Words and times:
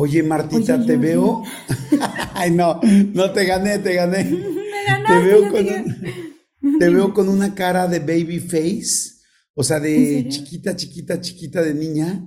Oye, 0.00 0.22
Martita, 0.22 0.82
te 0.86 0.96
veo. 0.96 1.42
Ay, 2.34 2.52
no, 2.52 2.80
no 3.12 3.30
te 3.32 3.44
gané, 3.44 3.78
te 3.80 3.92
gané. 3.92 4.24
Me 4.24 4.84
ganaste, 4.86 5.12
te 5.12 5.26
veo 5.26 5.52
con, 5.52 5.66
te 5.66 5.82
un- 5.82 6.78
te 6.78 6.88
veo 6.88 7.12
con 7.12 7.28
una 7.28 7.54
cara 7.54 7.86
de 7.86 7.98
baby 7.98 8.38
face, 8.38 9.16
o 9.52 9.62
sea, 9.62 9.78
de 9.78 10.26
chiquita, 10.30 10.74
chiquita, 10.74 11.20
chiquita 11.20 11.62
de 11.62 11.74
niña. 11.74 12.26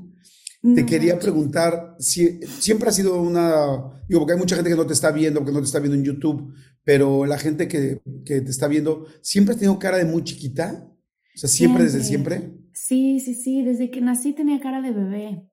Te 0.75 0.85
quería 0.85 1.17
preguntar, 1.19 1.95
si, 1.99 2.39
siempre 2.59 2.89
ha 2.89 2.91
sido 2.93 3.19
una, 3.21 3.65
digo, 4.07 4.19
porque 4.21 4.33
hay 4.33 4.39
mucha 4.39 4.55
gente 4.55 4.69
que 4.69 4.77
no 4.77 4.85
te 4.85 4.93
está 4.93 5.11
viendo, 5.11 5.43
que 5.43 5.51
no 5.51 5.59
te 5.59 5.65
está 5.65 5.79
viendo 5.79 5.97
en 5.97 6.05
YouTube, 6.05 6.53
pero 6.83 7.25
la 7.25 7.37
gente 7.39 7.67
que, 7.67 8.01
que 8.23 8.39
te 8.41 8.51
está 8.51 8.67
viendo, 8.67 9.07
¿siempre 9.21 9.53
has 9.55 9.59
tenido 9.59 9.77
cara 9.79 9.97
de 9.97 10.05
muy 10.05 10.23
chiquita? 10.23 10.87
O 11.35 11.37
sea, 11.37 11.49
siempre, 11.49 11.83
desde 11.83 12.03
siempre. 12.03 12.53
Sí, 12.71 13.19
sí, 13.19 13.33
sí, 13.35 13.61
desde 13.63 13.89
que 13.91 13.99
nací 13.99 14.31
tenía 14.33 14.59
cara 14.61 14.81
de 14.81 14.91
bebé. 14.91 15.49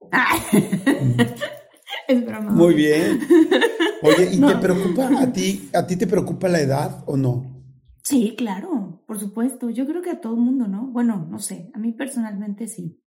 Es 2.09 2.25
broma. 2.25 2.51
Muy 2.51 2.75
bien. 2.75 3.21
Oye, 4.03 4.33
¿y 4.33 4.39
No. 4.39 4.49
te 4.49 4.57
preocupa 4.57 5.11
a 5.21 5.33
ti, 5.33 5.69
a 5.75 5.87
ti 5.87 5.97
te 5.97 6.07
preocupa 6.07 6.49
la 6.49 6.61
edad 6.61 7.05
o 7.07 7.17
no? 7.17 7.63
Sí, 8.03 8.35
claro, 8.37 9.03
por 9.07 9.19
supuesto. 9.19 9.71
Yo 9.71 9.87
creo 9.87 10.03
que 10.03 10.11
a 10.11 10.21
todo 10.21 10.35
el 10.35 10.41
mundo, 10.41 10.67
¿no? 10.69 10.87
Bueno, 10.87 11.27
no 11.31 11.39
sé, 11.39 11.71
a 11.75 11.79
mí 11.79 11.93
personalmente 11.93 12.67
sí. 12.67 13.03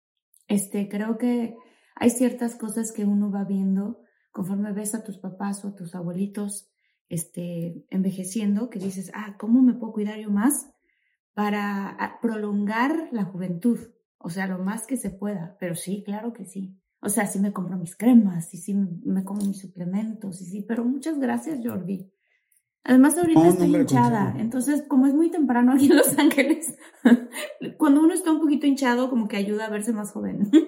Este, 0.48 0.90
creo 0.90 1.18
que 1.18 1.56
hay 1.96 2.10
ciertas 2.10 2.56
cosas 2.56 2.92
que 2.92 3.06
uno 3.06 3.32
va 3.32 3.44
viendo 3.44 4.02
conforme 4.32 4.72
ves 4.74 4.96
a 4.96 5.04
tus 5.04 5.18
papás 5.18 5.64
o 5.64 5.70
a 5.70 5.76
tus 5.76 5.96
abuelitos, 5.96 6.70
este, 7.08 7.86
envejeciendo, 7.90 8.70
que 8.70 8.80
dices, 8.80 9.12
ah, 9.14 9.36
¿cómo 9.40 9.62
me 9.62 9.74
puedo 9.74 9.94
cuidar 9.94 10.20
yo 10.20 10.30
más 10.32 10.70
para 11.34 11.90
ah, 11.90 12.20
prolongar 12.22 13.10
la 13.12 13.26
juventud? 13.26 13.80
O 14.18 14.30
sea, 14.30 14.48
lo 14.48 14.60
más 14.60 14.86
que 14.86 14.98
se 14.98 15.10
pueda. 15.10 15.56
Pero 15.60 15.76
sí, 15.76 16.04
claro 16.06 16.34
que 16.34 16.46
sí. 16.46 16.80
O 17.02 17.10
sea, 17.10 17.26
sí 17.28 17.40
me 17.40 17.54
compro 17.54 17.78
mis 17.78 17.96
cremas, 17.96 18.54
y 18.54 18.58
sí 18.58 18.74
me, 18.74 19.24
como 19.24 19.46
mis 19.46 19.60
suplementos, 19.60 20.42
y 20.42 20.46
sí, 20.46 20.66
pero 20.68 20.84
muchas 20.84 21.18
gracias, 21.20 21.60
Jordi. 21.64 22.12
Además, 22.84 23.18
ahorita 23.18 23.40
No, 23.40 23.50
estoy 23.50 23.76
hinchada, 23.76 24.36
entonces, 24.38 24.84
como 24.88 25.08
es 25.08 25.14
muy 25.14 25.32
temprano 25.32 25.74
aquí 25.74 25.86
en 25.86 25.98
Los 25.98 26.18
Ángeles, 26.18 26.76
cuando 27.78 28.02
uno 28.02 28.14
está 28.14 28.32
un 28.32 28.40
poquito 28.42 28.68
hinchado, 28.68 29.10
como 29.10 29.28
que 29.28 29.38
ayuda 29.38 29.66
a 29.66 29.70
verse 29.70 29.94
más 29.94 30.12
joven. 30.12 30.50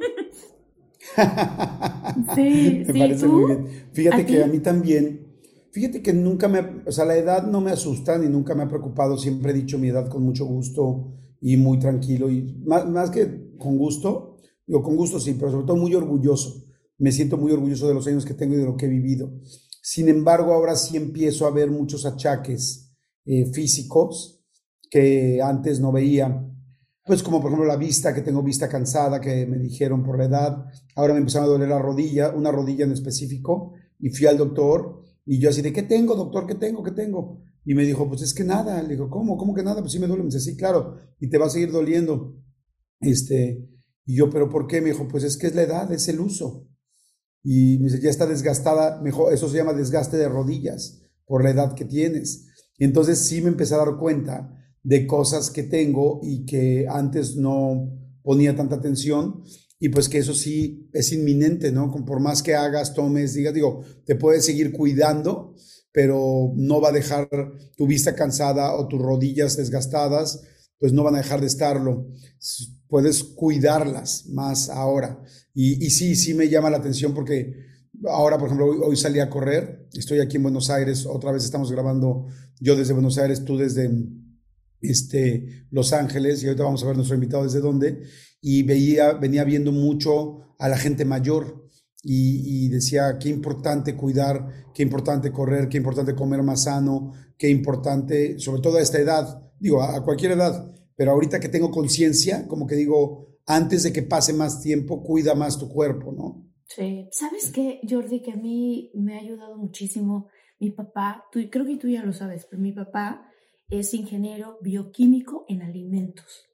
Sí, 2.36 2.84
Me 2.88 2.94
sí, 2.94 3.00
parece 3.00 3.26
¿tú? 3.26 3.34
muy 3.34 3.46
bien. 3.46 3.68
Fíjate 3.94 4.22
¿A 4.22 4.26
que 4.26 4.44
a 4.44 4.48
mí 4.48 4.60
también, 4.60 5.28
fíjate 5.72 6.02
que 6.02 6.14
nunca 6.14 6.48
me, 6.48 6.60
o 6.86 6.92
sea, 6.92 7.06
la 7.06 7.16
edad 7.16 7.48
no 7.48 7.62
me 7.62 7.72
asusta 7.72 8.18
ni 8.18 8.28
nunca 8.30 8.56
me 8.56 8.64
ha 8.64 8.68
preocupado. 8.68 9.18
Siempre 9.18 9.52
he 9.52 9.56
dicho 9.56 9.78
mi 9.80 9.90
edad 9.90 10.08
con 10.10 10.24
mucho 10.24 10.46
gusto 10.46 11.14
y 11.40 11.58
muy 11.58 11.80
tranquilo 11.80 12.30
y 12.30 12.44
más, 12.66 12.88
más 12.88 13.10
que 13.10 13.56
con 13.58 13.78
gusto, 13.78 14.31
digo 14.72 14.84
con 14.84 14.96
gusto 14.96 15.20
sí, 15.20 15.36
pero 15.38 15.52
sobre 15.52 15.66
todo 15.66 15.76
muy 15.76 15.94
orgulloso. 15.94 16.64
Me 16.98 17.12
siento 17.12 17.36
muy 17.36 17.52
orgulloso 17.52 17.90
de 17.90 17.94
los 17.94 18.08
años 18.08 18.24
que 18.24 18.34
tengo 18.34 18.56
y 18.56 18.60
de 18.60 18.66
lo 18.66 18.78
que 18.78 18.86
he 18.86 18.90
vivido. 18.90 19.34
Sin 19.82 20.08
embargo, 20.08 20.54
ahora 20.54 20.78
sí 20.78 20.96
empiezo 20.96 21.46
a 21.46 21.52
ver 21.52 21.70
muchos 21.70 22.06
achaques 22.06 22.96
eh, 23.26 23.52
físicos 23.52 24.42
que 24.90 25.42
antes 25.42 25.82
no 25.82 25.92
veía. 25.92 26.48
Pues 27.06 27.22
como 27.22 27.42
por 27.42 27.50
ejemplo 27.52 27.68
la 27.68 27.76
vista, 27.76 28.14
que 28.14 28.22
tengo 28.22 28.44
vista 28.44 28.70
cansada, 28.70 29.20
que 29.20 29.46
me 29.46 29.58
dijeron 29.58 30.04
por 30.04 30.18
la 30.18 30.26
edad. 30.26 30.66
Ahora 30.96 31.14
me 31.14 31.20
empezaron 31.20 31.50
a 31.50 31.52
doler 31.52 31.68
la 31.68 31.80
rodilla, 31.80 32.30
una 32.30 32.52
rodilla 32.52 32.86
en 32.86 32.94
específico, 32.94 33.74
y 34.00 34.10
fui 34.10 34.28
al 34.28 34.38
doctor 34.38 35.04
y 35.26 35.40
yo 35.40 35.50
así 35.50 35.62
de, 35.62 35.74
¿qué 35.74 35.84
tengo, 35.84 36.16
doctor? 36.16 36.48
¿Qué 36.48 36.56
tengo? 36.56 36.82
¿Qué 36.82 36.92
tengo? 36.92 37.44
Y 37.66 37.74
me 37.74 37.84
dijo, 37.84 38.08
pues 38.08 38.22
es 38.22 38.34
que 38.34 38.46
nada. 38.46 38.82
Le 38.82 38.90
digo, 38.90 39.10
¿cómo? 39.10 39.38
¿Cómo 39.38 39.54
que 39.54 39.64
nada? 39.64 39.82
Pues 39.82 39.92
sí 39.92 40.00
me 40.00 40.08
duele. 40.08 40.24
Me 40.24 40.30
dice, 40.30 40.40
sí, 40.40 40.56
claro, 40.56 40.98
y 41.20 41.30
te 41.30 41.38
va 41.38 41.48
a 41.48 41.50
seguir 41.50 41.72
doliendo. 41.72 42.38
Este, 43.02 43.68
y 44.06 44.16
yo, 44.16 44.30
¿pero 44.30 44.50
por 44.50 44.68
qué? 44.68 44.82
Me 44.82 44.90
dijo, 44.90 45.08
pues 45.08 45.24
es 45.24 45.38
que 45.38 45.48
es 45.48 45.56
la 45.56 45.64
edad, 45.64 45.92
es 45.92 46.08
el 46.08 46.20
uso. 46.20 46.68
Y 47.44 47.78
me 47.80 47.86
dice, 47.86 48.02
ya 48.02 48.10
está 48.10 48.26
desgastada, 48.26 49.02
mejor, 49.02 49.34
eso 49.34 49.50
se 49.50 49.58
llama 49.58 49.74
desgaste 49.74 50.18
de 50.18 50.30
rodillas 50.30 51.02
por 51.26 51.44
la 51.44 51.52
edad 51.52 51.76
que 51.76 51.86
tienes. 51.86 52.48
Entonces 52.78 53.20
sí 53.20 53.42
me 53.42 53.50
empecé 53.50 53.76
a 53.76 53.80
dar 53.80 53.98
cuenta 53.98 54.58
de 54.84 55.06
cosas 55.06 55.52
que 55.52 55.64
tengo 55.64 56.20
y 56.24 56.46
que 56.46 56.88
antes 56.90 57.36
no 57.36 57.98
ponía 58.24 58.56
tanta 58.56 58.76
atención 58.76 59.44
y 59.80 59.90
pues 59.90 60.10
que 60.10 60.20
eso 60.20 60.34
sí 60.34 60.90
es 60.94 61.12
inminente, 61.12 61.72
¿no? 61.72 61.92
Por 62.06 62.20
más 62.20 62.44
que 62.44 62.54
hagas, 62.54 62.94
tomes, 62.94 63.34
digas, 63.34 63.54
digo, 63.54 63.82
te 64.06 64.16
puedes 64.16 64.46
seguir 64.46 64.72
cuidando, 64.72 65.56
pero 65.92 66.54
no 66.56 66.80
va 66.80 66.90
a 66.90 66.94
dejar 66.94 67.28
tu 67.76 67.88
vista 67.88 68.14
cansada 68.14 68.76
o 68.76 68.88
tus 68.88 69.02
rodillas 69.02 69.58
desgastadas, 69.58 70.44
pues 70.78 70.94
no 70.94 71.04
van 71.04 71.16
a 71.16 71.20
dejar 71.20 71.42
de 71.42 71.48
estarlo. 71.48 72.08
Puedes 72.92 73.24
cuidarlas 73.24 74.26
más 74.28 74.70
ahora. 74.70 75.24
Y, 75.54 75.90
sí, 75.92 76.14
sí 76.14 76.34
me 76.34 76.50
llama 76.50 76.70
la 76.70 76.76
atención 76.76 77.14
porque 77.14 77.56
ahora, 78.06 78.38
por 78.38 78.48
ejemplo, 78.48 78.68
hoy, 78.86 78.98
salí 78.98 79.22
a 79.22 79.30
correr, 79.30 79.88
estoy 79.94 80.20
aquí 80.20 80.36
en 80.36 80.44
Buenos 80.44 80.70
Aires, 80.70 81.06
otra 81.06 81.32
vez 81.32 81.46
estamos 81.46 81.72
grabando 81.72 82.28
yo 82.60 82.76
desde 82.76 82.92
Buenos 82.92 83.18
Aires, 83.18 83.46
tú 83.46 83.58
desde 83.58 83.90
este, 84.82 85.68
Los 85.72 85.94
Ángeles, 85.94 86.44
y 86.44 86.48
ahorita 86.48 86.66
vamos 86.66 86.84
a 86.84 86.88
ver 86.88 86.98
nuestro 86.98 87.16
invitado 87.16 87.46
desde 87.46 87.62
dónde, 87.62 88.04
y 88.42 88.64
veía, 88.64 89.14
venía 89.14 89.46
viendo 89.46 89.72
mucho 89.72 90.56
a 90.60 90.68
la 90.68 90.78
gente 90.78 91.06
mayor 91.06 91.70
y, 92.04 92.68
decía 92.68 93.18
qué 93.20 93.30
importante 93.30 93.96
cuidar, 93.96 94.66
qué 94.74 94.84
importante 94.84 95.32
correr, 95.32 95.70
qué 95.70 95.78
importante 95.78 96.14
comer 96.14 96.44
más 96.44 96.64
sano, 96.64 97.14
qué 97.38 97.48
importante, 97.50 98.38
sobre 98.38 98.62
todo 98.62 98.80
a 98.80 98.82
esta 98.82 99.00
edad, 99.00 99.50
digo, 99.62 99.82
a 99.82 100.04
cualquier 100.04 100.34
edad, 100.34 100.76
pero 100.96 101.12
ahorita 101.12 101.40
que 101.40 101.50
tengo 101.50 101.72
conciencia, 101.72 102.48
como 102.48 102.68
que 102.68 102.76
digo, 102.76 103.38
antes 103.46 103.84
de 103.84 103.94
que 103.94 104.04
pase 104.04 104.34
más 104.34 104.62
tiempo, 104.62 105.04
cuida 105.04 105.36
más 105.36 105.58
tu 105.58 105.70
cuerpo, 105.70 106.12
¿no? 106.12 106.48
Sí. 106.68 107.08
¿Sabes 107.12 107.52
qué, 107.52 107.82
Jordi? 107.90 108.22
Que 108.22 108.32
a 108.32 108.38
mí 108.38 108.92
me 108.94 109.16
ha 109.16 109.20
ayudado 109.20 109.58
muchísimo 109.58 110.30
mi 110.62 110.70
papá, 110.70 111.26
tú, 111.32 111.40
creo 111.50 111.66
que 111.66 111.78
tú 111.78 111.90
ya 111.90 112.04
lo 112.04 112.14
sabes, 112.14 112.46
pero 112.46 112.62
mi 112.62 112.72
papá 112.72 113.28
es 113.70 113.96
ingeniero 113.96 114.60
bioquímico 114.62 115.44
en 115.48 115.64
alimentos. 115.64 116.46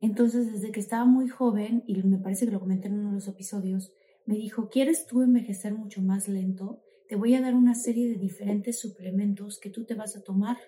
Entonces, 0.00 0.52
desde 0.52 0.72
que 0.72 0.80
estaba 0.80 1.04
muy 1.04 1.28
joven, 1.28 1.84
y 1.86 2.02
me 2.02 2.18
parece 2.18 2.46
que 2.46 2.52
lo 2.52 2.58
comenté 2.58 2.88
en 2.88 2.94
uno 2.94 3.10
de 3.10 3.14
los 3.14 3.28
episodios, 3.28 3.92
me 4.26 4.34
dijo, 4.34 4.70
¿quieres 4.70 5.06
tú 5.06 5.22
envejecer 5.22 5.72
mucho 5.72 6.02
más 6.02 6.26
lento? 6.26 6.82
Te 7.08 7.14
voy 7.14 7.36
a 7.36 7.40
dar 7.40 7.54
una 7.54 7.76
serie 7.76 8.08
de 8.08 8.16
diferentes 8.16 8.80
suplementos 8.80 9.60
que 9.60 9.70
tú 9.70 9.84
te 9.84 9.94
vas 9.94 10.16
a 10.16 10.24
tomar 10.24 10.58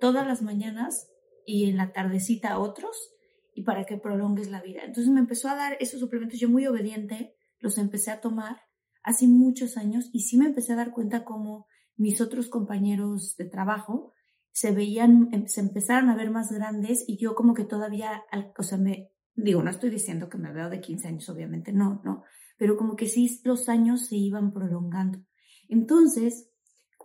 todas 0.00 0.24
las 0.24 0.40
mañanas 0.40 1.10
y 1.48 1.70
en 1.70 1.78
la 1.78 1.92
tardecita 1.92 2.58
otros, 2.58 3.14
y 3.54 3.62
para 3.62 3.84
que 3.84 3.96
prolongues 3.96 4.50
la 4.50 4.60
vida. 4.60 4.82
Entonces 4.84 5.12
me 5.12 5.20
empezó 5.20 5.48
a 5.48 5.56
dar 5.56 5.76
esos 5.80 5.98
suplementos, 5.98 6.38
yo 6.38 6.48
muy 6.48 6.66
obediente, 6.66 7.34
los 7.58 7.78
empecé 7.78 8.10
a 8.10 8.20
tomar 8.20 8.60
hace 9.02 9.26
muchos 9.26 9.78
años 9.78 10.10
y 10.12 10.20
sí 10.20 10.36
me 10.36 10.44
empecé 10.44 10.74
a 10.74 10.76
dar 10.76 10.92
cuenta 10.92 11.24
como 11.24 11.66
mis 11.96 12.20
otros 12.20 12.48
compañeros 12.48 13.34
de 13.36 13.46
trabajo 13.46 14.12
se 14.52 14.72
veían, 14.72 15.28
em- 15.32 15.46
se 15.46 15.60
empezaron 15.60 16.10
a 16.10 16.16
ver 16.16 16.30
más 16.30 16.52
grandes 16.52 17.04
y 17.08 17.16
yo 17.16 17.34
como 17.34 17.54
que 17.54 17.64
todavía, 17.64 18.24
o 18.58 18.62
sea, 18.62 18.76
me, 18.76 19.10
digo, 19.34 19.62
no 19.62 19.70
estoy 19.70 19.88
diciendo 19.90 20.28
que 20.28 20.38
me 20.38 20.52
veo 20.52 20.68
de 20.68 20.80
15 20.80 21.08
años, 21.08 21.28
obviamente, 21.28 21.72
no, 21.72 22.02
no, 22.04 22.24
pero 22.58 22.76
como 22.76 22.94
que 22.94 23.06
sí 23.06 23.40
los 23.44 23.68
años 23.68 24.06
se 24.06 24.16
iban 24.16 24.52
prolongando. 24.52 25.20
Entonces, 25.68 26.50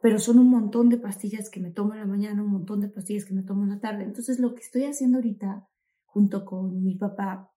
pero 0.03 0.19
son 0.19 0.37
un 0.37 0.49
montón 0.49 0.89
de 0.89 0.97
pastillas 0.97 1.49
que 1.49 1.61
me 1.61 1.71
tomo 1.71 1.93
en 1.93 2.01
la 2.01 2.05
mañana, 2.05 2.43
un 2.43 2.51
montón 2.51 2.81
de 2.81 2.89
pastillas 2.89 3.23
que 3.23 3.33
me 3.33 3.41
tomo 3.41 3.63
en 3.63 3.69
la 3.69 3.79
tarde. 3.79 4.03
Entonces, 4.03 4.37
lo 4.37 4.53
que 4.53 4.59
estoy 4.59 4.83
haciendo 4.83 5.19
ahorita, 5.19 5.69
junto 6.03 6.43
con 6.43 6.83
mi 6.83 6.95
papá, 6.95 7.53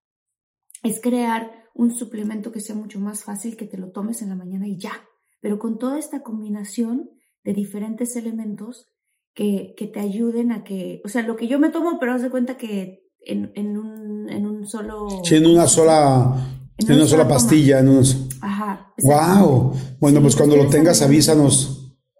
es 0.84 1.00
crear 1.00 1.50
un 1.74 1.92
suplemento 1.92 2.52
que 2.52 2.60
sea 2.60 2.76
mucho 2.76 3.00
más 3.00 3.24
fácil 3.24 3.56
que 3.56 3.66
te 3.66 3.76
lo 3.76 3.90
tomes 3.90 4.22
en 4.22 4.28
la 4.28 4.36
mañana 4.36 4.68
y 4.68 4.78
ya. 4.78 4.92
Pero 5.40 5.58
con 5.58 5.76
toda 5.76 5.98
esta 5.98 6.22
combinación 6.22 7.10
de 7.42 7.52
diferentes 7.52 8.14
elementos 8.14 8.92
que, 9.34 9.74
que 9.76 9.88
te 9.88 9.98
ayuden 9.98 10.52
a 10.52 10.62
que, 10.62 11.02
o 11.04 11.08
sea, 11.08 11.22
lo 11.22 11.34
que 11.34 11.48
yo 11.48 11.58
me 11.58 11.70
tomo, 11.70 11.98
pero 11.98 12.12
haz 12.12 12.22
de 12.22 12.30
cuenta 12.30 12.56
que 12.56 13.10
en, 13.26 13.50
en, 13.56 13.76
un, 13.76 14.30
en 14.30 14.46
un 14.46 14.66
solo... 14.66 15.08
Sí, 15.24 15.34
en 15.34 15.46
una 15.46 15.66
sola... 15.66 16.46
En, 16.78 16.92
una, 16.92 17.06
sola, 17.06 17.26
pastilla, 17.26 17.80
en 17.80 17.88
unos... 17.88 18.28
Ajá. 18.40 18.92
¡Wow! 19.02 19.72
Bueno, 19.98 20.20
pues 20.20 20.36
cuando 20.36 20.56
lo 20.56 20.68
tengas, 20.68 21.02
avísanos. 21.02 21.75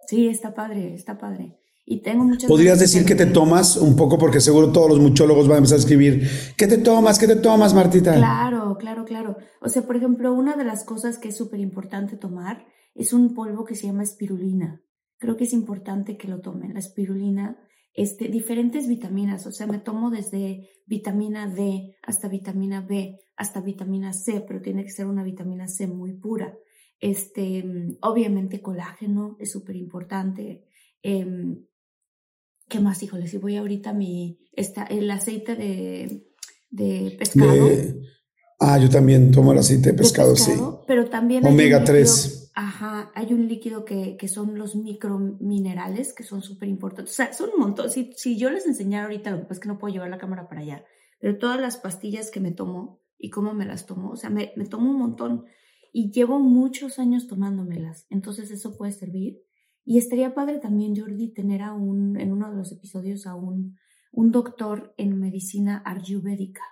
Sí, 0.07 0.27
está 0.27 0.53
padre, 0.53 0.93
está 0.93 1.17
padre. 1.17 1.57
Y 1.85 2.01
tengo 2.01 2.25
muchas... 2.25 2.49
¿Podrías 2.49 2.79
decir 2.79 3.05
que 3.05 3.15
te 3.15 3.25
tomas 3.25 3.77
un 3.77 3.95
poco? 3.95 4.17
Porque 4.17 4.41
seguro 4.41 4.71
todos 4.71 4.89
los 4.89 4.99
muchólogos 4.99 5.47
van 5.47 5.55
a 5.55 5.57
empezar 5.59 5.77
a 5.77 5.79
escribir. 5.79 6.27
¿Qué 6.57 6.67
te 6.67 6.77
tomas? 6.77 7.17
¿Qué 7.17 7.27
te 7.27 7.37
tomas, 7.37 7.73
Martita? 7.73 8.13
Claro, 8.13 8.77
claro, 8.77 9.05
claro. 9.05 9.37
O 9.61 9.69
sea, 9.69 9.83
por 9.83 9.95
ejemplo, 9.95 10.33
una 10.33 10.57
de 10.57 10.65
las 10.65 10.83
cosas 10.83 11.17
que 11.17 11.29
es 11.29 11.37
súper 11.37 11.61
importante 11.61 12.17
tomar 12.17 12.65
es 12.93 13.13
un 13.13 13.33
polvo 13.33 13.63
que 13.63 13.75
se 13.75 13.87
llama 13.87 14.03
espirulina. 14.03 14.81
Creo 15.17 15.37
que 15.37 15.45
es 15.45 15.53
importante 15.53 16.17
que 16.17 16.27
lo 16.27 16.41
tomen. 16.41 16.73
La 16.73 16.79
espirulina, 16.79 17.57
este, 17.93 18.27
diferentes 18.27 18.87
vitaminas. 18.87 19.47
O 19.47 19.51
sea, 19.51 19.65
me 19.65 19.79
tomo 19.79 20.09
desde 20.09 20.69
vitamina 20.87 21.47
D 21.47 21.95
hasta 22.03 22.27
vitamina 22.27 22.81
B, 22.81 23.19
hasta 23.37 23.61
vitamina 23.61 24.11
C, 24.11 24.43
pero 24.45 24.61
tiene 24.61 24.83
que 24.83 24.91
ser 24.91 25.05
una 25.05 25.23
vitamina 25.23 25.67
C 25.67 25.87
muy 25.87 26.13
pura. 26.13 26.53
Este, 26.99 27.63
obviamente 28.01 28.61
colágeno 28.61 29.37
es 29.39 29.51
súper 29.51 29.75
importante. 29.75 30.65
Em, 31.01 31.65
¿Qué 32.67 32.79
más, 32.79 33.01
híjole? 33.01 33.27
Si 33.27 33.37
voy 33.37 33.55
ahorita 33.55 33.91
a 33.91 33.93
mi, 33.93 34.39
está 34.51 34.83
el 34.83 35.09
aceite 35.09 35.55
de, 35.55 36.27
de 36.69 37.15
pescado. 37.17 37.69
ah, 38.59 38.77
yo 38.77 38.89
también 38.89 39.31
tomo 39.31 39.53
el 39.53 39.59
aceite 39.59 39.91
de 39.91 39.97
pescado, 39.97 40.35
sí. 40.35 40.51
Pero 40.85 41.09
también 41.09 41.45
Omega 41.45 41.83
3. 41.83 42.51
Ajá, 42.55 43.11
hay 43.13 43.33
un 43.33 43.47
líquido 43.47 43.85
que, 43.85 44.17
que 44.17 44.27
son 44.27 44.57
los 44.57 44.75
microminerales, 44.75 46.11
que 46.13 46.23
son 46.23 46.41
súper 46.41 46.67
importantes. 46.67 47.13
O 47.13 47.15
sea, 47.15 47.31
son 47.31 47.51
un 47.53 47.59
montón. 47.59 47.91
Si, 47.91 48.11
si 48.15 48.37
yo 48.37 48.49
les 48.49 48.65
enseñara 48.65 49.05
ahorita, 49.05 49.29
lo 49.29 49.37
que 49.37 49.43
pasa 49.43 49.53
es 49.53 49.59
que 49.59 49.67
no 49.69 49.77
puedo 49.77 49.93
llevar 49.93 50.09
la 50.09 50.17
cámara 50.17 50.49
para 50.49 50.61
allá, 50.61 50.83
pero 51.19 51.37
todas 51.37 51.61
las 51.61 51.77
pastillas 51.77 52.31
que 52.31 52.39
me 52.39 52.51
tomo 52.51 52.99
y 53.19 53.29
cómo 53.29 53.53
me 53.53 53.65
las 53.65 53.85
tomo, 53.85 54.09
o 54.09 54.15
sea, 54.15 54.29
me, 54.29 54.53
me 54.55 54.65
tomo 54.65 54.89
un 54.89 54.97
montón 54.97 55.45
y 55.93 56.11
llevo 56.11 56.39
muchos 56.39 56.99
años 56.99 57.27
tomándomelas. 57.27 58.05
Entonces 58.09 58.51
eso 58.51 58.77
puede 58.77 58.91
servir 58.91 59.41
y 59.89 59.97
estaría 59.97 60.35
padre 60.35 60.59
también, 60.59 60.97
Jordi, 60.97 61.29
tener 61.29 61.61
a 61.61 61.67
en 61.69 62.31
uno 62.33 62.49
de 62.51 62.57
los 62.57 62.73
episodios 62.73 63.25
a 63.25 63.35
un, 63.35 63.77
doctor 64.11 64.93
en 64.97 65.17
medicina 65.17 65.81
ayurvédica, 65.85 66.63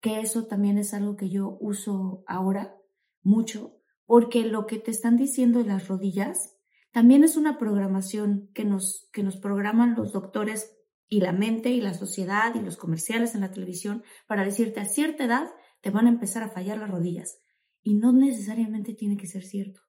que 0.00 0.20
eso 0.20 0.46
también 0.46 0.78
es 0.78 0.94
algo 0.94 1.16
que 1.16 1.30
yo 1.30 1.58
uso 1.60 2.22
ahora 2.28 2.76
mucho, 3.24 3.80
porque 4.06 4.46
lo 4.46 4.66
que 4.66 4.78
te 4.78 4.92
están 4.92 5.16
diciendo 5.16 5.58
de 5.58 5.64
las 5.64 5.88
rodillas 5.88 6.54
también 6.92 7.24
es 7.24 7.36
una 7.36 7.58
programación 7.58 8.48
que 8.54 8.64
nos, 8.64 9.08
que 9.12 9.24
nos 9.24 9.36
programan 9.36 9.96
los 9.96 10.12
doctores 10.12 10.76
y 11.08 11.22
la 11.22 11.32
mente 11.32 11.70
y 11.70 11.80
la 11.80 11.94
sociedad 11.94 12.54
y 12.54 12.60
los 12.60 12.76
comerciales 12.76 13.34
en 13.34 13.40
la 13.40 13.50
televisión 13.50 14.04
para 14.28 14.44
decirte 14.44 14.78
a 14.78 14.84
cierta 14.84 15.24
edad 15.24 15.50
te 15.80 15.90
van 15.90 16.06
a 16.06 16.10
empezar 16.10 16.44
a 16.44 16.50
fallar 16.50 16.78
las 16.78 16.90
rodillas. 16.90 17.40
Y 17.84 17.94
no 17.94 18.12
necesariamente 18.12 18.94
tiene 18.94 19.16
que 19.16 19.28
ser 19.28 19.44
cierto. 19.44 19.80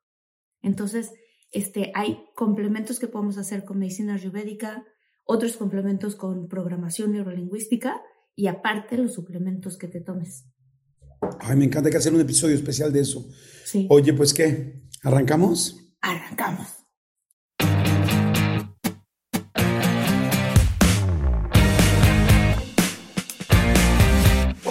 Entonces, 0.62 1.12
este, 1.52 1.92
hay 1.96 2.20
complementos 2.36 3.00
que 3.00 3.08
podemos 3.08 3.38
hacer 3.40 3.66
con 3.66 3.80
medicina 3.80 4.14
ayurvédica, 4.14 4.86
otros 5.24 5.58
complementos 5.58 6.16
con 6.16 6.48
programación 6.48 7.14
neurolingüística 7.14 8.02
y 8.36 8.48
aparte 8.48 8.98
los 8.98 9.14
suplementos 9.14 9.78
que 9.78 9.88
te 9.88 10.02
tomes. 10.02 10.46
Ay, 11.40 11.56
me 11.56 11.66
encanta 11.66 11.90
que 11.90 11.98
hacer 11.98 12.14
un 12.14 12.22
episodio 12.22 12.56
especial 12.56 12.94
de 12.94 13.00
eso. 13.00 13.28
Sí. 13.64 13.88
Oye, 13.90 14.14
pues 14.14 14.34
qué, 14.34 14.84
¿arrancamos? 15.02 15.80
Arrancamos. 16.02 16.85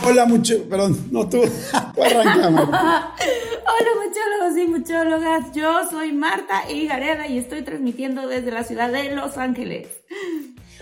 Hola, 0.06 0.26
mucho, 0.26 0.62
perdón, 0.68 0.98
no 1.10 1.26
tú, 1.28 1.42
arrancamos. 1.72 2.68
Hola 2.68 3.90
muchólogos 4.04 4.58
y 4.58 4.66
muchólogas, 4.66 5.52
yo 5.54 5.88
soy 5.90 6.12
Marta 6.12 6.70
Higareda 6.70 7.26
y 7.26 7.38
estoy 7.38 7.62
transmitiendo 7.62 8.28
desde 8.28 8.50
la 8.50 8.64
ciudad 8.64 8.92
de 8.92 9.14
Los 9.14 9.38
Ángeles. 9.38 9.88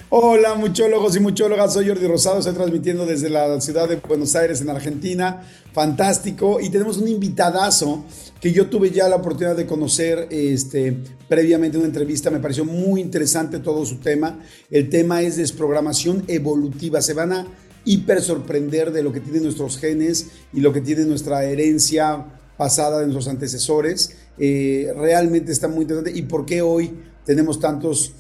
Hola 0.09 0.57
muchólogos 0.57 1.15
y 1.17 1.21
muchólogas, 1.21 1.73
soy 1.73 1.87
Jordi 1.87 2.07
Rosado, 2.07 2.41
estoy 2.41 2.55
transmitiendo 2.55 3.07
desde 3.07 3.31
la 3.31 3.61
ciudad 3.61 3.89
de 3.89 3.97
Buenos 3.97 4.35
Aires 4.35 4.61
en 4.61 4.71
Argentina, 4.71 5.43
fantástico, 5.73 6.61
y 6.61 6.69
tenemos 6.71 6.99
un 6.99 7.07
invitadazo 7.07 8.05
que 8.41 8.53
yo 8.53 8.67
tuve 8.67 8.91
ya 8.91 9.09
la 9.09 9.17
oportunidad 9.17 9.57
de 9.57 9.67
conocer 9.67 10.27
este, 10.31 10.97
previamente 11.29 11.79
una 11.79 11.87
entrevista, 11.87 12.29
me 12.31 12.41
pareció 12.41 12.65
muy 12.65 13.01
interesante 13.01 13.61
todo 13.61 13.87
su 13.87 13.99
tema, 13.99 14.41
el 14.69 14.91
tema 14.91 15.23
es 15.23 15.37
desprogramación 15.37 16.25
evolutiva, 16.27 17.01
se 17.01 17.15
van 17.15 17.33
a 17.33 17.47
hiper 17.85 18.21
sorprender 18.21 18.93
de 18.93 19.03
lo 19.03 19.13
que 19.13 19.21
tienen 19.21 19.43
nuestros 19.43 19.79
genes 19.79 20.29
y 20.53 20.61
lo 20.61 20.73
que 20.73 20.81
tiene 20.81 21.05
nuestra 21.05 21.45
herencia 21.45 22.27
pasada 22.57 23.01
de 23.01 23.07
nuestros 23.07 23.29
antecesores. 23.29 24.17
Eh, 24.39 24.93
realmente 24.97 25.53
está 25.53 25.69
muy 25.69 25.83
interesante. 25.83 26.19
¿Y 26.19 26.23
por 26.23 26.47
qué 26.47 26.63
hoy 26.63 26.93
tenemos 27.25 27.61
tantos 27.61 28.13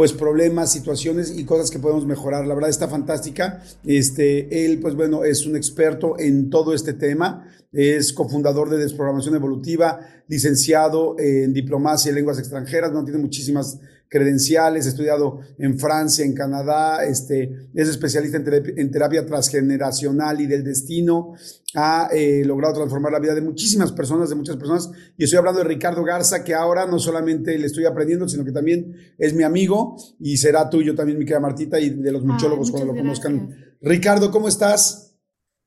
pues 0.00 0.12
problemas, 0.14 0.72
situaciones 0.72 1.30
y 1.36 1.44
cosas 1.44 1.70
que 1.70 1.78
podemos 1.78 2.06
mejorar. 2.06 2.46
La 2.46 2.54
verdad 2.54 2.70
está 2.70 2.88
fantástica. 2.88 3.62
Este, 3.84 4.64
él, 4.64 4.78
pues 4.80 4.94
bueno, 4.94 5.24
es 5.24 5.44
un 5.44 5.56
experto 5.56 6.18
en 6.18 6.48
todo 6.48 6.72
este 6.72 6.94
tema. 6.94 7.46
Es 7.70 8.14
cofundador 8.14 8.70
de 8.70 8.78
Desprogramación 8.78 9.34
Evolutiva, 9.34 10.00
licenciado 10.26 11.16
en 11.18 11.52
Diplomacia 11.52 12.10
y 12.10 12.14
Lenguas 12.14 12.38
Extranjeras, 12.38 12.92
no 12.92 13.04
tiene 13.04 13.18
muchísimas 13.18 13.78
credenciales, 14.10 14.86
estudiado 14.86 15.38
en 15.56 15.78
Francia, 15.78 16.24
en 16.24 16.34
Canadá, 16.34 17.04
este, 17.06 17.68
es 17.72 17.88
especialista 17.88 18.38
en 18.38 18.90
terapia, 18.90 19.24
transgeneracional 19.24 20.40
y 20.40 20.46
del 20.46 20.64
destino, 20.64 21.34
ha 21.76 22.08
eh, 22.12 22.42
logrado 22.44 22.74
transformar 22.74 23.12
la 23.12 23.20
vida 23.20 23.36
de 23.36 23.40
muchísimas 23.40 23.92
personas, 23.92 24.28
de 24.28 24.34
muchas 24.34 24.56
personas, 24.56 24.90
y 25.16 25.24
estoy 25.24 25.38
hablando 25.38 25.60
de 25.60 25.68
Ricardo 25.68 26.02
Garza, 26.02 26.42
que 26.42 26.54
ahora 26.54 26.86
no 26.86 26.98
solamente 26.98 27.56
le 27.56 27.66
estoy 27.66 27.86
aprendiendo, 27.86 28.28
sino 28.28 28.44
que 28.44 28.50
también 28.50 28.96
es 29.16 29.32
mi 29.32 29.44
amigo 29.44 29.96
y 30.18 30.36
será 30.38 30.68
tuyo 30.68 30.96
también, 30.96 31.16
mi 31.16 31.24
querida 31.24 31.40
Martita, 31.40 31.78
y 31.78 31.90
de 31.90 32.10
los 32.10 32.24
muchólogos 32.24 32.72
cuando 32.72 32.92
lo 32.92 32.98
conozcan. 32.98 33.54
Ricardo, 33.80 34.32
¿cómo 34.32 34.48
estás? 34.48 35.09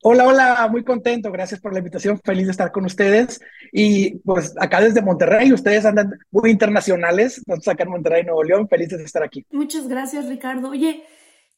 Hola, 0.06 0.28
hola, 0.28 0.68
muy 0.70 0.84
contento, 0.84 1.32
gracias 1.32 1.62
por 1.62 1.72
la 1.72 1.80
invitación, 1.80 2.20
feliz 2.26 2.44
de 2.48 2.52
estar 2.52 2.74
con 2.74 2.84
ustedes. 2.84 3.40
Y 3.72 4.18
pues 4.20 4.54
acá 4.60 4.82
desde 4.82 5.02
Monterrey, 5.02 5.54
ustedes 5.54 5.86
andan 5.86 6.20
muy 6.30 6.52
internacionales, 6.52 7.42
nosotros 7.48 7.74
acá 7.74 7.84
en 7.84 7.92
Monterrey, 7.92 8.26
Nuevo 8.26 8.44
León, 8.44 8.68
felices 8.68 9.00
de 9.00 9.06
estar 9.06 9.24
aquí. 9.24 9.46
Muchas 9.50 9.88
gracias, 9.88 10.28
Ricardo. 10.28 10.72
Oye, 10.72 11.06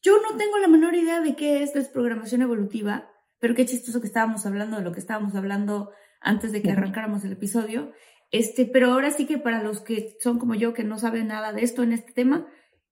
yo 0.03 0.21
no 0.21 0.37
tengo 0.37 0.59
la 0.59 0.67
menor 0.67 0.93
idea 0.93 1.21
de 1.21 1.35
qué 1.35 1.63
es 1.63 1.73
desprogramación 1.73 2.43
evolutiva, 2.43 3.09
pero 3.39 3.55
qué 3.55 3.65
chistoso 3.65 3.99
que 3.99 4.05
estábamos 4.05 4.45
hablando 4.45 4.77
de 4.77 4.83
lo 4.83 4.91
que 4.91 4.99
estábamos 4.99 5.33
hablando 5.33 5.89
antes 6.21 6.51
de 6.51 6.61
que 6.61 6.69
arrancáramos 6.69 7.25
el 7.25 7.31
episodio. 7.31 7.93
Este, 8.29 8.67
pero 8.67 8.91
ahora 8.91 9.09
sí 9.09 9.25
que 9.25 9.39
para 9.39 9.63
los 9.63 9.81
que 9.81 10.17
son 10.19 10.37
como 10.37 10.53
yo, 10.53 10.75
que 10.75 10.83
no 10.83 10.99
saben 10.99 11.29
nada 11.29 11.51
de 11.51 11.63
esto 11.63 11.81
en 11.81 11.93
este 11.93 12.13
tema, 12.13 12.45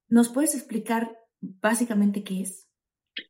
¿nos 0.07 0.29
puedes 0.29 0.55
explicar 0.55 1.15
básicamente 1.41 2.23
qué 2.23 2.41
es? 2.41 2.62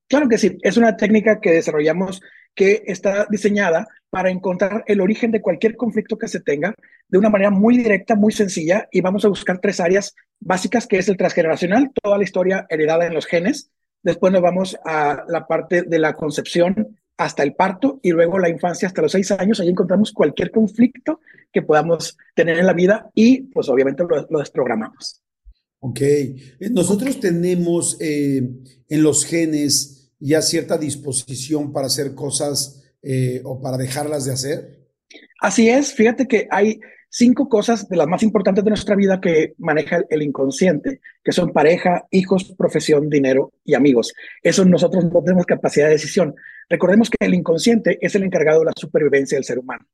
Claro 0.07 0.29
que 0.29 0.37
sí, 0.37 0.57
es 0.61 0.77
una 0.77 0.95
técnica 0.95 1.39
que 1.39 1.51
desarrollamos 1.51 2.21
que 2.55 2.83
está 2.85 3.25
diseñada 3.29 3.87
para 4.09 4.29
encontrar 4.29 4.83
el 4.85 5.01
origen 5.01 5.31
de 5.31 5.41
cualquier 5.41 5.75
conflicto 5.75 6.17
que 6.17 6.27
se 6.27 6.39
tenga 6.39 6.75
de 7.07 7.17
una 7.17 7.29
manera 7.29 7.49
muy 7.49 7.77
directa, 7.77 8.15
muy 8.15 8.31
sencilla, 8.31 8.87
y 8.91 9.01
vamos 9.01 9.25
a 9.25 9.27
buscar 9.29 9.59
tres 9.59 9.79
áreas 9.79 10.15
básicas, 10.39 10.85
que 10.85 10.97
es 10.97 11.09
el 11.09 11.17
transgeneracional, 11.17 11.91
toda 12.01 12.17
la 12.17 12.23
historia 12.23 12.65
heredada 12.69 13.07
en 13.07 13.13
los 13.13 13.25
genes, 13.25 13.71
después 14.03 14.31
nos 14.31 14.41
vamos 14.41 14.77
a 14.85 15.23
la 15.27 15.47
parte 15.47 15.83
de 15.83 15.99
la 15.99 16.13
concepción 16.13 16.99
hasta 17.17 17.43
el 17.43 17.55
parto 17.55 17.99
y 18.03 18.11
luego 18.11 18.37
la 18.39 18.49
infancia 18.49 18.87
hasta 18.87 19.01
los 19.01 19.11
seis 19.11 19.31
años, 19.31 19.59
ahí 19.59 19.69
encontramos 19.69 20.11
cualquier 20.11 20.51
conflicto 20.51 21.21
que 21.51 21.61
podamos 21.61 22.17
tener 22.35 22.59
en 22.59 22.65
la 22.65 22.73
vida 22.73 23.09
y 23.13 23.43
pues 23.43 23.69
obviamente 23.69 24.03
lo, 24.03 24.39
desprogramamos. 24.39 25.22
Ok, 25.85 25.99
eh, 26.01 26.39
nosotros 26.71 27.19
tenemos 27.19 27.97
eh, 27.99 28.41
en 28.87 29.03
los 29.03 29.25
genes 29.25 30.13
ya 30.17 30.41
cierta 30.41 30.77
disposición 30.77 31.73
para 31.73 31.87
hacer 31.87 32.15
cosas 32.15 32.81
eh, 33.01 33.41
o 33.43 33.61
para 33.61 33.75
dejarlas 33.75 34.23
de 34.23 34.31
hacer. 34.31 34.79
Así 35.41 35.67
es, 35.67 35.93
fíjate 35.93 36.25
que 36.25 36.47
hay 36.49 36.79
cinco 37.09 37.49
cosas 37.49 37.89
de 37.89 37.97
las 37.97 38.07
más 38.07 38.23
importantes 38.23 38.63
de 38.63 38.69
nuestra 38.69 38.95
vida 38.95 39.19
que 39.19 39.55
maneja 39.57 40.01
el 40.09 40.21
inconsciente, 40.21 41.01
que 41.21 41.33
son 41.33 41.51
pareja, 41.51 42.07
hijos, 42.11 42.55
profesión, 42.57 43.09
dinero 43.09 43.51
y 43.65 43.73
amigos. 43.73 44.13
Eso 44.41 44.63
nosotros 44.63 45.03
no 45.03 45.21
tenemos 45.21 45.45
capacidad 45.45 45.87
de 45.87 45.93
decisión. 45.93 46.33
Recordemos 46.69 47.09
que 47.09 47.25
el 47.25 47.33
inconsciente 47.33 47.99
es 48.01 48.15
el 48.15 48.23
encargado 48.23 48.59
de 48.59 48.67
la 48.67 48.73
supervivencia 48.73 49.35
del 49.35 49.43
ser 49.43 49.59
humano. 49.59 49.85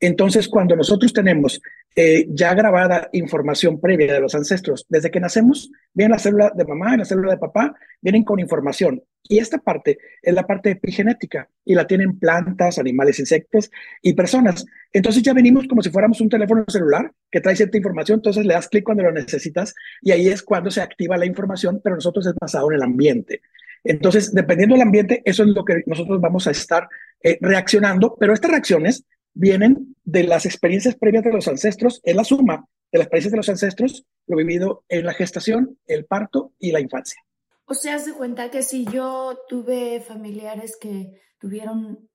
Entonces, 0.00 0.48
cuando 0.48 0.76
nosotros 0.76 1.12
tenemos 1.12 1.60
eh, 1.98 2.26
ya 2.28 2.52
grabada 2.52 3.08
información 3.12 3.80
previa 3.80 4.12
de 4.12 4.20
los 4.20 4.34
ancestros. 4.34 4.84
Desde 4.90 5.10
que 5.10 5.18
nacemos, 5.18 5.70
viene 5.94 6.12
la 6.12 6.18
célula 6.18 6.52
de 6.54 6.66
mamá 6.66 6.94
y 6.94 6.98
la 6.98 7.06
célula 7.06 7.32
de 7.32 7.38
papá, 7.38 7.74
vienen 8.02 8.22
con 8.22 8.38
información. 8.38 9.02
Y 9.22 9.38
esta 9.38 9.56
parte 9.56 9.96
es 10.20 10.34
la 10.34 10.46
parte 10.46 10.72
epigenética 10.72 11.48
y 11.64 11.74
la 11.74 11.86
tienen 11.86 12.18
plantas, 12.18 12.78
animales, 12.78 13.18
insectos 13.18 13.70
y 14.02 14.12
personas. 14.12 14.66
Entonces 14.92 15.22
ya 15.22 15.32
venimos 15.32 15.66
como 15.66 15.82
si 15.82 15.88
fuéramos 15.88 16.20
un 16.20 16.28
teléfono 16.28 16.66
celular 16.68 17.10
que 17.30 17.40
trae 17.40 17.56
cierta 17.56 17.78
información, 17.78 18.18
entonces 18.18 18.44
le 18.44 18.52
das 18.52 18.68
clic 18.68 18.84
cuando 18.84 19.02
lo 19.02 19.12
necesitas 19.12 19.74
y 20.02 20.12
ahí 20.12 20.28
es 20.28 20.42
cuando 20.42 20.70
se 20.70 20.82
activa 20.82 21.16
la 21.16 21.24
información, 21.24 21.80
pero 21.82 21.96
nosotros 21.96 22.26
es 22.26 22.34
basado 22.38 22.70
en 22.70 22.76
el 22.76 22.82
ambiente. 22.82 23.40
Entonces, 23.82 24.34
dependiendo 24.34 24.74
del 24.74 24.82
ambiente, 24.82 25.22
eso 25.24 25.44
es 25.44 25.48
lo 25.48 25.64
que 25.64 25.82
nosotros 25.86 26.20
vamos 26.20 26.46
a 26.46 26.50
estar 26.50 26.88
eh, 27.22 27.38
reaccionando, 27.40 28.16
pero 28.20 28.34
estas 28.34 28.50
reacciones 28.50 29.06
vienen 29.36 29.94
de 30.04 30.24
las 30.24 30.46
experiencias 30.46 30.96
previas 30.96 31.22
de 31.22 31.32
los 31.32 31.46
ancestros, 31.46 32.00
es 32.02 32.16
la 32.16 32.24
suma 32.24 32.66
de 32.90 32.98
las 32.98 33.06
experiencias 33.06 33.32
de 33.32 33.36
los 33.36 33.48
ancestros, 33.48 34.06
lo 34.26 34.36
vivido 34.36 34.84
en 34.88 35.04
la 35.04 35.12
gestación, 35.12 35.78
el 35.86 36.06
parto 36.06 36.54
y 36.58 36.72
la 36.72 36.80
infancia. 36.80 37.20
O 37.66 37.74
sea, 37.74 37.98
se 37.98 38.14
cuenta 38.14 38.50
que 38.50 38.62
si 38.62 38.86
yo 38.86 39.38
tuve 39.48 40.00
familiares 40.00 40.78
que 40.80 41.20
tuvieron, 41.38 42.08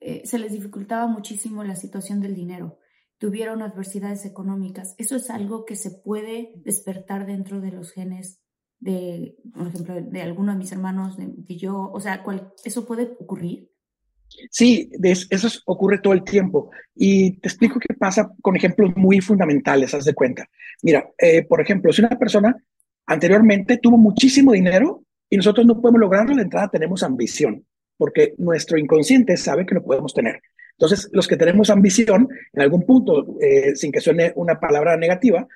eh, 0.00 0.22
se 0.24 0.38
les 0.38 0.52
dificultaba 0.52 1.06
muchísimo 1.06 1.62
la 1.62 1.76
situación 1.76 2.20
del 2.20 2.34
dinero, 2.34 2.78
tuvieron 3.18 3.62
adversidades 3.62 4.24
económicas, 4.24 4.94
eso 4.98 5.16
es 5.16 5.28
algo 5.30 5.64
que 5.64 5.76
se 5.76 5.90
puede 5.90 6.52
despertar 6.56 7.26
dentro 7.26 7.60
de 7.60 7.72
los 7.72 7.92
genes 7.92 8.40
de, 8.78 9.36
por 9.52 9.66
ejemplo, 9.66 9.94
de 10.00 10.22
alguno 10.22 10.52
de 10.52 10.58
mis 10.58 10.72
hermanos, 10.72 11.16
de, 11.16 11.56
yo, 11.56 11.90
o 11.92 12.00
sea, 12.00 12.24
¿eso 12.64 12.86
puede 12.86 13.16
ocurrir? 13.18 13.72
Sí, 14.50 14.90
eso 15.00 15.48
ocurre 15.66 15.98
todo 15.98 16.12
el 16.12 16.24
tiempo. 16.24 16.70
Y 16.94 17.32
te 17.38 17.48
explico 17.48 17.78
qué 17.78 17.94
pasa 17.94 18.30
con 18.42 18.56
ejemplos 18.56 18.96
muy 18.96 19.20
fundamentales, 19.20 19.94
haz 19.94 20.04
de 20.04 20.14
cuenta. 20.14 20.48
Mira, 20.82 21.08
eh, 21.18 21.42
por 21.44 21.60
ejemplo, 21.60 21.92
si 21.92 22.02
una 22.02 22.18
persona 22.18 22.56
anteriormente 23.06 23.78
tuvo 23.78 23.96
muchísimo 23.96 24.52
dinero 24.52 25.04
y 25.30 25.36
nosotros 25.36 25.66
no 25.66 25.80
podemos 25.80 26.00
lograrlo, 26.00 26.36
de 26.36 26.42
entrada 26.42 26.68
tenemos 26.68 27.02
ambición, 27.02 27.64
porque 27.96 28.34
nuestro 28.38 28.78
inconsciente 28.78 29.36
sabe 29.36 29.66
que 29.66 29.74
lo 29.74 29.82
podemos 29.82 30.12
tener. 30.12 30.40
Entonces, 30.72 31.08
los 31.12 31.26
que 31.26 31.36
tenemos 31.36 31.70
ambición, 31.70 32.28
en 32.52 32.62
algún 32.62 32.84
punto, 32.84 33.38
eh, 33.40 33.74
sin 33.74 33.90
que 33.90 34.00
suene 34.00 34.32
una 34.36 34.60
palabra 34.60 34.96
negativa, 34.96 35.46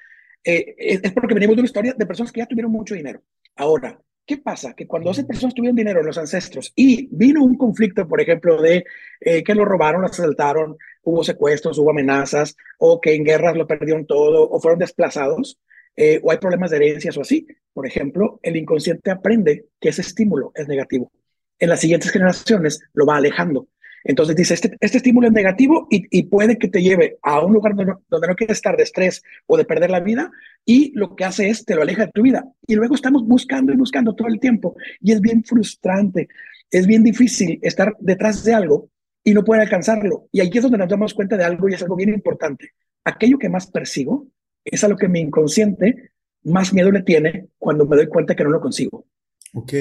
eh, 0.42 0.74
es 0.78 1.12
porque 1.12 1.34
venimos 1.34 1.56
de 1.56 1.60
una 1.60 1.66
historia 1.66 1.94
de 1.96 2.06
personas 2.06 2.32
que 2.32 2.40
ya 2.40 2.46
tuvieron 2.46 2.72
mucho 2.72 2.94
dinero. 2.94 3.20
Ahora, 3.56 4.00
¿Qué 4.26 4.38
pasa? 4.38 4.74
Que 4.74 4.86
cuando 4.86 5.10
esas 5.10 5.24
personas 5.24 5.54
tuvieron 5.54 5.76
dinero, 5.76 6.02
los 6.02 6.18
ancestros, 6.18 6.72
y 6.76 7.08
vino 7.10 7.42
un 7.42 7.56
conflicto, 7.56 8.06
por 8.06 8.20
ejemplo, 8.20 8.62
de 8.62 8.84
eh, 9.20 9.42
que 9.42 9.54
lo 9.54 9.64
robaron, 9.64 10.02
lo 10.02 10.06
asaltaron, 10.06 10.76
hubo 11.02 11.24
secuestros, 11.24 11.78
hubo 11.78 11.90
amenazas, 11.90 12.56
o 12.78 13.00
que 13.00 13.14
en 13.14 13.24
guerras 13.24 13.56
lo 13.56 13.66
perdieron 13.66 14.06
todo, 14.06 14.48
o 14.48 14.60
fueron 14.60 14.78
desplazados, 14.78 15.58
eh, 15.96 16.20
o 16.22 16.30
hay 16.30 16.38
problemas 16.38 16.70
de 16.70 16.76
herencias 16.76 17.16
o 17.16 17.22
así, 17.22 17.46
por 17.72 17.86
ejemplo, 17.86 18.38
el 18.42 18.56
inconsciente 18.56 19.10
aprende 19.10 19.66
que 19.80 19.88
ese 19.88 20.02
estímulo 20.02 20.52
es 20.54 20.68
negativo. 20.68 21.10
En 21.58 21.68
las 21.68 21.80
siguientes 21.80 22.10
generaciones 22.10 22.80
lo 22.94 23.06
va 23.06 23.16
alejando. 23.16 23.68
Entonces 24.04 24.36
dice, 24.36 24.54
este, 24.54 24.76
este 24.80 24.98
estímulo 24.98 25.26
es 25.26 25.32
negativo 25.32 25.86
y, 25.90 26.22
puede 26.24 26.58
que 26.58 26.68
te 26.68 26.82
lleve 26.82 27.18
a 27.22 27.44
un 27.44 27.52
lugar 27.52 27.74
donde 27.74 27.92
no, 27.92 28.02
donde 28.08 28.28
no 28.28 28.34
quieres 28.34 28.58
estar 28.58 28.76
de 28.76 28.84
estrés 28.84 29.22
o 29.46 29.56
de 29.56 29.64
perder 29.64 29.90
la 29.90 30.00
vida 30.00 30.30
y 30.64 30.92
lo 30.94 31.16
que 31.16 31.24
hace 31.24 31.48
es 31.48 31.64
te 31.64 31.74
lo 31.74 31.82
aleja 31.82 32.06
de 32.06 32.12
tu 32.12 32.22
vida. 32.22 32.44
Y 32.66 32.74
luego 32.74 32.94
estamos 32.94 33.26
buscando 33.26 33.72
y 33.72 33.76
buscando 33.76 34.14
todo 34.14 34.28
el 34.28 34.40
tiempo 34.40 34.76
y 35.00 35.12
es 35.12 35.20
bien 35.20 35.44
frustrante, 35.44 36.28
es 36.70 36.86
bien 36.86 37.02
difícil 37.02 37.58
estar 37.62 37.96
detrás 38.00 38.44
de 38.44 38.54
algo 38.54 38.90
y 39.24 39.34
no 39.34 39.44
poder 39.44 39.62
alcanzarlo. 39.62 40.28
Y 40.32 40.40
aquí 40.40 40.58
es 40.58 40.62
donde 40.62 40.78
nos 40.78 40.88
damos 40.88 41.14
cuenta 41.14 41.36
de 41.36 41.44
algo 41.44 41.68
y 41.68 41.74
es 41.74 41.82
algo 41.82 41.96
bien 41.96 42.10
importante. 42.10 42.70
Aquello 43.04 43.38
que 43.38 43.48
más 43.48 43.66
persigo 43.66 44.28
es 44.64 44.84
a 44.84 44.88
lo 44.88 44.96
que 44.96 45.08
mi 45.08 45.20
inconsciente 45.20 46.12
más 46.44 46.72
miedo 46.72 46.90
le 46.90 47.02
tiene 47.02 47.48
cuando 47.58 47.86
me 47.86 47.96
doy 47.96 48.06
cuenta 48.06 48.34
que 48.34 48.44
no 48.44 48.50
lo 48.50 48.60
consigo. 48.60 49.06
Ok. 49.52 49.72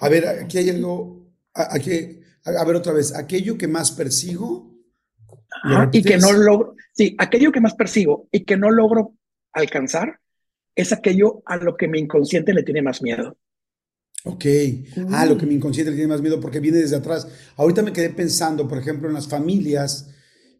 A 0.00 0.08
ver, 0.08 0.26
aquí 0.26 0.58
hay 0.58 0.70
algo, 0.70 1.26
aquí 1.54 2.20
a 2.46 2.64
ver 2.64 2.76
otra 2.76 2.92
vez, 2.92 3.14
aquello 3.14 3.58
que 3.58 3.68
más 3.68 3.92
persigo. 3.92 4.72
y 5.92 6.02
que 6.02 6.18
no 6.18 6.32
logro, 6.32 6.74
sí, 6.92 7.16
aquello 7.18 7.50
que 7.50 7.60
más 7.60 7.74
persigo 7.74 8.28
y 8.30 8.44
que 8.44 8.56
no 8.56 8.70
logro 8.70 9.14
alcanzar 9.52 10.20
es 10.74 10.92
aquello 10.92 11.42
a 11.46 11.56
lo 11.56 11.76
que 11.76 11.88
mi 11.88 11.98
inconsciente 11.98 12.52
le 12.52 12.62
tiene 12.62 12.82
más 12.82 13.02
miedo. 13.02 13.36
Ok, 14.24 14.44
a 15.12 15.22
ah, 15.22 15.26
lo 15.26 15.38
que 15.38 15.46
mi 15.46 15.54
inconsciente 15.54 15.90
le 15.90 15.96
tiene 15.96 16.12
más 16.12 16.20
miedo 16.20 16.40
porque 16.40 16.60
viene 16.60 16.78
desde 16.78 16.96
atrás. 16.96 17.26
Ahorita 17.56 17.82
me 17.82 17.92
quedé 17.92 18.10
pensando, 18.10 18.68
por 18.68 18.78
ejemplo, 18.78 19.08
en 19.08 19.14
las 19.14 19.28
familias 19.28 20.10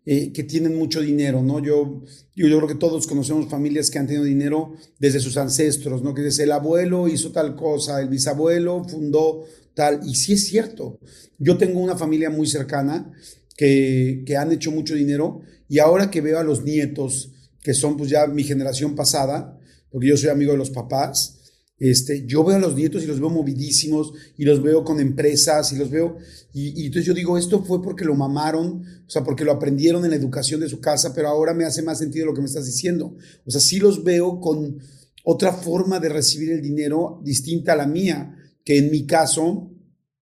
eh, 0.05 0.33
que 0.33 0.45
tienen 0.45 0.79
mucho 0.79 1.01
dinero, 1.01 1.43
¿no? 1.43 1.59
Yo, 1.59 2.03
yo, 2.35 2.47
yo, 2.47 2.57
creo 2.59 2.69
que 2.69 2.77
todos 2.77 3.09
conocemos 3.09 3.51
familias 3.51 3.91
que 3.91 3.99
han 3.99 4.07
tenido 4.07 4.25
dinero 4.25 4.75
desde 5.01 5.19
sus 5.19 5.37
ancestros, 5.37 6.03
¿no? 6.03 6.15
Que 6.15 6.23
desde 6.23 6.45
el 6.45 6.53
abuelo 6.53 7.09
hizo 7.09 7.33
tal 7.33 7.57
cosa, 7.57 8.01
el 8.01 8.09
bisabuelo 8.09 8.85
fundó 8.85 9.45
tal, 9.77 10.01
y 10.05 10.15
sí 10.15 10.33
es 10.33 10.45
cierto. 10.47 10.99
Yo 11.39 11.59
tengo 11.59 11.81
una 11.81 11.97
familia 11.97 12.31
muy 12.31 12.47
cercana 12.47 13.13
que, 13.57 14.25
que 14.27 14.37
han 14.37 14.51
hecho 14.51 14.73
mucho 14.73 14.95
dinero 14.95 15.43
y 15.69 15.79
ahora 15.79 16.11
que 16.11 16.23
veo 16.23 16.39
a 16.39 16.45
los 16.45 16.65
nietos, 16.65 17.31
que 17.63 17.75
son 17.75 17.97
pues 17.97 18.09
ya 18.09 18.27
mi 18.27 18.43
generación 18.43 18.95
pasada, 18.97 19.61
porque 19.91 20.09
yo 20.09 20.17
soy 20.17 20.31
amigo 20.31 20.53
de 20.53 20.59
los 20.59 20.71
papás, 20.71 21.35
este, 21.79 22.25
yo 22.27 22.43
veo 22.43 22.57
a 22.57 22.61
los 22.61 22.75
nietos 22.75 23.05
y 23.05 23.07
los 23.07 23.21
veo 23.21 23.29
movidísimos 23.29 24.15
y 24.39 24.47
los 24.47 24.63
veo 24.63 24.83
con 24.83 24.99
empresas 24.99 25.71
y 25.73 25.77
los 25.77 25.91
veo, 25.91 26.17
y, 26.55 26.81
y, 26.81 26.87
entonces 26.87 27.05
yo 27.05 27.13
digo, 27.13 27.37
esto 27.37 27.63
fue 27.63 27.83
porque 27.83 28.07
lo 28.07 28.15
mamaron, 28.15 28.83
o 29.07 29.11
sea, 29.11 29.23
porque 29.23 29.45
lo 29.45 29.53
aprendieron 29.53 30.05
en 30.05 30.11
la 30.11 30.17
educación 30.17 30.61
de 30.61 30.71
su 30.71 30.81
casa, 30.81 31.13
pero 31.13 31.29
ahora 31.29 31.53
me 31.53 31.67
hace 31.67 31.83
más 31.83 31.99
sentido 31.99 32.25
lo 32.25 32.33
que 32.33 32.41
me 32.41 32.47
estás 32.47 32.65
diciendo. 32.65 33.15
O 33.45 33.51
sea, 33.51 33.61
sí 33.61 33.79
los 33.79 34.05
veo 34.05 34.41
con 34.41 34.79
otra 35.23 35.53
forma 35.53 36.01
de 36.01 36.09
recibir 36.09 36.53
el 36.53 36.63
dinero 36.63 37.21
distinta 37.23 37.75
a 37.75 37.77
la 37.77 37.87
mía 37.87 38.37
que 38.67 38.79
en 38.79 38.91
mi 38.91 39.07
caso, 39.07 39.71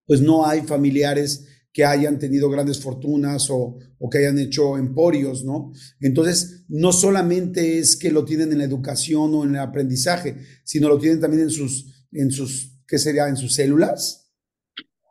pues 0.06 0.20
no 0.20 0.46
hay 0.46 0.60
familiares 0.60 1.48
que 1.72 1.84
hayan 1.84 2.18
tenido 2.18 2.50
grandes 2.50 2.80
fortunas 2.80 3.48
o, 3.50 3.78
que 4.10 4.18
hayan 4.18 4.38
hecho 4.38 4.76
emporios, 4.76 5.44
¿no? 5.44 5.72
Entonces, 6.00 6.64
no 6.68 6.92
solamente 6.92 7.78
es 7.78 7.96
que 7.96 8.12
lo 8.12 8.24
tienen 8.24 8.52
en 8.52 8.58
la 8.58 8.64
educación 8.64 9.34
o 9.34 9.44
en 9.44 9.54
el 9.54 9.60
aprendizaje, 9.60 10.36
sino 10.62 10.88
lo 10.88 10.98
tienen 10.98 11.20
también 11.20 11.44
en 11.44 11.50
sus, 11.50 12.06
en 12.12 12.30
sus 12.30 12.78
¿qué 12.86 12.98
sería? 12.98 13.28
En 13.28 13.36
sus 13.36 13.54
células. 13.54 14.30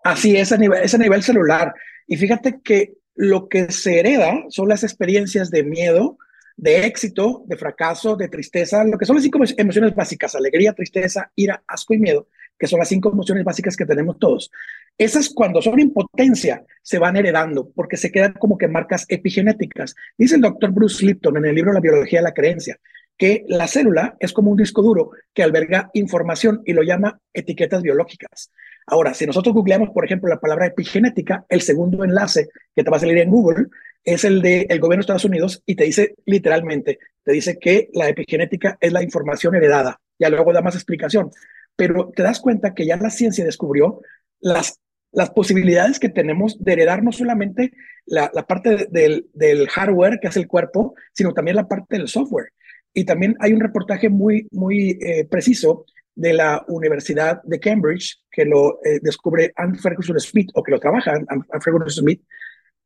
Así 0.03 0.35
es, 0.35 0.57
nivel, 0.57 0.83
es 0.83 0.93
a 0.93 0.97
nivel 0.97 1.23
celular. 1.23 1.73
Y 2.07 2.17
fíjate 2.17 2.59
que 2.63 2.97
lo 3.15 3.49
que 3.49 3.71
se 3.71 3.99
hereda 3.99 4.45
son 4.49 4.69
las 4.69 4.83
experiencias 4.83 5.49
de 5.49 5.63
miedo, 5.63 6.17
de 6.55 6.85
éxito, 6.85 7.43
de 7.47 7.57
fracaso, 7.57 8.15
de 8.15 8.29
tristeza, 8.29 8.83
lo 8.83 8.97
que 8.97 9.05
son 9.05 9.15
las 9.15 9.23
cinco 9.23 9.39
emociones 9.57 9.95
básicas, 9.95 10.35
alegría, 10.35 10.73
tristeza, 10.73 11.31
ira, 11.35 11.63
asco 11.67 11.93
y 11.93 11.99
miedo, 11.99 12.27
que 12.57 12.67
son 12.67 12.79
las 12.79 12.89
cinco 12.89 13.11
emociones 13.11 13.43
básicas 13.43 13.75
que 13.75 13.85
tenemos 13.85 14.17
todos. 14.19 14.51
Esas 14.97 15.29
cuando 15.29 15.61
son 15.61 15.79
en 15.79 15.93
potencia 15.93 16.63
se 16.81 16.99
van 16.99 17.17
heredando 17.17 17.69
porque 17.75 17.97
se 17.97 18.11
quedan 18.11 18.33
como 18.33 18.57
que 18.57 18.67
marcas 18.67 19.05
epigenéticas. 19.09 19.95
Dice 20.17 20.35
el 20.35 20.41
doctor 20.41 20.71
Bruce 20.71 21.05
Lipton 21.05 21.37
en 21.37 21.45
el 21.45 21.55
libro 21.55 21.73
La 21.73 21.79
biología 21.79 22.19
de 22.19 22.23
la 22.23 22.33
creencia 22.33 22.79
que 23.17 23.45
la 23.47 23.67
célula 23.67 24.15
es 24.19 24.31
como 24.31 24.51
un 24.51 24.57
disco 24.57 24.81
duro 24.81 25.11
que 25.33 25.43
alberga 25.43 25.89
información 25.93 26.61
y 26.65 26.73
lo 26.73 26.83
llama 26.83 27.19
etiquetas 27.33 27.81
biológicas. 27.81 28.51
Ahora, 28.85 29.13
si 29.13 29.25
nosotros 29.25 29.53
googleamos, 29.53 29.89
por 29.89 30.05
ejemplo, 30.05 30.29
la 30.29 30.39
palabra 30.39 30.67
epigenética, 30.67 31.45
el 31.49 31.61
segundo 31.61 32.03
enlace 32.03 32.47
que 32.75 32.83
te 32.83 32.89
va 32.89 32.97
a 32.97 32.99
salir 32.99 33.17
en 33.17 33.29
Google 33.29 33.65
es 34.03 34.23
el 34.23 34.41
del 34.41 34.67
el 34.69 34.79
gobierno 34.79 35.01
de 35.01 35.01
Estados 35.01 35.25
Unidos 35.25 35.61
y 35.65 35.75
te 35.75 35.83
dice 35.83 36.15
literalmente, 36.25 36.99
te 37.23 37.33
dice 37.33 37.57
que 37.59 37.89
la 37.93 38.07
epigenética 38.07 38.77
es 38.79 38.93
la 38.93 39.03
información 39.03 39.55
heredada. 39.55 39.99
Ya 40.19 40.29
luego 40.29 40.53
da 40.53 40.61
más 40.61 40.75
explicación 40.75 41.31
pero 41.77 42.11
te 42.13 42.23
das 42.23 42.41
cuenta 42.41 42.73
que 42.73 42.85
ya 42.85 42.97
la 42.97 43.09
ciencia 43.09 43.45
descubrió 43.45 44.01
las, 44.41 44.81
las 45.13 45.29
posibilidades 45.29 45.99
que 45.99 46.09
tenemos 46.09 46.61
de 46.61 46.73
heredar 46.73 47.03
no 47.03 47.13
solamente 47.13 47.71
la, 48.05 48.29
la 48.33 48.45
parte 48.45 48.87
del, 48.89 49.27
del, 49.33 49.69
hardware 49.69 50.19
que 50.19 50.27
hace 50.27 50.39
el 50.39 50.47
cuerpo, 50.47 50.95
sino 51.13 51.33
también 51.33 51.55
la 51.55 51.67
parte 51.67 51.97
del 51.97 52.07
software. 52.07 52.51
Y 52.93 53.05
también 53.05 53.35
hay 53.39 53.53
un 53.53 53.61
reportaje 53.61 54.09
muy, 54.09 54.47
muy 54.51 54.97
eh, 55.01 55.25
preciso 55.29 55.85
de 56.15 56.33
la 56.33 56.65
Universidad 56.67 57.41
de 57.43 57.59
Cambridge 57.59 58.17
que 58.31 58.43
lo 58.43 58.79
eh, 58.83 58.99
descubre 59.01 59.53
Anne 59.55 59.77
Ferguson 59.77 60.19
Smith 60.19 60.49
o 60.55 60.63
que 60.63 60.71
lo 60.71 60.79
trabaja 60.79 61.13
Anne 61.13 61.43
Ferguson 61.63 61.91
Smith 61.91 62.21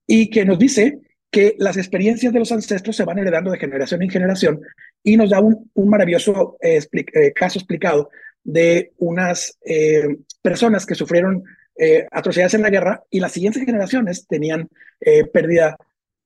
y 0.06 0.30
que 0.30 0.44
nos 0.44 0.60
dice 0.60 1.00
que 1.30 1.56
las 1.58 1.78
experiencias 1.78 2.34
de 2.34 2.40
los 2.40 2.52
ancestros 2.52 2.98
se 2.98 3.06
van 3.06 3.20
heredando 3.20 3.52
de 3.52 3.58
generación 3.58 4.02
en 4.02 4.10
generación 4.10 4.60
y 5.02 5.16
nos 5.16 5.30
da 5.30 5.40
un, 5.40 5.72
un 5.74 5.90
maravilloso 5.90 6.58
eh, 6.62 6.82
caso 7.34 7.60
explicado 7.60 8.10
de 8.44 8.92
unas 8.98 9.58
eh, 9.66 10.18
personas 10.42 10.86
que 10.86 10.96
sufrieron 10.96 11.44
eh, 11.78 12.06
atrocidades 12.12 12.54
en 12.54 12.62
la 12.62 12.70
guerra 12.70 13.04
y 13.10 13.20
las 13.20 13.32
siguientes 13.32 13.64
generaciones 13.64 14.28
tenían 14.28 14.70
eh, 15.00 15.26
pérdida 15.26 15.78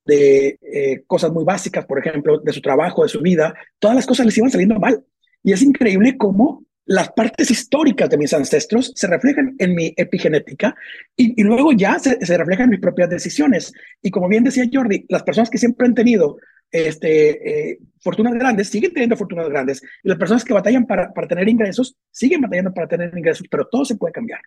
de 0.06 1.04
cosas 1.08 1.32
muy 1.32 1.44
básicas, 1.44 1.86
por 1.86 1.98
ejemplo, 1.98 2.38
de 2.38 2.54
su 2.54 2.62
trabajo, 2.62 3.02
de 3.02 3.10
su 3.10 3.22
vida, 3.22 3.56
todas 3.80 3.96
las 3.96 4.06
cosas 4.06 4.28
les 4.28 4.38
iban 4.38 4.52
saliendo 4.52 4.80
mal. 4.80 5.04
Y 5.42 5.52
es 5.52 5.64
increíble 5.64 6.16
cómo 6.16 6.65
las 6.86 7.12
partes 7.12 7.50
históricas 7.50 8.10
de 8.10 8.18
mis 8.18 8.34
ancestros 8.34 8.92
se 8.96 9.08
reflejan 9.08 9.56
en 9.58 9.76
mi 9.76 9.94
epigenética 9.98 10.76
y, 11.16 11.42
luego 11.44 11.72
ya 11.72 11.98
se, 12.00 12.16
reflejan 12.38 12.66
en 12.66 12.70
mis 12.72 12.80
propias 12.80 13.10
decisiones. 13.10 13.74
Y 14.02 14.12
como 14.12 14.28
bien 14.28 14.44
decía 14.44 14.70
Jordi, 14.72 15.06
las 15.10 15.24
personas 15.24 15.50
que 15.50 15.58
siempre 15.58 15.88
han 15.88 15.96
tenido 15.96 16.38
este, 16.72 17.72
eh, 17.72 17.80
fortunas 18.00 18.34
grandes 18.34 18.70
siguen 18.70 18.94
teniendo 18.94 19.18
fortunas 19.18 19.50
grandes 19.50 19.82
y 20.04 20.10
las 20.10 20.18
personas 20.18 20.44
que 20.44 20.54
batallan 20.54 20.86
para, 20.86 21.12
para 21.14 21.28
tener 21.28 21.48
ingresos 21.50 21.96
siguen 22.12 22.42
batallando 22.42 22.74
para 22.74 22.88
tener 22.88 23.16
ingresos, 23.18 23.48
pero 23.50 23.68
todo 23.68 23.86
se 23.86 23.96
puede 23.96 24.14
cambiar. 24.14 24.42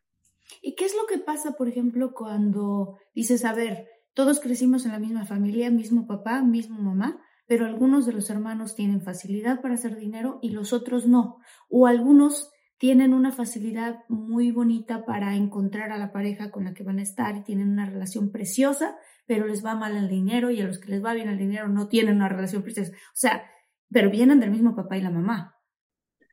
¿Y 0.62 0.74
qué 0.74 0.84
es 0.84 0.94
lo 0.94 1.06
que 1.06 1.18
pasa, 1.18 1.52
por 1.52 1.68
ejemplo, 1.68 2.12
cuando 2.12 2.98
dices, 3.14 3.44
a 3.44 3.52
ver, 3.52 3.88
todos 4.14 4.40
crecimos 4.40 4.84
en 4.84 4.92
la 4.92 4.98
misma 4.98 5.26
familia, 5.26 5.70
mismo 5.70 6.06
papá, 6.06 6.42
mismo 6.42 6.78
mamá, 6.78 7.20
pero 7.48 7.66
algunos 7.66 8.06
de 8.06 8.12
los 8.12 8.30
hermanos 8.30 8.76
tienen 8.76 9.00
facilidad 9.00 9.60
para 9.60 9.74
hacer 9.74 9.96
dinero 9.96 10.38
y 10.42 10.50
los 10.50 10.72
otros 10.72 11.06
no? 11.06 11.38
O 11.68 11.88
algunos 11.88 12.52
tienen 12.76 13.12
una 13.12 13.32
facilidad 13.32 14.04
muy 14.08 14.52
bonita 14.52 15.04
para 15.04 15.34
encontrar 15.34 15.90
a 15.90 15.98
la 15.98 16.12
pareja 16.12 16.52
con 16.52 16.64
la 16.64 16.74
que 16.74 16.84
van 16.84 17.00
a 17.00 17.02
estar 17.02 17.36
y 17.36 17.42
tienen 17.42 17.70
una 17.70 17.86
relación 17.86 18.30
preciosa, 18.30 18.96
pero 19.26 19.46
les 19.46 19.64
va 19.64 19.74
mal 19.74 19.96
el 19.96 20.08
dinero 20.08 20.50
y 20.50 20.60
a 20.60 20.66
los 20.66 20.78
que 20.78 20.90
les 20.90 21.04
va 21.04 21.14
bien 21.14 21.28
el 21.28 21.38
dinero 21.38 21.68
no 21.68 21.88
tienen 21.88 22.16
una 22.16 22.28
relación 22.28 22.62
preciosa. 22.62 22.92
O 22.92 23.16
sea, 23.16 23.50
pero 23.90 24.10
vienen 24.10 24.38
del 24.38 24.52
mismo 24.52 24.76
papá 24.76 24.96
y 24.96 25.00
la 25.00 25.10
mamá. 25.10 25.56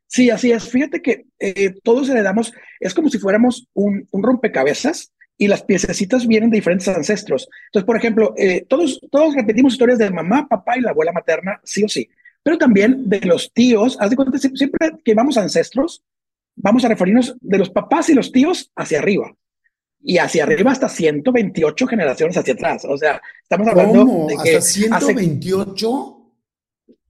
Sí, 0.06 0.30
así 0.30 0.52
es. 0.52 0.68
Fíjate 0.68 1.02
que 1.02 1.26
eh, 1.38 1.74
todos 1.82 2.08
heredamos, 2.08 2.52
es 2.78 2.94
como 2.94 3.08
si 3.08 3.18
fuéramos 3.18 3.68
un, 3.72 4.08
rompecabezas 4.12 5.12
y 5.38 5.48
las 5.48 5.62
piececitas 5.62 6.26
vienen 6.26 6.50
de 6.50 6.56
diferentes 6.56 6.88
ancestros. 6.88 7.48
Entonces, 7.66 7.86
por 7.86 7.96
ejemplo, 7.96 8.34
eh, 8.36 8.64
todos, 8.68 9.00
todos 9.10 9.34
repetimos 9.34 9.74
historias 9.74 9.98
de 9.98 10.10
mamá, 10.10 10.48
papá 10.48 10.78
y 10.78 10.80
la 10.80 10.90
abuela 10.90 11.12
materna, 11.12 11.60
sí 11.62 11.84
o 11.84 11.88
sí, 11.88 12.08
pero 12.42 12.58
también 12.58 13.08
de 13.08 13.20
los 13.20 13.52
tíos. 13.52 13.96
Haz 14.00 14.10
de 14.10 14.16
cuenta, 14.16 14.38
siempre 14.38 14.92
que 15.04 15.14
vamos 15.14 15.36
a 15.36 15.42
ancestros, 15.42 16.02
vamos 16.54 16.84
a 16.84 16.88
referirnos 16.88 17.36
de 17.40 17.58
los 17.58 17.70
papás 17.70 18.08
y 18.08 18.14
los 18.14 18.32
tíos 18.32 18.70
hacia 18.76 18.98
arriba. 18.98 19.34
Y 20.00 20.18
hacia 20.18 20.44
arriba 20.44 20.70
hasta 20.70 20.88
128 20.88 21.86
generaciones 21.86 22.36
hacia 22.36 22.54
atrás. 22.54 22.84
O 22.88 22.96
sea, 22.96 23.20
estamos 23.42 23.66
hablando 23.66 24.26
de 24.28 24.36
que 24.42 24.56
¿Hasta 24.56 24.70
128? 24.70 26.15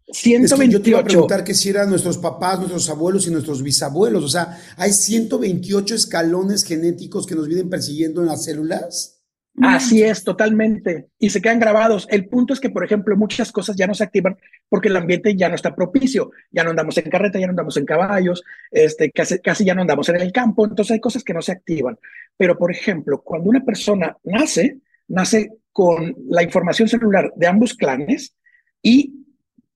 128. 0.08 0.70
yo 0.70 0.82
te 0.82 0.90
iba 0.90 1.00
a 1.00 1.04
preguntar 1.04 1.42
que 1.42 1.54
si 1.54 1.70
eran 1.70 1.90
nuestros 1.90 2.18
papás, 2.18 2.58
nuestros 2.58 2.88
abuelos 2.88 3.26
y 3.26 3.30
nuestros 3.30 3.62
bisabuelos. 3.62 4.22
O 4.22 4.28
sea, 4.28 4.58
¿hay 4.76 4.92
128 4.92 5.94
escalones 5.94 6.64
genéticos 6.64 7.26
que 7.26 7.34
nos 7.34 7.48
vienen 7.48 7.68
persiguiendo 7.68 8.20
en 8.20 8.28
las 8.28 8.44
células? 8.44 9.16
Así 9.62 10.02
es, 10.02 10.22
totalmente. 10.22 11.08
Y 11.18 11.30
se 11.30 11.40
quedan 11.40 11.58
grabados. 11.58 12.06
El 12.10 12.28
punto 12.28 12.52
es 12.52 12.60
que, 12.60 12.68
por 12.68 12.84
ejemplo, 12.84 13.16
muchas 13.16 13.50
cosas 13.50 13.74
ya 13.74 13.86
no 13.86 13.94
se 13.94 14.04
activan 14.04 14.36
porque 14.68 14.88
el 14.88 14.96
ambiente 14.96 15.34
ya 15.34 15.48
no 15.48 15.54
está 15.54 15.74
propicio. 15.74 16.30
Ya 16.50 16.62
no 16.62 16.70
andamos 16.70 16.98
en 16.98 17.10
carreta, 17.10 17.38
ya 17.38 17.46
no 17.46 17.52
andamos 17.52 17.76
en 17.76 17.86
caballos, 17.86 18.44
este, 18.70 19.10
casi, 19.10 19.38
casi 19.40 19.64
ya 19.64 19.74
no 19.74 19.80
andamos 19.80 20.08
en 20.10 20.20
el 20.20 20.30
campo. 20.30 20.66
Entonces 20.66 20.92
hay 20.92 21.00
cosas 21.00 21.24
que 21.24 21.32
no 21.32 21.42
se 21.42 21.52
activan. 21.52 21.98
Pero, 22.36 22.58
por 22.58 22.70
ejemplo, 22.70 23.22
cuando 23.22 23.48
una 23.48 23.64
persona 23.64 24.16
nace, 24.24 24.78
nace 25.08 25.52
con 25.72 26.14
la 26.28 26.42
información 26.42 26.88
celular 26.88 27.32
de 27.34 27.46
ambos 27.46 27.74
clanes 27.74 28.36
y 28.82 29.25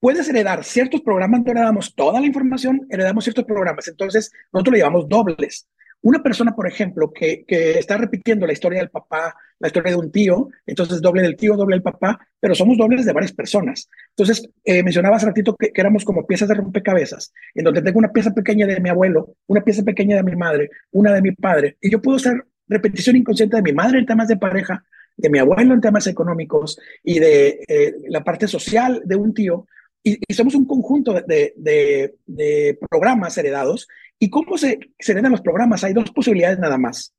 puedes 0.01 0.27
heredar 0.27 0.65
ciertos 0.65 0.99
programas, 1.01 1.43
no 1.45 1.51
heredamos 1.51 1.95
toda 1.95 2.19
la 2.19 2.25
información, 2.25 2.87
heredamos 2.89 3.23
ciertos 3.23 3.45
programas. 3.45 3.87
Entonces, 3.87 4.31
nosotros 4.51 4.73
le 4.73 4.79
llamamos 4.79 5.07
dobles. 5.07 5.69
Una 6.01 6.23
persona, 6.23 6.55
por 6.55 6.67
ejemplo, 6.67 7.13
que, 7.13 7.45
que, 7.47 7.77
está 7.77 7.95
repitiendo 7.97 8.47
la 8.47 8.53
historia 8.53 8.79
del 8.79 8.89
papá, 8.89 9.35
la 9.59 9.67
historia 9.67 9.91
de 9.91 9.97
un 9.97 10.11
tío, 10.11 10.49
entonces 10.65 10.99
doble 10.99 11.21
del 11.21 11.35
tío, 11.35 11.55
doble 11.55 11.75
del 11.75 11.83
papá, 11.83 12.19
pero 12.39 12.55
somos 12.55 12.75
dobles 12.75 13.05
de 13.05 13.13
varias 13.13 13.31
personas. 13.31 13.87
Entonces, 14.09 14.49
eh, 14.63 14.81
mencionaba 14.81 15.17
hace 15.17 15.27
ratito 15.27 15.55
que, 15.55 15.71
éramos 15.75 16.03
como 16.03 16.25
piezas 16.25 16.49
de 16.49 16.55
rompecabezas, 16.55 17.31
en 17.53 17.63
donde 17.63 17.83
tengo 17.83 17.99
una 17.99 18.11
pieza 18.11 18.33
pequeña 18.33 18.65
de 18.65 18.79
mi 18.79 18.89
abuelo, 18.89 19.35
una 19.45 19.63
pieza 19.63 19.83
pequeña 19.83 20.15
de 20.15 20.23
mi 20.23 20.35
madre, 20.35 20.71
una 20.89 21.13
de 21.13 21.21
mi 21.21 21.31
padre, 21.33 21.77
y 21.79 21.91
yo 21.91 22.01
puedo 22.01 22.17
hacer 22.17 22.43
repetición 22.67 23.17
inconsciente 23.17 23.57
de 23.57 23.61
mi 23.61 23.73
madre 23.73 23.99
en 23.99 24.07
temas 24.07 24.27
de 24.27 24.37
pareja, 24.37 24.83
de 25.15 25.29
mi 25.29 25.37
abuelo 25.37 25.75
en 25.75 25.81
temas 25.81 26.07
económicos 26.07 26.79
y 27.03 27.19
de 27.19 27.59
eh, 27.67 27.93
la 28.09 28.23
parte 28.23 28.47
social 28.47 29.03
de 29.05 29.15
un 29.15 29.35
tío, 29.35 29.67
y, 30.03 30.33
somos 30.33 30.55
un 30.55 30.65
conjunto 30.65 31.13
de, 31.13 31.53
de, 31.55 32.15
de, 32.25 32.79
programas 32.89 33.37
heredados 33.37 33.87
¿Y 34.23 34.29
cómo 34.29 34.55
se, 34.55 34.79
se 34.99 35.13
heredan 35.13 35.31
los 35.31 35.41
programas? 35.41 35.83
Hay 35.83 35.93
dos 35.93 36.11
posibilidades 36.11 36.59
nada 36.59 36.77
más. 36.77 37.11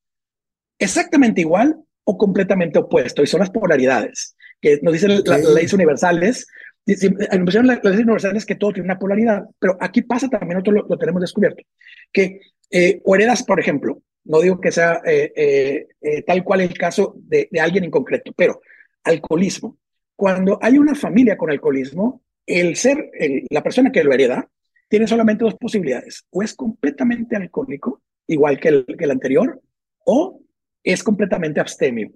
Exactamente 0.79 1.41
igual 1.41 1.77
o 2.05 2.17
completamente 2.17 2.79
opuesto, 2.79 3.23
y 3.23 3.27
son 3.27 3.41
las 3.41 3.51
polaridades, 3.51 4.37
que 4.61 4.79
nos 4.83 4.93
dicen 4.93 5.23
las 5.25 5.45
leyes 5.45 5.73
universales. 5.73 6.47
Nos 6.87 7.55
las 7.55 7.83
leyes 7.83 8.01
universales 8.01 8.47
que 8.47 8.55
todo 8.55 8.73
tiene 8.73 8.87
una 8.87 9.01
polaridad, 9.01 9.45
pero 9.59 9.77
aquí 9.81 10.03
pasa 10.03 10.29
también, 10.29 10.59
nosotros 10.59 10.85
lo, 10.89 10.97
tenemos 10.97 11.21
descubierto, 11.21 11.65
que 12.13 12.41
eh, 12.71 13.01
o 13.05 13.17
heredas, 13.17 13.43
por 13.43 13.59
ejemplo, 13.59 14.01
no 14.25 14.41
digo 14.41 14.61
que 14.61 14.71
sea 14.71 15.01
eh, 15.05 15.89
eh, 16.01 16.23
tal 16.23 16.45
cual 16.45 16.61
el 16.61 16.75
caso 16.79 17.17
de, 17.17 17.49
de 17.51 17.61
alguien 17.61 17.83
en 17.83 17.91
concreto, 17.91 18.33
pero 18.37 18.61
alcoholismo. 19.03 19.77
Cuando 20.15 20.57
hay 20.63 20.79
una 20.79 20.95
familia 20.95 21.37
con 21.37 21.51
alcoholismo, 21.51 22.22
el 22.47 22.77
ser, 22.77 23.11
la 23.51 23.63
persona 23.63 23.91
que 23.91 24.05
lo 24.05 24.13
hereda, 24.13 24.49
tiene 24.89 25.07
solamente 25.07 25.45
dos 25.45 25.55
posibilidades. 25.55 26.27
O 26.31 26.43
es 26.43 26.55
completamente 26.55 27.37
alcohólico, 27.37 28.03
igual 28.27 28.61
que 28.61 28.69
el, 28.69 28.87
que 28.87 29.05
el 29.05 29.11
anterior, 29.11 29.61
o 30.05 30.41
es 30.83 31.03
completamente 31.03 31.61
abstemio. 31.61 32.13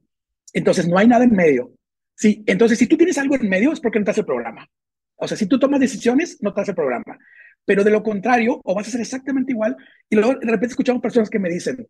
Entonces, 0.52 0.88
no 0.88 0.98
hay 0.98 1.08
nada 1.08 1.24
en 1.24 1.32
medio. 1.32 1.72
Sí, 2.14 2.42
entonces, 2.46 2.78
si 2.78 2.86
tú 2.86 2.96
tienes 2.96 3.18
algo 3.18 3.36
en 3.36 3.48
medio, 3.48 3.72
es 3.72 3.80
porque 3.80 3.98
no 3.98 4.04
te 4.04 4.10
hace 4.10 4.20
el 4.20 4.26
programa. 4.26 4.68
O 5.16 5.28
sea, 5.28 5.36
si 5.36 5.46
tú 5.46 5.58
tomas 5.58 5.80
decisiones, 5.80 6.38
no 6.40 6.52
te 6.52 6.60
hace 6.60 6.72
el 6.72 6.76
programa. 6.76 7.18
Pero 7.64 7.82
de 7.82 7.90
lo 7.90 8.02
contrario, 8.02 8.60
o 8.64 8.74
vas 8.74 8.86
a 8.86 8.88
hacer 8.88 9.00
exactamente 9.00 9.52
igual. 9.52 9.76
Y 10.08 10.16
luego 10.16 10.34
de 10.34 10.46
repente 10.46 10.72
escuchamos 10.72 11.02
personas 11.02 11.30
que 11.30 11.38
me 11.38 11.50
dicen, 11.50 11.86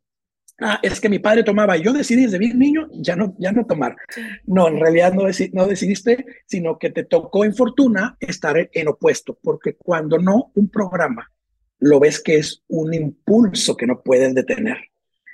ah, 0.60 0.78
es 0.82 1.00
que 1.00 1.08
mi 1.08 1.18
padre 1.18 1.42
tomaba 1.42 1.76
y 1.76 1.82
yo 1.82 1.92
decidí 1.92 2.22
desde 2.22 2.38
bien 2.38 2.58
niño 2.58 2.88
ya 2.92 3.16
no, 3.16 3.34
ya 3.38 3.52
no 3.52 3.66
tomar. 3.66 3.96
No, 4.44 4.68
en 4.68 4.80
realidad 4.80 5.12
no, 5.12 5.24
no 5.52 5.66
decidiste, 5.66 6.26
sino 6.46 6.78
que 6.78 6.90
te 6.90 7.04
tocó 7.04 7.44
en 7.44 7.54
fortuna 7.54 8.16
estar 8.20 8.70
en 8.72 8.88
opuesto, 8.88 9.38
porque 9.42 9.74
cuando 9.76 10.18
no, 10.18 10.52
un 10.54 10.68
programa 10.68 11.30
lo 11.78 12.00
ves 12.00 12.20
que 12.20 12.36
es 12.36 12.62
un 12.68 12.94
impulso 12.94 13.76
que 13.76 13.86
no 13.86 14.02
puedes 14.02 14.34
detener. 14.34 14.78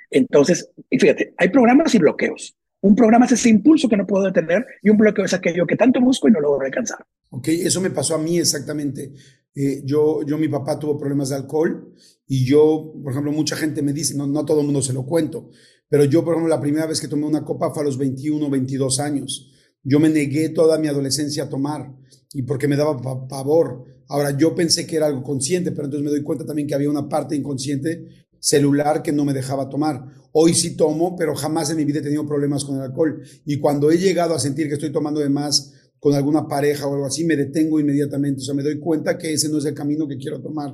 Entonces, 0.09 0.69
fíjate, 0.91 1.33
hay 1.37 1.49
programas 1.49 1.95
y 1.95 1.99
bloqueos. 1.99 2.55
Un 2.81 2.95
programa 2.95 3.25
es 3.25 3.31
ese 3.31 3.49
impulso 3.49 3.87
que 3.87 3.95
no 3.95 4.05
puedo 4.05 4.25
detener 4.25 4.65
y 4.81 4.89
un 4.89 4.97
bloqueo 4.97 5.25
es 5.25 5.33
aquello 5.33 5.65
que 5.65 5.77
tanto 5.77 6.01
busco 6.01 6.27
y 6.27 6.31
no 6.31 6.41
logro 6.41 6.65
alcanzar. 6.65 6.99
Ok, 7.29 7.47
eso 7.47 7.79
me 7.81 7.89
pasó 7.89 8.15
a 8.15 8.19
mí 8.19 8.37
exactamente. 8.37 9.11
Eh, 9.55 9.83
yo, 9.85 10.23
yo, 10.25 10.37
mi 10.37 10.47
papá 10.47 10.79
tuvo 10.79 10.97
problemas 10.97 11.29
de 11.29 11.35
alcohol 11.35 11.93
y 12.27 12.45
yo, 12.45 12.93
por 13.03 13.11
ejemplo, 13.11 13.31
mucha 13.31 13.55
gente 13.55 13.81
me 13.81 13.93
dice, 13.93 14.15
no, 14.15 14.25
no 14.25 14.45
todo 14.45 14.61
el 14.61 14.65
mundo 14.65 14.81
se 14.81 14.93
lo 14.93 15.05
cuento, 15.05 15.51
pero 15.87 16.05
yo, 16.05 16.23
por 16.23 16.33
ejemplo, 16.33 16.49
la 16.49 16.59
primera 16.61 16.87
vez 16.87 16.99
que 16.99 17.07
tomé 17.07 17.25
una 17.25 17.45
copa 17.45 17.71
fue 17.71 17.83
a 17.83 17.85
los 17.85 17.97
21, 17.97 18.49
22 18.49 18.99
años. 18.99 19.51
Yo 19.83 19.99
me 19.99 20.09
negué 20.09 20.49
toda 20.49 20.79
mi 20.79 20.87
adolescencia 20.87 21.43
a 21.43 21.49
tomar 21.49 21.93
y 22.33 22.41
porque 22.43 22.67
me 22.67 22.75
daba 22.75 22.99
pavor. 23.27 23.83
Ahora, 24.07 24.35
yo 24.35 24.55
pensé 24.55 24.87
que 24.87 24.95
era 24.95 25.05
algo 25.05 25.21
consciente, 25.21 25.71
pero 25.71 25.85
entonces 25.85 26.03
me 26.03 26.09
doy 26.09 26.23
cuenta 26.23 26.45
también 26.45 26.67
que 26.67 26.73
había 26.73 26.89
una 26.89 27.07
parte 27.07 27.35
inconsciente 27.35 28.25
celular 28.39 29.03
que 29.03 29.11
no 29.11 29.23
me 29.23 29.33
dejaba 29.33 29.69
tomar. 29.69 30.05
Hoy 30.31 30.53
sí 30.53 30.75
tomo, 30.75 31.15
pero 31.15 31.35
jamás 31.35 31.69
en 31.69 31.77
mi 31.77 31.85
vida 31.85 31.99
he 31.99 32.01
tenido 32.01 32.25
problemas 32.25 32.65
con 32.65 32.75
el 32.75 32.81
alcohol. 32.81 33.21
Y 33.45 33.59
cuando 33.59 33.91
he 33.91 33.97
llegado 33.97 34.33
a 34.33 34.39
sentir 34.39 34.67
que 34.67 34.73
estoy 34.73 34.91
tomando 34.91 35.19
de 35.19 35.29
más 35.29 35.73
con 36.03 36.13
alguna 36.13 36.45
pareja 36.45 36.85
o 36.85 36.93
algo 36.93 37.05
así, 37.05 37.23
me 37.23 37.37
detengo 37.37 37.79
inmediatamente. 37.79 38.41
O 38.41 38.43
sea, 38.43 38.53
me 38.53 38.61
doy 38.61 38.77
cuenta 38.77 39.17
que 39.17 39.31
ese 39.31 39.47
no 39.47 39.59
es 39.59 39.65
el 39.65 39.73
camino 39.73 40.05
que 40.05 40.17
quiero 40.17 40.41
tomar. 40.41 40.73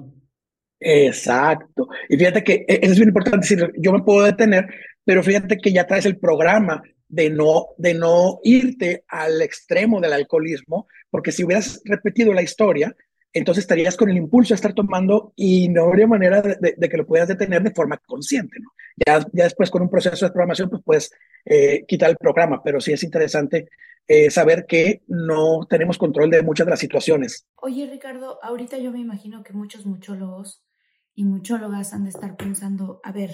Exacto. 0.79 1.87
Y 2.09 2.17
fíjate 2.17 2.43
que 2.43 2.65
e, 2.67 2.79
eso 2.81 2.93
es 2.93 2.97
bien 2.97 3.09
importante 3.09 3.47
decir, 3.47 3.71
yo 3.77 3.91
me 3.91 4.01
puedo 4.01 4.25
detener, 4.25 4.65
pero 5.05 5.21
fíjate 5.21 5.57
que 5.57 5.71
ya 5.71 5.85
traes 5.85 6.07
el 6.07 6.17
programa 6.17 6.81
de 7.07 7.29
no, 7.29 7.67
de 7.77 7.93
no 7.93 8.39
irte 8.43 9.03
al 9.07 9.39
extremo 9.43 10.01
del 10.01 10.13
alcoholismo, 10.13 10.87
porque 11.11 11.31
si 11.31 11.43
hubieras 11.43 11.79
repetido 11.85 12.33
la 12.33 12.41
historia, 12.41 12.95
entonces 13.33 13.63
estarías 13.63 13.95
con 13.95 14.09
el 14.09 14.17
impulso 14.17 14.53
de 14.53 14.55
estar 14.55 14.73
tomando 14.73 15.33
y 15.35 15.69
no 15.69 15.85
habría 15.85 16.07
manera 16.07 16.41
de, 16.41 16.89
que 16.89 16.97
lo 16.97 17.05
puedas 17.05 17.27
detener 17.27 17.61
de 17.61 17.71
forma 17.71 17.97
consciente. 17.97 18.57
Ya, 19.05 19.19
ya 19.31 19.43
después 19.43 19.69
con 19.69 19.81
un 19.81 19.89
proceso 19.89 20.25
de 20.25 20.31
programación, 20.31 20.69
pues 20.69 20.81
puedes 20.83 21.11
eh, 21.45 21.85
quitar 21.87 22.09
el 22.09 22.17
programa, 22.17 22.61
pero 22.63 22.81
sí 22.81 22.91
es 22.91 23.03
interesante 23.03 23.69
eh, 24.07 24.31
saber 24.31 24.65
que 24.65 25.03
no 25.07 25.67
tenemos 25.69 25.97
control 25.97 26.31
de 26.31 26.41
muchas 26.41 26.65
de 26.65 26.71
las 26.71 26.79
situaciones. 26.79 27.45
Oye, 27.55 27.87
Ricardo, 27.87 28.39
ahorita 28.41 28.77
yo 28.79 28.91
me 28.91 28.99
imagino 28.99 29.43
que 29.43 29.53
muchos 29.53 29.85
muchólogos 29.85 30.63
y 31.13 31.25
muchólogas 31.25 31.93
han 31.93 32.05
de 32.05 32.09
estar 32.09 32.35
pensando, 32.35 32.99
a 33.03 33.11
ver, 33.11 33.31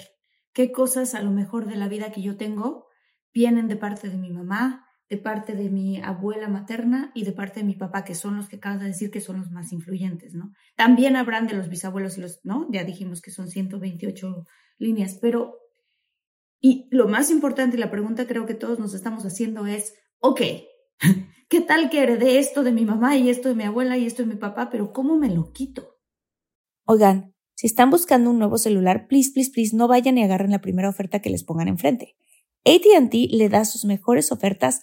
¿qué 0.52 0.72
cosas 0.72 1.14
a 1.14 1.22
lo 1.22 1.30
mejor 1.30 1.66
de 1.66 1.76
la 1.76 1.88
vida 1.88 2.12
que 2.12 2.20
yo 2.20 2.36
tengo 2.36 2.88
vienen 3.32 3.68
de 3.68 3.76
parte 3.76 4.08
de 4.08 4.16
mi 4.16 4.30
mamá, 4.30 4.85
de 5.08 5.18
parte 5.18 5.54
de 5.54 5.70
mi 5.70 6.00
abuela 6.00 6.48
materna 6.48 7.12
y 7.14 7.24
de 7.24 7.32
parte 7.32 7.60
de 7.60 7.66
mi 7.66 7.74
papá, 7.74 8.04
que 8.04 8.14
son 8.14 8.36
los 8.36 8.48
que 8.48 8.56
acabas 8.56 8.80
de 8.80 8.86
decir 8.86 9.10
que 9.10 9.20
son 9.20 9.38
los 9.38 9.50
más 9.50 9.72
influyentes, 9.72 10.34
¿no? 10.34 10.52
También 10.76 11.14
habrán 11.14 11.46
de 11.46 11.54
los 11.54 11.68
bisabuelos 11.68 12.18
y 12.18 12.22
los, 12.22 12.40
¿no? 12.42 12.66
Ya 12.72 12.84
dijimos 12.84 13.22
que 13.22 13.30
son 13.30 13.48
128 13.48 14.44
líneas, 14.78 15.18
pero, 15.20 15.58
y 16.60 16.88
lo 16.90 17.06
más 17.06 17.30
importante, 17.30 17.78
la 17.78 17.90
pregunta 17.90 18.26
creo 18.26 18.46
que 18.46 18.54
todos 18.54 18.80
nos 18.80 18.94
estamos 18.94 19.24
haciendo 19.24 19.66
es, 19.66 19.94
ok, 20.18 20.40
¿qué 21.48 21.60
tal 21.60 21.88
que 21.88 22.02
heredé 22.02 22.38
esto 22.38 22.64
de 22.64 22.72
mi 22.72 22.84
mamá 22.84 23.16
y 23.16 23.30
esto 23.30 23.48
de 23.48 23.54
mi 23.54 23.64
abuela 23.64 23.96
y 23.96 24.06
esto 24.06 24.22
de 24.22 24.28
mi 24.28 24.36
papá, 24.36 24.70
pero 24.70 24.92
¿cómo 24.92 25.16
me 25.16 25.30
lo 25.30 25.52
quito? 25.52 25.98
Oigan, 26.84 27.34
si 27.54 27.68
están 27.68 27.90
buscando 27.90 28.30
un 28.30 28.38
nuevo 28.38 28.58
celular, 28.58 29.06
please, 29.08 29.30
please, 29.32 29.52
please, 29.52 29.74
no 29.74 29.86
vayan 29.86 30.18
y 30.18 30.24
agarren 30.24 30.50
la 30.50 30.60
primera 30.60 30.88
oferta 30.88 31.20
que 31.20 31.30
les 31.30 31.44
pongan 31.44 31.68
enfrente. 31.68 32.16
ATT 32.64 33.14
le 33.30 33.48
da 33.48 33.64
sus 33.64 33.84
mejores 33.84 34.32
ofertas 34.32 34.82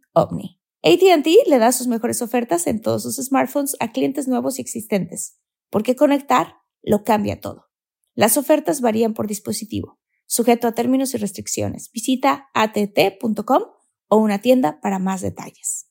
ovni. 0.13 0.59
ATT 0.83 1.27
le 1.47 1.59
da 1.59 1.71
sus 1.71 1.87
mejores 1.87 2.21
ofertas 2.21 2.65
en 2.67 2.81
todos 2.81 3.03
sus 3.03 3.15
smartphones 3.17 3.75
a 3.79 3.91
clientes 3.91 4.27
nuevos 4.27 4.57
y 4.57 4.61
existentes, 4.61 5.37
porque 5.69 5.95
conectar 5.95 6.55
lo 6.81 7.03
cambia 7.03 7.39
todo. 7.39 7.67
Las 8.15 8.37
ofertas 8.37 8.81
varían 8.81 9.13
por 9.13 9.27
dispositivo, 9.27 9.99
sujeto 10.25 10.67
a 10.67 10.73
términos 10.73 11.13
y 11.13 11.17
restricciones. 11.17 11.91
Visita 11.91 12.49
att.com 12.53 13.63
o 14.07 14.17
una 14.17 14.39
tienda 14.39 14.79
para 14.81 14.99
más 14.99 15.21
detalles 15.21 15.90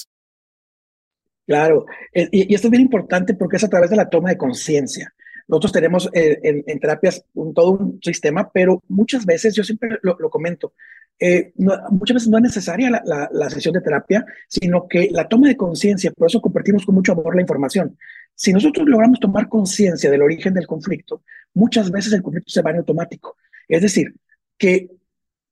Claro, 1.45 1.85
eh, 2.13 2.29
y, 2.31 2.53
esto 2.53 2.67
es 2.67 2.71
bien 2.71 2.83
importante 2.83 3.33
porque 3.33 3.57
es 3.57 3.63
a 3.63 3.69
través 3.69 3.89
de 3.89 3.95
la 3.95 4.09
toma 4.09 4.29
de 4.29 4.37
conciencia. 4.37 5.13
Nosotros 5.47 5.71
tenemos 5.73 6.09
eh, 6.13 6.39
en, 6.43 6.79
terapias 6.79 7.25
todo 7.53 7.71
un 7.71 7.99
sistema, 8.01 8.49
pero 8.53 8.81
muchas 8.87 9.25
veces, 9.25 9.53
yo 9.53 9.63
siempre 9.63 9.97
lo, 10.01 10.15
comento, 10.29 10.73
eh, 11.19 11.51
muchas 11.57 12.15
veces 12.15 12.29
no 12.29 12.37
es 12.37 12.43
necesaria 12.43 12.89
la, 12.89 13.29
la, 13.31 13.49
sesión 13.49 13.73
de 13.73 13.81
terapia, 13.81 14.25
sino 14.47 14.87
que 14.87 15.09
la 15.11 15.27
toma 15.27 15.49
de 15.49 15.57
conciencia, 15.57 16.11
por 16.11 16.27
eso 16.27 16.41
compartimos 16.41 16.85
con 16.85 16.95
mucho 16.95 17.11
amor 17.11 17.35
la 17.35 17.41
información. 17.41 17.97
Si 18.33 18.53
nosotros 18.53 18.87
logramos 18.87 19.19
tomar 19.19 19.49
conciencia 19.49 20.09
del 20.09 20.21
origen 20.21 20.53
del 20.53 20.67
conflicto, 20.67 21.23
muchas 21.53 21.91
veces 21.91 22.13
el 22.13 22.21
conflicto 22.21 22.49
se 22.49 22.61
va 22.61 22.71
en 22.71 22.77
automático. 22.77 23.35
Es 23.67 23.81
decir, 23.81 24.15
que 24.57 24.89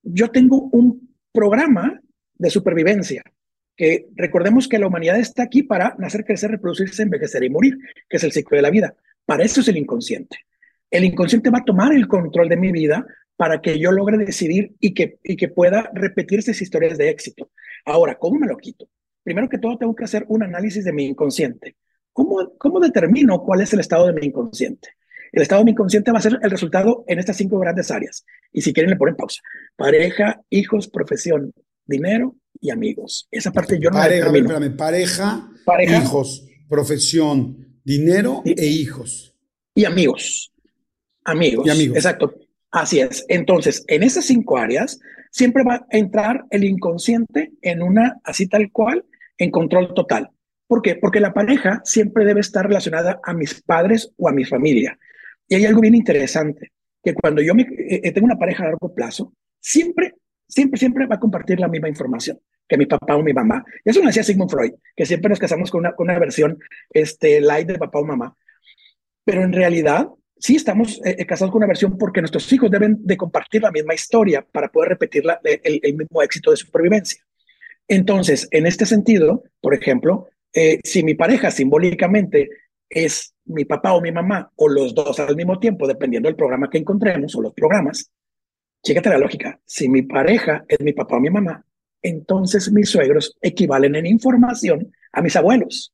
yo 0.03 0.29
tengo 0.29 0.69
un 0.71 1.09
programa 1.31 1.99
de 2.35 2.49
supervivencia 2.49 3.23
recordemos 4.15 4.67
que 4.67 4.79
la 4.79 4.87
humanidad 4.87 5.19
está 5.19 5.43
aquí 5.43 5.63
para 5.63 5.95
nacer, 5.97 6.25
crecer, 6.25 6.51
reproducirse, 6.51 7.03
envejecer 7.03 7.43
y 7.43 7.49
morir, 7.49 7.77
que 8.09 8.17
es 8.17 8.23
el 8.23 8.31
ciclo 8.31 8.57
de 8.57 8.61
la 8.61 8.69
vida. 8.69 8.95
Para 9.25 9.43
eso 9.43 9.61
es 9.61 9.67
el 9.67 9.77
inconsciente. 9.77 10.37
El 10.91 11.05
inconsciente 11.05 11.49
va 11.49 11.59
a 11.59 11.65
tomar 11.65 11.93
el 11.93 12.07
control 12.07 12.49
de 12.49 12.57
mi 12.57 12.71
vida 12.71 13.05
para 13.37 13.61
que 13.61 13.79
yo 13.79 13.91
logre 13.91 14.17
decidir 14.17 14.75
y 14.79 14.93
que, 14.93 15.19
y 15.23 15.37
que 15.37 15.47
pueda 15.47 15.89
repetirse 15.93 16.51
esas 16.51 16.63
historias 16.63 16.97
de 16.97 17.09
éxito. 17.09 17.51
Ahora, 17.85 18.15
¿cómo 18.15 18.39
me 18.39 18.47
lo 18.47 18.57
quito? 18.57 18.89
Primero 19.23 19.47
que 19.47 19.59
todo, 19.59 19.77
tengo 19.77 19.95
que 19.95 20.03
hacer 20.03 20.25
un 20.27 20.43
análisis 20.43 20.83
de 20.83 20.91
mi 20.91 21.05
inconsciente. 21.05 21.77
¿Cómo, 22.11 22.51
cómo 22.57 22.79
determino 22.79 23.41
cuál 23.43 23.61
es 23.61 23.71
el 23.71 23.79
estado 23.79 24.07
de 24.07 24.13
mi 24.13 24.25
inconsciente? 24.25 24.89
El 25.31 25.43
estado 25.43 25.61
de 25.61 25.65
mi 25.65 25.71
inconsciente 25.71 26.11
va 26.11 26.17
a 26.17 26.21
ser 26.21 26.39
el 26.41 26.51
resultado 26.51 27.05
en 27.07 27.19
estas 27.19 27.37
cinco 27.37 27.59
grandes 27.59 27.91
áreas. 27.91 28.25
Y 28.51 28.61
si 28.61 28.73
quieren, 28.73 28.89
le 28.89 28.97
ponen 28.97 29.15
pausa. 29.15 29.41
Pareja, 29.75 30.41
hijos, 30.49 30.89
profesión, 30.89 31.53
dinero 31.85 32.35
y 32.59 32.71
amigos. 32.71 33.27
Esa 33.31 33.51
parte 33.51 33.79
yo 33.79 33.89
no 33.89 33.97
pareja, 33.97 34.27
espérame, 34.27 34.75
pareja, 34.75 35.49
pareja, 35.65 35.97
hijos, 35.97 36.45
profesión, 36.67 37.79
dinero 37.83 38.41
e 38.45 38.65
hijos. 38.65 39.35
Y 39.73 39.85
amigos. 39.85 40.53
Amigos. 41.23 41.65
Y 41.67 41.69
amigos. 41.69 41.97
Exacto. 41.97 42.33
Así 42.71 42.99
es. 42.99 43.25
Entonces, 43.29 43.83
en 43.87 44.03
esas 44.03 44.25
cinco 44.25 44.57
áreas, 44.57 44.99
siempre 45.31 45.63
va 45.63 45.87
a 45.91 45.97
entrar 45.97 46.45
el 46.51 46.63
inconsciente 46.63 47.51
en 47.61 47.81
una, 47.81 48.19
así 48.23 48.47
tal 48.47 48.71
cual, 48.71 49.05
en 49.37 49.51
control 49.51 49.93
total. 49.93 50.29
¿Por 50.67 50.81
qué? 50.81 50.95
Porque 50.95 51.19
la 51.19 51.33
pareja 51.33 51.81
siempre 51.83 52.25
debe 52.25 52.41
estar 52.41 52.67
relacionada 52.67 53.19
a 53.23 53.33
mis 53.33 53.61
padres 53.61 54.11
o 54.17 54.29
a 54.29 54.31
mi 54.31 54.45
familia. 54.45 54.99
Y 55.47 55.55
hay 55.55 55.65
algo 55.65 55.81
bien 55.81 55.95
interesante, 55.95 56.71
que 57.03 57.13
cuando 57.15 57.41
yo 57.41 57.55
me, 57.55 57.63
eh, 57.63 58.01
eh, 58.03 58.11
tengo 58.11 58.25
una 58.25 58.37
pareja 58.37 58.63
a 58.63 58.67
largo 58.67 58.93
plazo, 58.93 59.33
siempre 59.59 60.13
siempre, 60.49 60.77
siempre 60.77 61.05
va 61.05 61.15
a 61.15 61.19
compartir 61.19 61.59
la 61.59 61.67
misma 61.67 61.87
información 61.87 62.39
que 62.67 62.77
mi 62.77 62.85
papá 62.85 63.15
o 63.15 63.23
mi 63.23 63.33
mamá. 63.33 63.63
Y 63.83 63.89
eso 63.89 63.99
lo 63.99 64.07
decía 64.07 64.23
Sigmund 64.23 64.51
Freud, 64.51 64.73
que 64.95 65.05
siempre 65.05 65.29
nos 65.29 65.39
casamos 65.39 65.71
con 65.71 65.85
una, 65.97 66.19
versión 66.19 66.59
este, 66.91 67.41
light 67.41 67.67
de 67.67 67.79
papá 67.79 67.99
o 67.99 68.05
mamá. 68.05 68.35
Pero 69.25 69.43
en 69.43 69.53
realidad, 69.53 70.07
sí 70.37 70.55
estamos 70.55 71.01
eh, 71.03 71.15
eh, 71.17 71.25
casados 71.25 71.51
con 71.51 71.59
una 71.59 71.67
versión 71.67 71.97
porque 71.97 72.21
nuestros 72.21 72.51
hijos 72.53 72.69
deben 72.69 72.97
de 72.99 73.17
compartir 73.17 73.63
la 73.63 73.71
misma 73.71 73.95
historia 73.95 74.45
para 74.51 74.69
poder 74.69 74.89
repetir 74.89 75.25
la, 75.25 75.39
el, 75.43 75.95
mismo 75.95 76.21
éxito 76.21 76.51
de 76.51 76.57
supervivencia. 76.57 77.23
Entonces, 77.87 78.47
en 78.51 78.67
este 78.67 78.85
sentido, 78.85 79.43
por 79.61 79.73
ejemplo, 79.73 80.27
eh, 80.53 80.79
si 80.83 81.03
mi 81.03 81.15
pareja 81.15 81.49
simbólicamente 81.49 82.49
es 82.87 83.33
mi 83.45 83.65
papá 83.65 83.93
o 83.93 84.01
mi 84.01 84.11
mamá, 84.11 84.51
o 84.55 84.69
los 84.69 84.93
dos 84.93 85.19
al 85.19 85.35
mismo 85.35 85.59
tiempo, 85.59 85.87
dependiendo 85.87 86.27
del 86.27 86.35
programa 86.35 86.69
que 86.69 86.77
encontremos 86.77 87.35
o 87.35 87.41
los 87.41 87.53
programas, 87.53 88.11
Chécate 88.83 89.09
la 89.09 89.17
lógica. 89.17 89.59
Si 89.65 89.89
mi 89.89 90.03
pareja 90.03 90.63
es 90.67 90.79
mi 90.79 90.93
papá 90.93 91.17
o 91.17 91.19
mi 91.19 91.29
mamá, 91.29 91.65
entonces 92.01 92.71
mis 92.71 92.89
suegros 92.89 93.37
equivalen 93.41 93.95
en 93.95 94.05
información 94.05 94.91
a 95.11 95.21
mis 95.21 95.35
abuelos. 95.35 95.93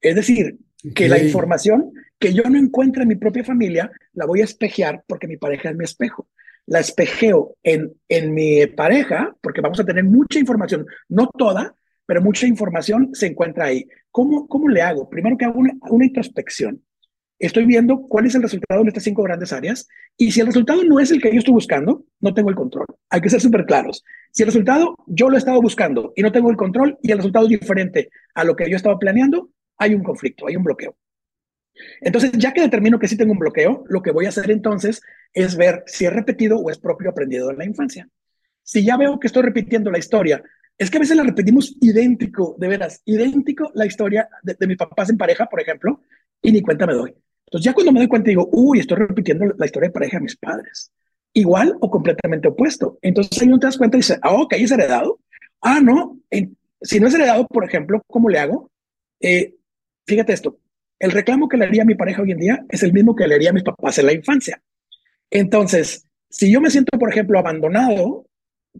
Es 0.00 0.14
decir, 0.14 0.58
que 0.94 1.08
la 1.08 1.18
información 1.18 1.92
que 2.18 2.34
yo 2.34 2.42
no 2.44 2.58
encuentro 2.58 3.02
en 3.02 3.08
mi 3.08 3.16
propia 3.16 3.42
familia, 3.42 3.90
la 4.12 4.26
voy 4.26 4.42
a 4.42 4.44
espejear 4.44 5.02
porque 5.06 5.26
mi 5.26 5.38
pareja 5.38 5.70
es 5.70 5.76
mi 5.76 5.84
espejo. 5.84 6.28
La 6.66 6.80
espejeo 6.80 7.56
en, 7.62 7.94
en 8.08 8.34
mi 8.34 8.66
pareja 8.66 9.34
porque 9.40 9.60
vamos 9.60 9.80
a 9.80 9.84
tener 9.84 10.04
mucha 10.04 10.38
información, 10.38 10.86
no 11.08 11.28
toda, 11.28 11.74
pero 12.06 12.20
mucha 12.20 12.46
información 12.46 13.10
se 13.14 13.26
encuentra 13.26 13.66
ahí. 13.66 13.86
¿Cómo, 14.10 14.46
cómo 14.46 14.68
le 14.68 14.82
hago? 14.82 15.08
Primero 15.08 15.36
que 15.38 15.46
hago 15.46 15.58
una 15.58 16.04
introspección 16.04 16.82
estoy 17.46 17.64
viendo 17.64 18.02
cuál 18.08 18.26
es 18.26 18.34
el 18.34 18.42
resultado 18.42 18.82
de 18.82 18.88
estas 18.88 19.04
cinco 19.04 19.22
grandes 19.22 19.52
áreas 19.52 19.88
y 20.16 20.30
si 20.32 20.40
el 20.40 20.46
resultado 20.46 20.84
no 20.84 21.00
es 21.00 21.10
el 21.10 21.20
que 21.20 21.32
yo 21.32 21.38
estoy 21.38 21.54
buscando, 21.54 22.04
no 22.20 22.34
tengo 22.34 22.50
el 22.50 22.56
control. 22.56 22.86
Hay 23.10 23.20
que 23.20 23.30
ser 23.30 23.40
súper 23.40 23.66
claros. 23.66 24.04
Si 24.30 24.42
el 24.42 24.48
resultado 24.48 24.96
yo 25.06 25.28
lo 25.28 25.36
he 25.36 25.38
estado 25.38 25.60
buscando 25.60 26.12
y 26.16 26.22
no 26.22 26.32
tengo 26.32 26.50
el 26.50 26.56
control 26.56 26.98
y 27.02 27.10
el 27.10 27.18
resultado 27.18 27.46
es 27.46 27.60
diferente 27.60 28.10
a 28.34 28.44
lo 28.44 28.54
que 28.54 28.68
yo 28.70 28.76
estaba 28.76 28.98
planeando, 28.98 29.50
hay 29.78 29.94
un 29.94 30.02
conflicto, 30.02 30.46
hay 30.46 30.56
un 30.56 30.64
bloqueo. 30.64 30.96
Entonces, 32.00 32.30
ya 32.32 32.52
que 32.52 32.60
determino 32.60 32.98
que 32.98 33.08
sí 33.08 33.16
tengo 33.16 33.32
un 33.32 33.38
bloqueo, 33.38 33.84
lo 33.88 34.00
que 34.00 34.12
voy 34.12 34.26
a 34.26 34.28
hacer 34.28 34.50
entonces 34.50 35.02
es 35.32 35.56
ver 35.56 35.82
si 35.86 36.04
es 36.04 36.12
repetido 36.12 36.58
o 36.58 36.70
es 36.70 36.78
propio 36.78 37.10
aprendido 37.10 37.50
en 37.50 37.58
la 37.58 37.64
infancia. 37.64 38.08
Si 38.62 38.84
ya 38.84 38.96
veo 38.96 39.18
que 39.18 39.26
estoy 39.26 39.42
repitiendo 39.42 39.90
la 39.90 39.98
historia, 39.98 40.42
es 40.78 40.90
que 40.90 40.98
a 40.98 41.00
veces 41.00 41.16
la 41.16 41.24
repetimos 41.24 41.76
idéntico, 41.80 42.56
de 42.58 42.68
veras, 42.68 43.02
idéntico 43.04 43.70
la 43.74 43.86
historia 43.86 44.28
de, 44.42 44.54
de 44.58 44.66
mis 44.66 44.76
papás 44.76 45.10
en 45.10 45.18
pareja, 45.18 45.46
por 45.46 45.60
ejemplo, 45.60 46.00
y 46.40 46.52
ni 46.52 46.62
cuenta 46.62 46.86
me 46.86 46.94
doy. 46.94 47.14
Entonces 47.46 47.64
ya 47.64 47.72
cuando 47.72 47.92
me 47.92 48.00
doy 48.00 48.08
cuenta 48.08 48.28
digo, 48.28 48.48
uy, 48.52 48.80
estoy 48.80 48.98
repitiendo 48.98 49.46
la 49.56 49.66
historia 49.66 49.88
de 49.88 49.92
pareja 49.92 50.18
de 50.18 50.24
mis 50.24 50.36
padres. 50.36 50.90
Igual 51.32 51.76
o 51.80 51.90
completamente 51.90 52.48
opuesto. 52.48 52.98
Entonces 53.02 53.40
ahí 53.40 53.48
no 53.48 53.58
te 53.58 53.66
das 53.66 53.76
cuenta 53.76 53.96
y 53.96 54.00
dices, 54.00 54.18
ah, 54.22 54.32
ok, 54.32 54.54
es 54.54 54.70
heredado. 54.70 55.20
Ah, 55.60 55.80
no, 55.80 56.20
si 56.84 57.00
no 57.00 57.08
es 57.08 57.14
heredado, 57.14 57.46
por 57.46 57.64
ejemplo, 57.64 58.02
¿cómo 58.06 58.28
le 58.28 58.38
hago? 58.38 58.70
Eh, 59.20 59.54
fíjate 60.06 60.34
esto, 60.34 60.58
el 60.98 61.10
reclamo 61.10 61.48
que 61.48 61.56
le 61.56 61.64
haría 61.64 61.82
a 61.82 61.86
mi 61.86 61.94
pareja 61.94 62.22
hoy 62.22 62.32
en 62.32 62.38
día 62.38 62.64
es 62.68 62.82
el 62.82 62.92
mismo 62.92 63.16
que 63.16 63.26
le 63.26 63.34
haría 63.34 63.50
a 63.50 63.54
mis 63.54 63.62
papás 63.62 63.98
en 63.98 64.06
la 64.06 64.12
infancia. 64.12 64.62
Entonces, 65.30 66.06
si 66.28 66.50
yo 66.50 66.60
me 66.60 66.70
siento, 66.70 66.98
por 66.98 67.10
ejemplo, 67.10 67.38
abandonado 67.38 68.26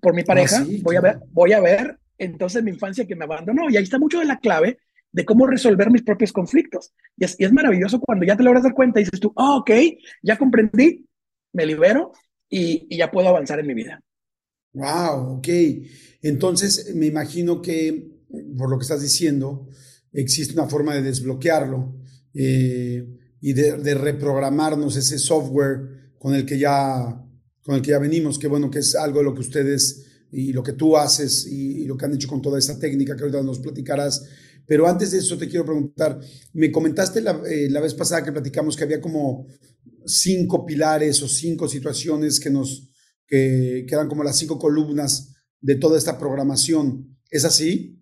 por 0.00 0.14
mi 0.14 0.22
ah, 0.22 0.26
pareja, 0.26 0.64
voy, 0.82 0.96
a 0.96 1.00
ver, 1.00 1.18
voy 1.30 1.52
a 1.52 1.60
ver 1.60 1.98
entonces 2.18 2.62
mi 2.62 2.70
infancia 2.70 3.06
que 3.06 3.16
me 3.16 3.24
abandonó. 3.24 3.70
Y 3.70 3.76
ahí 3.76 3.82
está 3.82 3.98
mucho 3.98 4.18
de 4.18 4.26
la 4.26 4.38
clave 4.38 4.78
de 5.14 5.24
cómo 5.24 5.46
resolver 5.46 5.92
mis 5.92 6.02
propios 6.02 6.32
conflictos. 6.32 6.92
Y 7.16 7.24
es, 7.24 7.52
maravilloso 7.52 8.00
cuando 8.00 8.26
ya 8.26 8.36
te 8.36 8.42
logras 8.42 8.64
dar 8.64 8.74
cuenta 8.74 8.98
y 9.00 9.04
dices 9.04 9.20
tú, 9.20 9.32
oh, 9.36 9.58
ok, 9.58 9.70
ya 10.22 10.36
comprendí, 10.36 11.06
me 11.52 11.64
libero 11.64 12.10
y, 12.50 12.94
ya 12.96 13.12
puedo 13.12 13.28
avanzar 13.28 13.60
en 13.60 13.68
mi 13.68 13.74
vida. 13.74 14.02
Wow, 14.72 15.36
ok. 15.38 15.48
Entonces, 16.20 16.92
me 16.96 17.06
imagino 17.06 17.62
que, 17.62 18.10
por 18.58 18.68
lo 18.68 18.76
que 18.76 18.82
estás 18.82 19.02
diciendo, 19.02 19.68
existe 20.12 20.52
una 20.54 20.66
forma 20.66 20.96
de 20.96 21.02
desbloquearlo 21.02 21.94
eh, 22.34 23.06
y 23.40 23.52
de, 23.52 23.94
reprogramarnos 23.94 24.96
ese 24.96 25.20
software 25.20 26.12
con 26.18 26.34
el 26.34 26.44
que 26.44 26.58
ya 26.58 27.20
con 27.62 27.76
el 27.76 27.82
que 27.82 27.92
ya 27.92 27.98
venimos, 27.98 28.38
que 28.38 28.48
bueno, 28.48 28.70
que 28.70 28.80
es 28.80 28.94
algo 28.94 29.20
de 29.20 29.24
lo 29.24 29.32
que 29.32 29.40
ustedes 29.40 30.04
y 30.30 30.52
lo 30.52 30.62
que 30.62 30.72
tú 30.72 30.98
haces 30.98 31.46
y, 31.46 31.82
y 31.82 31.84
lo 31.86 31.96
que 31.96 32.04
han 32.04 32.12
hecho 32.12 32.28
con 32.28 32.42
toda 32.42 32.58
esta 32.58 32.78
técnica 32.78 33.16
que 33.16 33.22
ahorita 33.22 33.42
nos 33.42 33.60
platicarás, 33.60 34.28
Pero 34.66 34.86
antes 34.86 35.10
de 35.10 35.18
eso 35.18 35.36
te 35.36 35.48
quiero 35.48 35.64
preguntar, 35.64 36.18
me 36.52 36.72
comentaste 36.72 37.20
la, 37.20 37.40
eh, 37.48 37.68
la 37.70 37.80
vez 37.80 37.94
pasada 37.94 38.24
que 38.24 38.32
platicamos 38.32 38.76
que 38.76 38.84
había 38.84 39.00
como 39.00 39.46
cinco 40.06 40.64
pilares 40.64 41.22
o 41.22 41.28
cinco 41.28 41.68
situaciones 41.68 42.40
que 42.40 42.50
nos, 42.50 42.90
que, 43.26 43.84
que 43.86 43.94
eran 43.94 44.08
como 44.08 44.24
las 44.24 44.38
cinco 44.38 44.58
columnas 44.58 45.34
de 45.60 45.76
toda 45.76 45.98
esta 45.98 46.18
programación. 46.18 47.18
¿Es 47.30 47.44
así? 47.44 48.00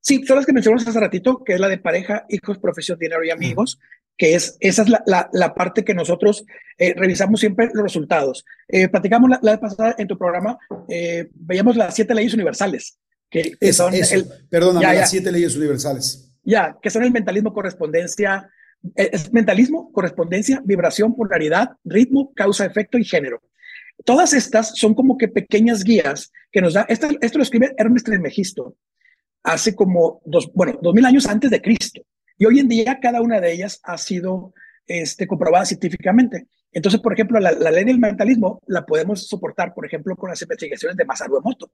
Sí, 0.00 0.24
son 0.26 0.36
las 0.36 0.46
que 0.46 0.52
mencionamos 0.52 0.86
hace 0.86 1.00
ratito, 1.00 1.42
que 1.44 1.54
es 1.54 1.60
la 1.60 1.68
de 1.68 1.78
pareja, 1.78 2.24
hijos, 2.28 2.58
profesión, 2.58 2.98
dinero 2.98 3.24
y 3.24 3.30
amigos, 3.30 3.78
que 4.16 4.34
es, 4.34 4.56
esa 4.60 4.82
es 4.82 4.88
la, 4.88 5.30
la, 5.32 5.54
parte 5.54 5.84
que 5.84 5.94
nosotros 5.94 6.44
eh, 6.78 6.94
revisamos 6.94 7.40
siempre 7.40 7.70
los 7.72 7.82
resultados. 7.82 8.44
Eh, 8.68 8.88
platicamos 8.88 9.30
la, 9.30 9.52
vez 9.52 9.60
pasada 9.60 9.94
en 9.98 10.08
tu 10.08 10.18
programa, 10.18 10.58
eh, 10.88 11.30
veíamos 11.34 11.76
las 11.76 11.94
siete 11.94 12.14
leyes 12.14 12.34
universales, 12.34 12.98
que, 13.30 13.72
son... 13.72 13.94
El, 13.94 14.26
Perdóname, 14.48 14.94
las 14.94 15.10
siete 15.10 15.30
leyes 15.30 15.56
universales. 15.56 16.30
Ya, 16.42 16.76
que 16.82 16.90
son 16.90 17.04
el 17.04 17.12
mentalismo, 17.12 17.52
correspondencia, 17.52 18.50
es 18.94 19.32
mentalismo, 19.32 19.92
correspondencia, 19.92 20.62
vibración, 20.64 21.14
polaridad, 21.14 21.70
ritmo, 21.84 22.32
causa, 22.34 22.64
efecto 22.64 22.98
y 22.98 23.04
género. 23.04 23.42
Todas 24.04 24.32
estas 24.32 24.76
son 24.76 24.94
como 24.94 25.18
que 25.18 25.28
pequeñas 25.28 25.84
guías 25.84 26.32
que 26.50 26.60
nos 26.60 26.74
da, 26.74 26.86
esto, 26.88 27.08
esto 27.20 27.38
lo 27.38 27.44
escribe 27.44 27.74
Hermes 27.76 28.04
Trismegisto, 28.04 28.76
hace 29.42 29.74
como 29.74 30.22
dos, 30.24 30.50
bueno, 30.54 30.78
dos 30.82 30.94
mil 30.94 31.04
años 31.04 31.26
antes 31.26 31.50
de 31.50 31.60
Cristo. 31.60 32.02
Y 32.38 32.46
hoy 32.46 32.58
en 32.58 32.68
día 32.68 32.98
cada 33.00 33.20
una 33.20 33.40
de 33.40 33.52
ellas 33.52 33.80
ha 33.82 33.98
sido 33.98 34.54
este, 34.86 35.26
comprobada 35.26 35.66
científicamente. 35.66 36.46
Entonces, 36.72 37.00
por 37.00 37.12
ejemplo, 37.12 37.38
la, 37.40 37.52
ley 37.52 37.84
del 37.84 37.98
mentalismo 37.98 38.62
la 38.66 38.86
podemos 38.86 39.26
soportar, 39.26 39.74
por 39.74 39.84
ejemplo, 39.84 40.16
con 40.16 40.30
las 40.30 40.40
investigaciones 40.40 40.96
de 40.96 41.04
Masaru 41.04 41.38
Emoto. 41.38 41.70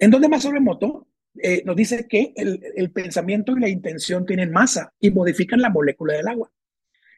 En 0.00 0.10
donde 0.10 0.28
Masaru 0.28 0.56
Emoto 0.56 1.06
eh, 1.36 1.62
nos 1.64 1.76
dice 1.76 2.08
que 2.08 2.32
el, 2.34 2.60
el, 2.74 2.90
pensamiento 2.90 3.56
y 3.56 3.60
la 3.60 3.68
intención 3.68 4.24
tienen 4.24 4.50
masa 4.50 4.92
y 4.98 5.10
modifican 5.10 5.60
la 5.60 5.68
molécula 5.68 6.14
del 6.14 6.26
agua. 6.26 6.50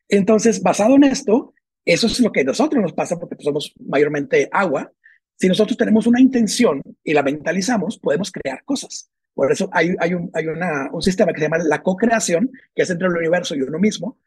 Entonces, 0.08 0.60
basado 0.60 0.96
en 0.96 1.04
esto, 1.04 1.54
eso 1.84 2.08
es 2.08 2.20
lo 2.20 2.32
que 2.32 2.40
a 2.40 2.44
nosotros 2.44 2.82
nos 2.82 2.92
pasa 2.92 3.18
porque 3.18 3.36
somos 3.38 3.72
mayormente 3.86 4.48
agua. 4.52 4.92
Si 5.36 5.46
nosotros 5.46 5.76
tenemos 5.76 6.06
una 6.08 6.20
intención 6.20 6.82
y 7.04 7.14
la 7.14 7.22
mentalizamos, 7.22 7.98
podemos 7.98 8.32
crear 8.32 8.64
cosas. 8.64 9.10
Por 9.32 9.50
eso 9.50 9.70
hay, 9.72 9.94
hay, 10.00 10.14
un, 10.14 10.30
hay 10.34 10.48
una, 10.48 10.90
un 10.92 11.02
sistema 11.02 11.32
que 11.32 11.38
se 11.38 11.46
llama 11.46 11.58
la 11.58 11.82
co-creación, 11.82 12.50
que 12.74 12.82
es 12.82 12.90
entre 12.90 13.06
el 13.06 13.16
universo 13.16 13.54
y 13.54 13.62
uno 13.62 13.78
mismo, 13.78 14.18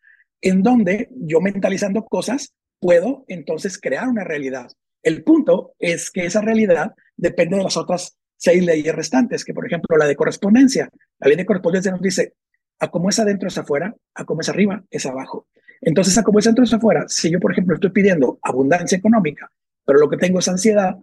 en 0.41 0.63
donde 0.63 1.09
yo 1.11 1.41
mentalizando 1.41 2.05
cosas 2.05 2.53
puedo 2.79 3.25
entonces 3.27 3.79
crear 3.79 4.07
una 4.07 4.23
realidad. 4.23 4.71
El 5.03 5.23
punto 5.23 5.73
es 5.77 6.09
que 6.09 6.25
esa 6.25 6.41
realidad 6.41 6.93
depende 7.17 7.57
de 7.57 7.63
las 7.63 7.77
otras 7.77 8.17
seis 8.37 8.63
leyes 8.63 8.95
restantes, 8.95 9.43
que 9.45 9.53
por 9.53 9.65
ejemplo 9.65 9.97
la 9.97 10.05
de 10.05 10.15
correspondencia. 10.15 10.89
La 11.19 11.27
ley 11.27 11.37
de 11.37 11.45
correspondencia 11.45 11.91
nos 11.91 12.01
dice, 12.01 12.33
a 12.79 12.89
como 12.89 13.09
es 13.09 13.19
adentro 13.19 13.47
es 13.47 13.57
afuera, 13.57 13.95
a 14.13 14.25
como 14.25 14.41
es 14.41 14.49
arriba 14.49 14.83
es 14.89 15.05
abajo. 15.05 15.47
Entonces, 15.81 16.17
a 16.17 16.23
como 16.23 16.39
es 16.39 16.47
adentro 16.47 16.63
es 16.63 16.73
afuera, 16.73 17.05
si 17.07 17.29
yo 17.29 17.39
por 17.39 17.51
ejemplo 17.51 17.75
estoy 17.75 17.91
pidiendo 17.91 18.39
abundancia 18.41 18.97
económica, 18.97 19.49
pero 19.85 19.99
lo 19.99 20.09
que 20.09 20.17
tengo 20.17 20.39
es 20.39 20.47
ansiedad, 20.47 20.95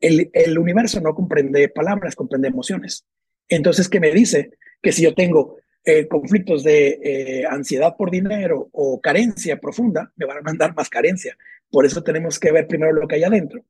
el, 0.00 0.30
el 0.32 0.58
universo 0.58 1.00
no 1.00 1.14
comprende 1.14 1.68
palabras, 1.68 2.16
comprende 2.16 2.48
emociones. 2.48 3.04
Entonces, 3.48 3.88
¿qué 3.88 4.00
me 4.00 4.10
dice? 4.10 4.50
Que 4.82 4.92
si 4.92 5.02
yo 5.02 5.14
tengo 5.14 5.58
eh, 5.84 6.08
conflictos 6.08 6.64
de 6.64 6.98
eh, 7.02 7.46
ansiedad 7.46 7.94
por 7.96 8.10
dinero 8.10 8.68
o 8.72 9.00
carencia 9.00 9.60
profunda, 9.60 10.10
me 10.16 10.26
van 10.26 10.38
a 10.38 10.42
mandar 10.42 10.74
más 10.74 10.88
carencia. 10.88 11.36
Por 11.70 11.84
eso 11.84 12.02
tenemos 12.02 12.38
que 12.38 12.52
ver 12.52 12.66
primero 12.66 12.92
lo 12.92 13.06
que 13.06 13.16
hay 13.16 13.24
adentro. 13.24 13.62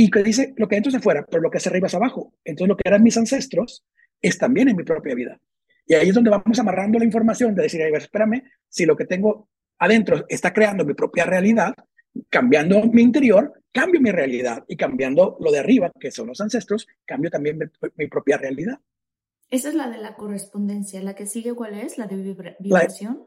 Y 0.00 0.10
que 0.10 0.22
dice, 0.22 0.54
lo 0.56 0.68
que 0.68 0.76
adentro 0.76 0.90
es 0.90 0.94
afuera, 0.94 1.26
pero 1.28 1.42
lo 1.42 1.50
que 1.50 1.58
hace 1.58 1.70
arriba 1.70 1.88
es 1.88 1.94
abajo. 1.94 2.32
Entonces, 2.44 2.68
lo 2.68 2.76
que 2.76 2.88
eran 2.88 3.02
mis 3.02 3.16
ancestros 3.16 3.84
es 4.22 4.38
también 4.38 4.68
en 4.68 4.76
mi 4.76 4.84
propia 4.84 5.12
vida. 5.12 5.40
Y 5.88 5.94
ahí 5.94 6.10
es 6.10 6.14
donde 6.14 6.30
vamos 6.30 6.56
amarrando 6.60 7.00
la 7.00 7.04
información 7.04 7.52
de 7.52 7.64
decir, 7.64 7.80
espérame, 7.80 8.44
si 8.68 8.86
lo 8.86 8.96
que 8.96 9.06
tengo 9.06 9.48
adentro 9.76 10.24
está 10.28 10.52
creando 10.52 10.84
mi 10.84 10.94
propia 10.94 11.24
realidad, 11.24 11.74
cambiando 12.30 12.80
mi 12.84 13.02
interior, 13.02 13.52
cambio 13.72 14.00
mi 14.00 14.12
realidad. 14.12 14.64
Y 14.68 14.76
cambiando 14.76 15.36
lo 15.40 15.50
de 15.50 15.58
arriba, 15.58 15.90
que 15.98 16.12
son 16.12 16.28
los 16.28 16.40
ancestros, 16.40 16.86
cambio 17.04 17.28
también 17.28 17.58
mi 17.96 18.06
propia 18.06 18.36
realidad. 18.36 18.78
Esa 19.50 19.70
es 19.70 19.74
la 19.74 19.90
de 19.90 19.98
la 19.98 20.14
correspondencia. 20.14 21.02
¿La 21.02 21.16
que 21.16 21.26
sigue 21.26 21.54
cuál 21.54 21.74
es? 21.74 21.98
¿La 21.98 22.06
de 22.06 22.36
vibración? 22.60 23.26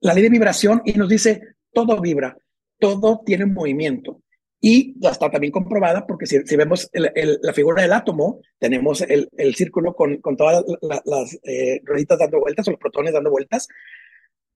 La, 0.00 0.12
ley 0.12 0.22
de 0.22 0.28
vibración 0.28 0.82
y 0.84 0.92
nos 0.92 1.08
dice, 1.08 1.54
todo 1.72 1.98
vibra, 1.98 2.36
todo 2.78 3.22
tiene 3.24 3.46
movimiento. 3.46 4.20
Y 4.66 4.94
ya 4.98 5.10
está 5.10 5.30
también 5.30 5.52
comprobada 5.52 6.06
porque 6.06 6.24
si, 6.24 6.56
vemos 6.56 6.90
la 6.94 7.52
figura 7.52 7.82
del 7.82 7.92
átomo, 7.92 8.40
tenemos 8.58 9.02
el, 9.02 9.28
círculo 9.54 9.94
con, 9.94 10.22
con 10.22 10.38
todas 10.38 10.64
las 10.80 11.38
eh, 11.42 11.82
rueditas 11.84 12.18
dando 12.18 12.40
vueltas 12.40 12.66
o 12.66 12.70
los 12.70 12.80
protones 12.80 13.12
dando 13.12 13.30
vueltas. 13.30 13.68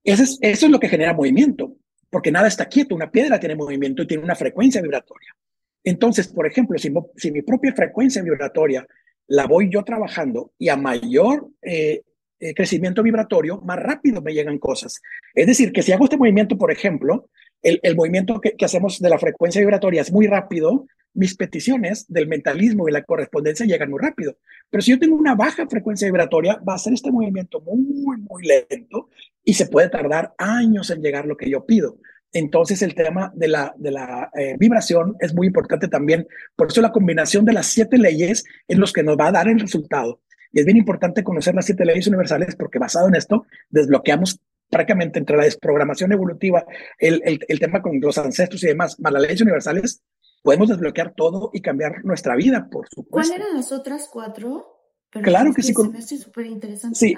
Eso 0.02 0.22
es, 0.22 0.38
eso 0.40 0.64
es 0.64 0.72
lo 0.72 0.80
que 0.80 0.88
genera 0.88 1.12
movimiento, 1.12 1.76
porque 2.08 2.32
nada 2.32 2.48
está 2.48 2.70
quieto. 2.70 2.94
Una 2.94 3.10
piedra 3.10 3.38
tiene 3.38 3.54
movimiento 3.54 4.00
y 4.00 4.06
tiene 4.06 4.24
una 4.24 4.34
frecuencia 4.34 4.80
vibratoria. 4.80 5.36
Entonces, 5.84 6.28
por 6.28 6.46
ejemplo, 6.46 6.78
si, 6.78 7.30
mi 7.30 7.42
propia 7.42 7.74
frecuencia 7.74 8.22
vibratoria 8.22 8.86
la 9.26 9.46
voy 9.46 9.68
yo 9.70 9.84
trabajando 9.84 10.52
y 10.56 10.70
a 10.70 10.76
mayor 10.78 11.50
eh, 11.60 12.00
eh, 12.40 12.54
crecimiento 12.54 13.02
vibratorio, 13.02 13.60
más 13.60 13.78
rápido 13.78 14.22
me 14.22 14.32
llegan 14.32 14.58
cosas. 14.58 15.02
Es 15.34 15.46
decir, 15.46 15.70
que 15.70 15.82
si 15.82 15.92
hago 15.92 16.04
este 16.04 16.16
movimiento, 16.16 16.56
por 16.56 16.72
ejemplo, 16.72 17.28
el, 17.62 17.96
movimiento 17.96 18.40
que, 18.40 18.54
hacemos 18.64 18.98
de 19.00 19.10
la 19.10 19.18
frecuencia 19.18 19.60
vibratoria 19.60 20.02
es 20.02 20.12
muy 20.12 20.26
rápido, 20.26 20.86
mis 21.14 21.36
peticiones 21.36 22.06
del 22.08 22.28
mentalismo 22.28 22.88
y 22.88 22.92
la 22.92 23.02
correspondencia 23.02 23.66
llegan 23.66 23.90
muy 23.90 24.00
rápido. 24.00 24.36
Pero 24.70 24.82
si 24.82 24.92
yo 24.92 24.98
tengo 24.98 25.16
una 25.16 25.34
baja 25.34 25.66
frecuencia 25.66 26.06
vibratoria, 26.06 26.60
va 26.68 26.74
a 26.74 26.78
ser 26.78 26.92
este 26.92 27.10
movimiento 27.10 27.60
muy, 27.60 28.18
muy 28.18 28.44
lento 28.44 29.08
y 29.44 29.54
se 29.54 29.66
puede 29.66 29.88
tardar 29.88 30.34
años 30.38 30.90
en 30.90 31.02
llegar 31.02 31.26
lo 31.26 31.36
que 31.36 31.50
yo 31.50 31.64
pido. 31.66 31.98
Entonces 32.32 32.82
el 32.82 32.94
tema 32.94 33.32
de 33.34 33.48
la, 33.48 33.74
de 33.78 33.90
la 33.90 34.30
eh, 34.38 34.56
vibración 34.58 35.16
es 35.20 35.34
muy 35.34 35.46
importante 35.46 35.88
también. 35.88 36.26
Por 36.54 36.68
eso 36.68 36.82
la 36.82 36.92
combinación 36.92 37.44
de 37.44 37.54
las 37.54 37.66
siete 37.66 37.96
leyes 37.98 38.44
es 38.68 38.78
lo 38.78 38.86
que 38.86 39.02
nos 39.02 39.16
va 39.16 39.28
a 39.28 39.32
dar 39.32 39.48
el 39.48 39.58
resultado. 39.58 40.20
Y 40.52 40.60
es 40.60 40.66
bien 40.66 40.78
importante 40.78 41.24
conocer 41.24 41.54
las 41.54 41.66
siete 41.66 41.84
leyes 41.84 42.06
universales 42.06 42.54
porque 42.56 42.78
basado 42.78 43.08
en 43.08 43.14
esto 43.14 43.46
desbloqueamos 43.70 44.40
prácticamente 44.68 45.18
entre 45.18 45.36
la 45.36 45.44
desprogramación 45.44 46.12
evolutiva, 46.12 46.64
el, 46.98 47.22
el, 47.24 47.58
tema 47.58 47.82
con 47.82 48.00
los 48.00 48.18
ancestros 48.18 48.62
y 48.64 48.68
demás, 48.68 48.98
más 49.00 49.12
las 49.12 49.22
leyes 49.22 49.40
universales, 49.40 50.02
podemos 50.42 50.68
desbloquear 50.68 51.14
todo 51.14 51.50
y 51.52 51.60
cambiar 51.60 52.04
nuestra 52.04 52.36
vida, 52.36 52.68
por 52.70 52.86
supuesto. 52.88 53.10
¿Cuáles 53.10 53.30
eran 53.30 53.56
las 53.56 53.72
otras 53.72 54.08
cuatro? 54.12 54.74
claro 55.10 55.52
que, 55.54 55.62
sí. 55.62 55.72
súper 55.72 56.46
interesante. 56.46 56.98
Sí, 56.98 57.16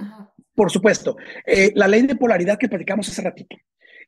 por 0.55 0.71
supuesto. 0.71 1.17
Eh, 1.45 1.73
la 1.75 1.89
ley 1.89 2.07
de 2.07 2.17
polaridad 2.17 2.59
que 2.59 2.69
platicamos 2.69 3.09
hace 3.09 3.23
ratito. 3.23 3.57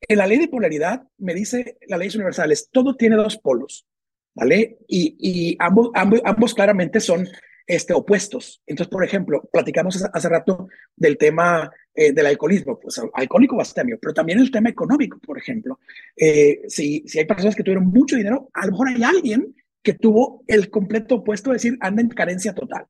En 0.09 0.19
la 0.19 0.27
ley 0.27 0.39
de 0.39 0.49
polaridad 0.49 1.03
me 1.19 1.35
dice 1.35 1.79
las 1.87 1.99
leyes 1.99 2.15
universales, 2.15 2.69
todo 2.71 2.97
tiene 2.97 3.17
dos 3.17 3.39
polos, 3.39 3.87
¿vale? 4.35 4.79
Y, 4.89 5.57
ambos, 5.61 5.91
ambos, 5.95 6.55
claramente 6.55 7.01
son 7.01 7.29
este, 7.67 7.93
opuestos. 7.93 8.63
Entonces, 8.67 8.91
por 8.91 9.05
ejemplo, 9.05 9.49
platicamos 9.53 10.03
hace, 10.13 10.29
rato 10.29 10.69
del 10.97 11.19
tema 11.19 11.71
eh, 11.95 12.13
del 12.13 12.25
alcoholismo, 12.25 12.81
pues 12.81 12.99
alcohólico 13.13 13.57
bastemio, 13.57 13.99
pero 14.01 14.15
también 14.15 14.39
el 14.39 14.51
tema 14.51 14.71
económico, 14.71 15.19
por 15.19 15.37
ejemplo. 15.37 15.79
Eh, 16.17 16.63
si, 16.67 17.05
si 17.07 17.19
hay 17.19 17.27
personas 17.27 17.55
que 17.55 17.63
tuvieron 17.63 17.87
mucho 17.87 18.17
dinero, 18.17 18.49
a 18.55 18.65
lo 18.65 18.73
mejor 18.73 18.89
hay 18.89 19.03
alguien 19.03 19.55
que 19.83 19.93
tuvo 19.93 20.43
el 20.47 20.71
completo 20.71 21.17
opuesto, 21.17 21.51
es 21.51 21.63
decir, 21.63 21.77
anda 21.81 22.01
en 22.01 22.09
carencia 22.09 22.55
total. 22.55 22.87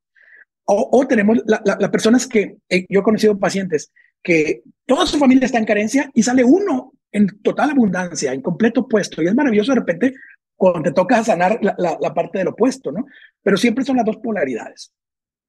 O, 0.64 1.04
tenemos 1.08 1.38
las 1.44 1.90
personas 1.90 2.28
que 2.28 2.58
eh, 2.68 2.86
yo 2.88 3.00
he 3.00 3.02
conocido 3.02 3.36
pacientes 3.36 3.90
que 4.22 4.62
toda 4.86 5.04
su 5.06 5.18
familia 5.18 5.46
está 5.46 5.58
en 5.58 5.64
carencia 5.64 6.08
y 6.14 6.22
sale 6.22 6.44
uno 6.44 6.92
en 7.10 7.26
total 7.42 7.70
abundancia, 7.70 8.32
en 8.32 8.40
completo 8.40 8.82
opuesto. 8.82 9.20
Y 9.20 9.26
es 9.26 9.34
maravilloso 9.34 9.72
de 9.72 9.80
repente 9.80 10.14
cuando 10.54 10.82
te 10.82 10.92
toca 10.92 11.24
sanar 11.24 11.58
la, 11.60 11.74
la, 11.76 12.14
parte 12.14 12.38
del 12.38 12.48
opuesto, 12.48 12.92
¿no? 12.92 13.06
Pero 13.42 13.56
siempre 13.56 13.84
son 13.84 13.96
las 13.96 14.06
dos 14.06 14.18
polaridades. 14.18 14.92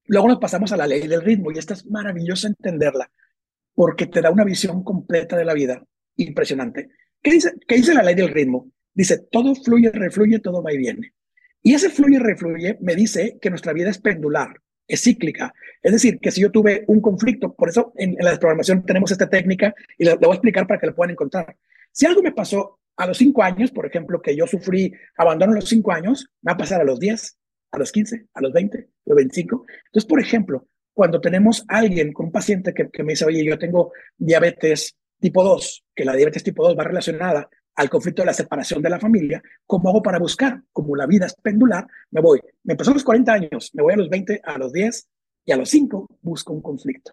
Luego 0.06 0.28
nos 0.28 0.40
pasamos 0.40 0.72
a 0.72 0.78
la 0.78 0.88
ley 0.88 1.08
del 1.08 1.22
ritmo 1.22 1.52
y 1.52 1.60
esta 1.60 1.76
es 1.76 1.86
maravilloso 1.86 2.48
entenderla 2.48 3.12
porque 3.74 4.08
te 4.08 4.22
da 4.22 4.32
una 4.32 4.44
visión 4.44 4.84
completa 4.84 5.36
de 5.36 5.46
la 5.46 5.54
vida 5.54 5.84
impresionante. 6.16 6.90
¿Qué 7.22 7.32
dice, 7.32 7.54
qué 7.68 7.76
dice 7.76 7.94
la 7.94 8.04
ley 8.04 8.16
del 8.16 8.30
ritmo? 8.30 8.72
Dice, 8.94 9.28
todo 9.32 9.56
fluye, 9.56 9.92
refluye, 9.92 10.40
todo 10.40 10.62
va 10.62 10.74
y 10.74 10.78
viene. 10.78 11.14
Y 11.62 11.74
ese 11.74 11.90
fluye 11.90 12.20
refluye 12.20 12.78
me 12.82 12.96
dice 12.96 13.38
que 13.42 13.50
nuestra 13.50 13.74
vida 13.74 13.90
es 13.90 13.98
pendular 13.98 14.62
es 14.88 15.02
cíclica. 15.02 15.54
Es 15.82 15.92
decir, 15.92 16.20
que 16.20 16.32
si 16.32 16.42
yo 16.42 16.52
tuve 16.52 16.84
un 16.88 17.02
conflicto, 17.02 17.54
por 17.54 17.70
eso 17.70 17.94
en, 17.96 18.16
la 18.20 18.32
desprogramación 18.32 18.86
tenemos 18.86 19.12
esta 19.12 19.30
técnica 19.30 19.74
y 19.98 20.06
la, 20.06 20.16
voy 20.16 20.32
a 20.32 20.34
explicar 20.34 20.68
para 20.68 20.80
que 20.80 20.88
la 20.88 20.96
puedan 20.96 21.12
encontrar. 21.12 21.56
Si 21.92 22.06
algo 22.06 22.22
me 22.22 22.32
pasó 22.32 22.80
a 22.98 23.08
los 23.08 23.18
cinco 23.18 23.44
años, 23.44 23.72
por 23.72 23.86
ejemplo, 23.86 24.22
que 24.22 24.36
yo 24.36 24.46
sufrí 24.48 24.94
abandono 25.18 25.54
a 25.54 25.56
los 25.56 25.70
cinco 25.70 25.92
años, 25.92 26.28
me 26.42 26.52
va 26.52 26.54
a 26.56 26.58
pasar 26.58 26.82
a 26.82 26.84
los 26.84 27.00
10, 27.00 27.38
a 27.72 27.78
los 27.78 27.92
15, 27.92 28.28
a 28.34 28.42
los 28.42 28.54
20, 28.54 28.78
a 28.78 28.84
los 29.06 29.16
25. 29.16 29.66
Entonces, 29.86 30.08
por 30.08 30.20
ejemplo, 30.20 30.68
cuando 30.94 31.20
tenemos 31.20 31.66
alguien 31.68 32.14
con 32.14 32.28
un 32.28 32.32
paciente 32.32 32.74
que, 32.74 32.90
que 32.90 33.04
me 33.04 33.14
dice, 33.14 33.26
oye, 33.26 33.44
yo 33.44 33.58
tengo 33.58 33.92
diabetes 34.18 34.96
tipo 35.20 35.44
2, 35.44 35.86
que 35.96 36.06
la 36.06 36.16
diabetes 36.16 36.44
tipo 36.44 36.64
2 36.64 36.78
va 36.78 36.84
relacionada 36.84 37.50
al 37.76 37.90
conflicto 37.90 38.22
de 38.22 38.28
la 38.28 38.34
separación 38.34 38.82
de 38.82 38.90
la 38.90 39.00
familia, 39.00 39.42
¿cómo 39.66 39.90
hago 39.90 40.02
para 40.02 40.20
buscar? 40.20 40.62
Como 40.72 40.96
la 40.96 41.08
vida 41.08 41.26
es 41.26 41.36
pendular, 41.36 41.88
me 42.12 42.22
voy. 42.22 42.40
Me 42.64 42.74
empezó 42.74 42.92
a 42.92 42.94
los 42.94 43.04
40 43.04 43.34
años, 43.34 43.72
me 43.74 43.84
voy 43.84 43.94
a 43.94 43.98
los 43.98 44.10
20, 44.10 44.42
a 44.44 44.58
los 44.58 44.72
10 44.72 45.08
y 45.46 45.52
a 45.52 45.58
los 45.58 45.70
5 45.70 46.20
busco 46.22 46.54
un 46.54 46.62
conflicto. 46.62 47.12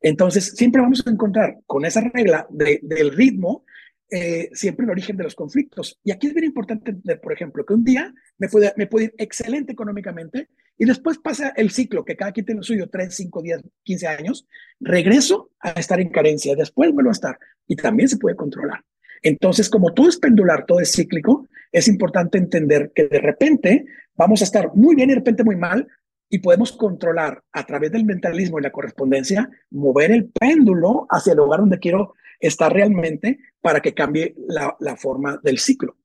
Entonces, 0.00 0.52
siempre 0.54 0.82
vamos 0.82 1.04
a 1.06 1.10
encontrar 1.10 1.58
con 1.66 1.84
esa 1.84 2.00
regla 2.00 2.46
del 2.50 3.12
ritmo, 3.12 3.64
eh, 4.10 4.50
siempre 4.52 4.84
el 4.84 4.90
origen 4.90 5.16
de 5.16 5.24
los 5.24 5.34
conflictos. 5.34 5.98
Y 6.04 6.12
aquí 6.12 6.28
es 6.28 6.34
bien 6.34 6.46
importante 6.46 6.90
entender, 6.90 7.20
por 7.20 7.32
ejemplo, 7.32 7.64
que 7.64 7.74
un 7.74 7.84
día 7.84 8.14
me 8.38 8.48
puede, 8.48 8.72
me 8.76 8.86
puede 8.86 9.06
ir 9.06 9.14
excelente 9.18 9.72
económicamente 9.72 10.48
y 10.78 10.84
después 10.84 11.18
pasa 11.18 11.52
el 11.56 11.70
ciclo, 11.70 12.04
que 12.04 12.16
cada 12.16 12.32
quien 12.32 12.46
tiene 12.46 12.58
lo 12.60 12.62
suyo, 12.62 12.88
3, 12.88 13.14
5, 13.14 13.42
10, 13.42 13.62
15 13.82 14.06
años, 14.06 14.46
regreso 14.78 15.50
a 15.60 15.70
estar 15.70 16.00
en 16.00 16.10
carencia, 16.10 16.54
después 16.54 16.92
vuelvo 16.92 17.10
a 17.10 17.12
estar 17.12 17.38
y 17.66 17.76
también 17.76 18.08
se 18.08 18.18
puede 18.18 18.36
controlar. 18.36 18.84
Entonces, 19.22 19.70
como 19.70 19.92
todo 19.92 20.08
es 20.08 20.18
pendular, 20.18 20.66
todo 20.66 20.80
es 20.80 20.92
cíclico, 20.92 21.48
es 21.72 21.88
importante 21.88 22.38
entender 22.38 22.92
que 22.94 23.08
de 23.08 23.18
repente 23.18 23.86
vamos 24.14 24.40
a 24.40 24.44
estar 24.44 24.70
muy 24.74 24.94
bien 24.94 25.10
y 25.10 25.14
de 25.14 25.18
repente 25.18 25.44
muy 25.44 25.56
mal, 25.56 25.88
y 26.28 26.38
podemos 26.38 26.72
controlar 26.72 27.42
a 27.52 27.64
través 27.64 27.92
del 27.92 28.04
mentalismo 28.04 28.58
y 28.58 28.62
la 28.62 28.72
correspondencia, 28.72 29.48
mover 29.70 30.10
el 30.10 30.26
péndulo 30.28 31.06
hacia 31.08 31.32
el 31.32 31.38
lugar 31.38 31.60
donde 31.60 31.78
quiero 31.78 32.14
estar 32.40 32.72
realmente 32.72 33.38
para 33.60 33.80
que 33.80 33.94
cambie 33.94 34.34
la, 34.48 34.76
la 34.80 34.96
forma 34.96 35.40
del 35.42 35.58
ciclo. 35.58 35.96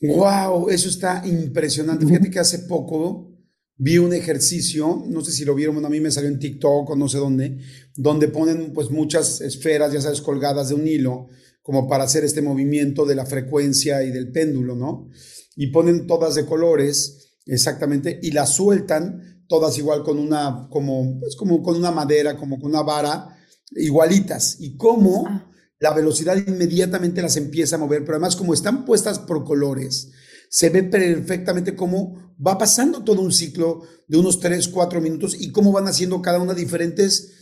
Wow, 0.00 0.68
eso 0.68 0.88
está 0.88 1.22
impresionante. 1.26 2.06
Fíjate 2.06 2.30
que 2.30 2.38
hace 2.38 2.60
poco 2.60 3.32
vi 3.78 3.98
un 3.98 4.12
ejercicio, 4.12 5.04
no 5.06 5.22
sé 5.22 5.32
si 5.32 5.44
lo 5.44 5.54
vieron, 5.54 5.84
a 5.84 5.88
mí 5.88 6.00
me 6.00 6.10
salió 6.10 6.28
en 6.28 6.38
TikTok 6.38 6.90
o 6.90 6.96
no 6.96 7.08
sé 7.08 7.18
dónde, 7.18 7.58
donde 7.94 8.28
ponen 8.28 8.72
pues 8.72 8.90
muchas 8.90 9.40
esferas, 9.40 9.92
ya 9.92 10.00
sabes, 10.00 10.20
colgadas 10.20 10.68
de 10.70 10.74
un 10.74 10.86
hilo, 10.86 11.28
como 11.62 11.88
para 11.88 12.04
hacer 12.04 12.24
este 12.24 12.42
movimiento 12.42 13.04
de 13.04 13.14
la 13.14 13.26
frecuencia 13.26 14.02
y 14.02 14.10
del 14.10 14.30
péndulo, 14.32 14.76
¿no? 14.76 15.10
Y 15.56 15.68
ponen 15.68 16.06
todas 16.06 16.34
de 16.34 16.46
colores 16.46 17.26
Exactamente, 17.46 18.18
y 18.22 18.32
las 18.32 18.54
sueltan 18.54 19.44
todas 19.48 19.78
igual 19.78 20.02
con 20.02 20.18
una, 20.18 20.66
como, 20.68 21.20
pues 21.20 21.36
como 21.36 21.62
con 21.62 21.76
una 21.76 21.92
madera, 21.92 22.36
como 22.36 22.58
con 22.58 22.70
una 22.70 22.82
vara, 22.82 23.35
igualitas. 23.72 24.56
Y 24.60 24.76
cómo 24.76 25.26
ah. 25.26 25.50
la 25.80 25.92
velocidad 25.92 26.36
inmediatamente 26.36 27.22
las 27.22 27.36
empieza 27.36 27.76
a 27.76 27.78
mover, 27.78 28.04
pero 28.04 28.14
además 28.14 28.36
como 28.36 28.54
están 28.54 28.84
puestas 28.84 29.18
por 29.18 29.44
colores, 29.44 30.12
se 30.48 30.70
ve 30.70 30.82
perfectamente 30.82 31.74
cómo 31.74 32.34
va 32.44 32.58
pasando 32.58 33.02
todo 33.02 33.22
un 33.22 33.32
ciclo 33.32 33.82
de 34.06 34.18
unos 34.18 34.40
3, 34.40 34.68
4 34.68 35.00
minutos 35.00 35.36
y 35.38 35.50
cómo 35.50 35.72
van 35.72 35.88
haciendo 35.88 36.22
cada 36.22 36.40
una 36.40 36.54
diferentes 36.54 37.32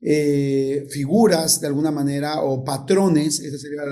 eh, 0.00 0.86
figuras 0.90 1.60
de 1.60 1.66
alguna 1.66 1.90
manera 1.90 2.42
o 2.42 2.64
patrones, 2.64 3.36
sería, 3.36 3.82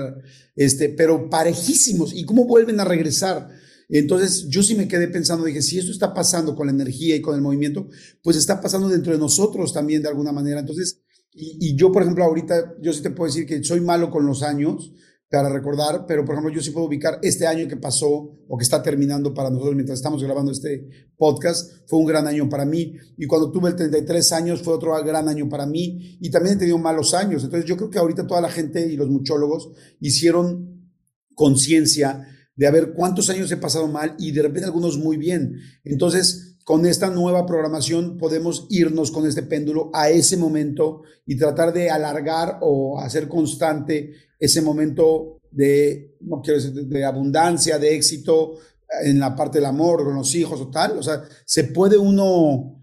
este, 0.55 0.89
pero 0.89 1.29
parejísimos 1.29 2.13
y 2.13 2.25
cómo 2.25 2.45
vuelven 2.45 2.79
a 2.79 2.85
regresar. 2.85 3.49
Entonces 3.89 4.47
yo 4.47 4.63
sí 4.63 4.75
me 4.75 4.87
quedé 4.87 5.07
pensando, 5.07 5.45
dije, 5.45 5.61
si 5.61 5.77
esto 5.77 5.91
está 5.91 6.13
pasando 6.13 6.55
con 6.55 6.67
la 6.67 6.73
energía 6.73 7.15
y 7.15 7.21
con 7.21 7.35
el 7.35 7.41
movimiento, 7.41 7.89
pues 8.21 8.37
está 8.37 8.61
pasando 8.61 8.89
dentro 8.89 9.13
de 9.13 9.19
nosotros 9.19 9.73
también 9.73 10.01
de 10.01 10.09
alguna 10.09 10.31
manera. 10.31 10.59
Entonces, 10.59 11.02
y, 11.35 11.75
yo, 11.75 11.91
por 11.91 12.03
ejemplo, 12.03 12.23
ahorita, 12.23 12.75
yo 12.81 12.93
sí 12.93 13.01
te 13.01 13.09
puedo 13.09 13.27
decir 13.27 13.47
que 13.47 13.63
soy 13.63 13.81
malo 13.81 14.11
con 14.11 14.25
los 14.25 14.43
años 14.43 14.93
para 15.33 15.49
recordar, 15.49 16.05
pero 16.07 16.23
por 16.23 16.35
ejemplo, 16.35 16.53
yo 16.53 16.61
sí 16.61 16.69
puedo 16.69 16.85
ubicar 16.85 17.17
este 17.23 17.47
año 17.47 17.67
que 17.67 17.75
pasó 17.75 18.07
o 18.47 18.55
que 18.55 18.63
está 18.63 18.83
terminando 18.83 19.33
para 19.33 19.49
nosotros 19.49 19.73
mientras 19.73 19.97
estamos 19.97 20.23
grabando 20.23 20.51
este 20.51 20.87
podcast, 21.17 21.87
fue 21.87 21.97
un 21.97 22.05
gran 22.05 22.27
año 22.27 22.47
para 22.47 22.65
mí. 22.65 22.97
Y 23.17 23.25
cuando 23.25 23.51
tuve 23.51 23.69
el 23.69 23.75
33 23.75 24.31
años 24.31 24.61
fue 24.61 24.75
otro 24.75 24.93
gran 25.03 25.27
año 25.27 25.49
para 25.49 25.65
mí 25.65 26.19
y 26.21 26.29
también 26.29 26.55
he 26.55 26.59
tenido 26.59 26.77
malos 26.77 27.15
años. 27.15 27.43
Entonces 27.43 27.67
yo 27.67 27.77
creo 27.77 27.89
que 27.89 27.97
ahorita 27.97 28.27
toda 28.27 28.41
la 28.41 28.51
gente 28.51 28.85
y 28.85 28.95
los 28.95 29.09
muchólogos 29.09 29.71
hicieron 29.99 30.91
conciencia 31.33 32.27
de 32.55 32.67
a 32.67 32.71
ver 32.71 32.93
cuántos 32.93 33.31
años 33.31 33.51
he 33.51 33.57
pasado 33.57 33.87
mal 33.87 34.15
y 34.19 34.33
de 34.33 34.43
repente 34.43 34.65
algunos 34.65 34.99
muy 34.99 35.17
bien. 35.17 35.55
Entonces, 35.83 36.52
con 36.63 36.85
esta 36.85 37.09
nueva 37.09 37.45
programación 37.45 38.17
podemos 38.17 38.67
irnos 38.69 39.11
con 39.11 39.27
este 39.27 39.43
péndulo 39.43 39.91
a 39.93 40.09
ese 40.09 40.37
momento 40.37 41.03
y 41.25 41.37
tratar 41.37 41.73
de 41.73 41.89
alargar 41.89 42.59
o 42.61 42.99
hacer 42.99 43.27
constante 43.27 44.13
ese 44.39 44.61
momento 44.61 45.41
de, 45.51 46.15
no 46.21 46.41
quiero 46.41 46.59
decir, 46.59 46.73
de 46.73 47.05
abundancia, 47.05 47.77
de 47.77 47.95
éxito 47.95 48.59
en 49.03 49.19
la 49.19 49.35
parte 49.35 49.59
del 49.59 49.65
amor, 49.65 50.03
con 50.03 50.15
los 50.15 50.33
hijos 50.35 50.59
o 50.61 50.69
tal. 50.69 50.97
O 50.97 51.03
sea, 51.03 51.23
se 51.45 51.65
puede 51.65 51.97
uno, 51.97 52.81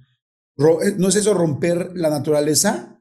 ¿no 0.57 1.09
es 1.09 1.17
eso 1.17 1.35
romper 1.35 1.91
la 1.95 2.11
naturaleza? 2.11 2.99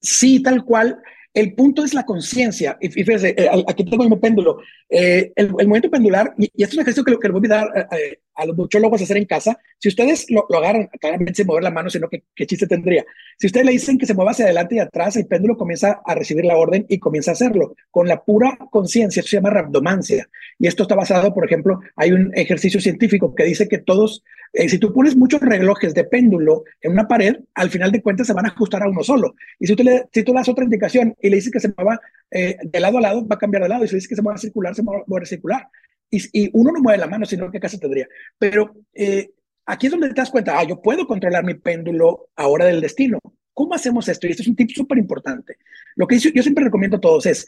Sí, 0.00 0.42
tal 0.42 0.64
cual. 0.64 1.02
El 1.32 1.54
punto 1.54 1.84
es 1.84 1.94
la 1.94 2.04
conciencia. 2.04 2.78
Y 2.80 2.88
fíjese, 2.90 3.34
eh, 3.36 3.50
aquí 3.66 3.84
tengo 3.84 4.04
el 4.04 4.20
péndulo. 4.20 4.58
Eh, 4.88 5.32
el, 5.34 5.50
movimiento 5.50 5.90
pendular, 5.90 6.32
y, 6.38 6.44
esto 6.44 6.72
es 6.72 6.74
un 6.74 6.80
ejercicio 6.80 7.04
que, 7.04 7.18
que 7.18 7.28
le 7.28 7.34
voy 7.34 7.46
a 7.46 7.48
dar 7.48 7.88
eh, 7.98 8.20
a 8.34 8.46
los 8.46 8.56
muchólogos 8.56 9.00
a 9.00 9.04
hacer 9.04 9.16
en 9.16 9.24
casa. 9.24 9.58
Si 9.78 9.88
ustedes 9.88 10.26
lo, 10.30 10.46
agarran, 10.56 10.88
claramente 11.00 11.34
sin 11.34 11.46
mover 11.46 11.62
la 11.62 11.70
mano, 11.70 11.90
sino 11.90 12.08
que 12.08 12.24
qué 12.34 12.46
chiste 12.46 12.66
tendría. 12.66 13.04
Si 13.38 13.46
ustedes 13.46 13.66
le 13.66 13.72
dicen 13.72 13.98
que 13.98 14.06
se 14.06 14.14
mueva 14.14 14.32
hacia 14.32 14.44
adelante 14.44 14.76
y 14.76 14.78
atrás, 14.78 15.16
el 15.16 15.26
péndulo 15.26 15.56
comienza 15.56 16.00
a 16.04 16.14
recibir 16.14 16.44
la 16.44 16.56
orden 16.56 16.86
y 16.88 16.98
comienza 16.98 17.30
a 17.30 17.34
hacerlo 17.34 17.74
con 17.90 18.08
la 18.08 18.22
pura 18.22 18.58
conciencia. 18.70 19.20
Esto 19.20 19.30
se 19.30 19.36
llama 19.36 19.50
rabdomancia. 19.50 20.28
Y 20.58 20.66
esto 20.66 20.82
está 20.82 20.94
basado, 20.94 21.34
por 21.34 21.44
ejemplo, 21.44 21.80
hay 21.96 22.12
un 22.12 22.30
ejercicio 22.34 22.80
científico 22.80 23.34
que 23.34 23.44
dice 23.44 23.68
que 23.68 23.78
todos, 23.78 24.24
si 24.52 24.78
tú 24.78 24.92
pones 24.92 25.16
muchos 25.16 25.40
relojes 25.40 25.94
de 25.94 26.04
péndulo 26.04 26.64
en 26.80 26.92
una 26.92 27.08
pared, 27.08 27.36
al 27.54 27.70
final 27.70 27.92
de 27.92 28.02
cuentas 28.02 28.26
se 28.26 28.32
van 28.32 28.46
a 28.46 28.50
ajustar 28.50 28.82
a 28.82 28.88
uno 28.88 29.02
solo. 29.02 29.34
Y 29.58 29.66
si 29.66 29.76
tú, 29.76 29.82
le, 29.82 30.06
si 30.12 30.22
tú 30.22 30.32
das 30.32 30.48
otra 30.48 30.64
indicación 30.64 31.14
y 31.20 31.30
le 31.30 31.36
dices 31.36 31.52
que 31.52 31.60
se 31.60 31.72
mueva 31.76 32.00
eh, 32.30 32.56
de 32.62 32.80
lado 32.80 32.98
a 32.98 33.00
lado, 33.00 33.26
va 33.26 33.36
a 33.36 33.38
cambiar 33.38 33.62
de 33.62 33.68
lado. 33.68 33.84
Y 33.84 33.88
si 33.88 33.96
dices 33.96 34.08
que 34.08 34.16
se 34.16 34.22
mueva 34.22 34.38
circular, 34.38 34.74
se 34.74 34.82
mueve 34.82 35.26
circular. 35.26 35.68
Y, 36.14 36.44
y, 36.44 36.50
uno 36.52 36.70
no 36.70 36.80
mueve 36.80 36.98
la 36.98 37.06
mano, 37.06 37.26
sino 37.26 37.50
que 37.50 37.58
casi 37.58 37.78
tendría. 37.78 38.08
Pero 38.38 38.74
eh, 38.92 39.30
aquí 39.66 39.86
es 39.86 39.90
donde 39.90 40.08
te 40.08 40.14
das 40.14 40.30
cuenta, 40.30 40.58
ah, 40.58 40.64
yo 40.64 40.80
puedo 40.80 41.06
controlar 41.06 41.44
mi 41.44 41.54
péndulo 41.54 42.28
ahora 42.36 42.66
del 42.66 42.80
destino. 42.80 43.18
¿Cómo 43.52 43.74
hacemos 43.74 44.08
esto? 44.08 44.26
Y 44.26 44.30
esto 44.30 44.42
es 44.42 44.48
un 44.48 44.56
tip 44.56 44.70
súper 44.70 44.98
importante. 44.98 45.58
Lo 45.96 46.06
que 46.06 46.18
yo, 46.18 46.42
siempre 46.42 46.64
recomiendo 46.64 46.98
a 46.98 47.00
todos 47.00 47.26
es, 47.26 47.46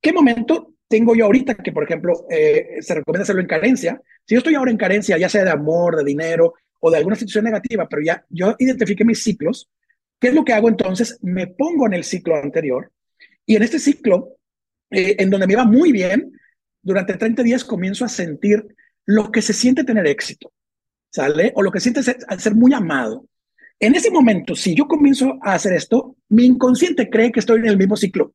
¿qué 0.00 0.12
momento 0.12 0.74
tengo 0.88 1.14
yo 1.14 1.26
ahorita 1.26 1.54
que, 1.54 1.72
por 1.72 1.84
ejemplo, 1.84 2.26
eh, 2.30 2.78
se 2.80 2.94
recomienda 2.94 3.22
hacerlo 3.22 3.42
en 3.42 3.48
carencia? 3.48 4.00
Si 4.24 4.34
yo 4.34 4.38
estoy 4.38 4.54
ahora 4.54 4.70
en 4.70 4.76
carencia, 4.76 5.18
ya 5.18 5.28
sea 5.28 5.44
de 5.44 5.50
amor, 5.50 5.96
de 5.96 6.04
dinero 6.04 6.54
o 6.80 6.90
de 6.90 6.98
alguna 6.98 7.16
situación 7.16 7.44
negativa, 7.44 7.88
pero 7.88 8.02
ya 8.02 8.24
yo 8.28 8.54
identifique 8.58 9.04
mis 9.04 9.22
ciclos, 9.22 9.70
¿qué 10.20 10.28
es 10.28 10.34
lo 10.34 10.44
que 10.44 10.52
hago 10.52 10.68
entonces? 10.68 11.18
Me 11.22 11.46
pongo 11.46 11.86
en 11.86 11.94
el 11.94 12.04
ciclo 12.04 12.36
anterior 12.36 12.90
y 13.46 13.56
en 13.56 13.62
este 13.62 13.78
ciclo, 13.78 14.36
eh, 14.90 15.16
en 15.18 15.30
donde 15.30 15.46
me 15.46 15.56
va 15.56 15.64
muy 15.64 15.92
bien, 15.92 16.32
durante 16.82 17.16
30 17.16 17.42
días 17.42 17.64
comienzo 17.64 18.04
a 18.04 18.08
sentir 18.08 18.66
lo 19.06 19.30
que 19.30 19.42
se 19.42 19.52
siente 19.52 19.84
tener 19.84 20.06
éxito, 20.06 20.52
¿sale? 21.10 21.52
O 21.54 21.62
lo 21.62 21.70
que 21.70 21.80
siente 21.80 22.02
ser, 22.02 22.18
ser 22.38 22.54
muy 22.54 22.72
amado. 22.72 23.26
En 23.78 23.94
ese 23.94 24.10
momento, 24.10 24.54
si 24.54 24.74
yo 24.74 24.86
comienzo 24.86 25.38
a 25.42 25.54
hacer 25.54 25.72
esto, 25.72 26.16
mi 26.28 26.44
inconsciente 26.44 27.10
cree 27.10 27.32
que 27.32 27.40
estoy 27.40 27.60
en 27.60 27.66
el 27.66 27.78
mismo 27.78 27.96
ciclo 27.96 28.34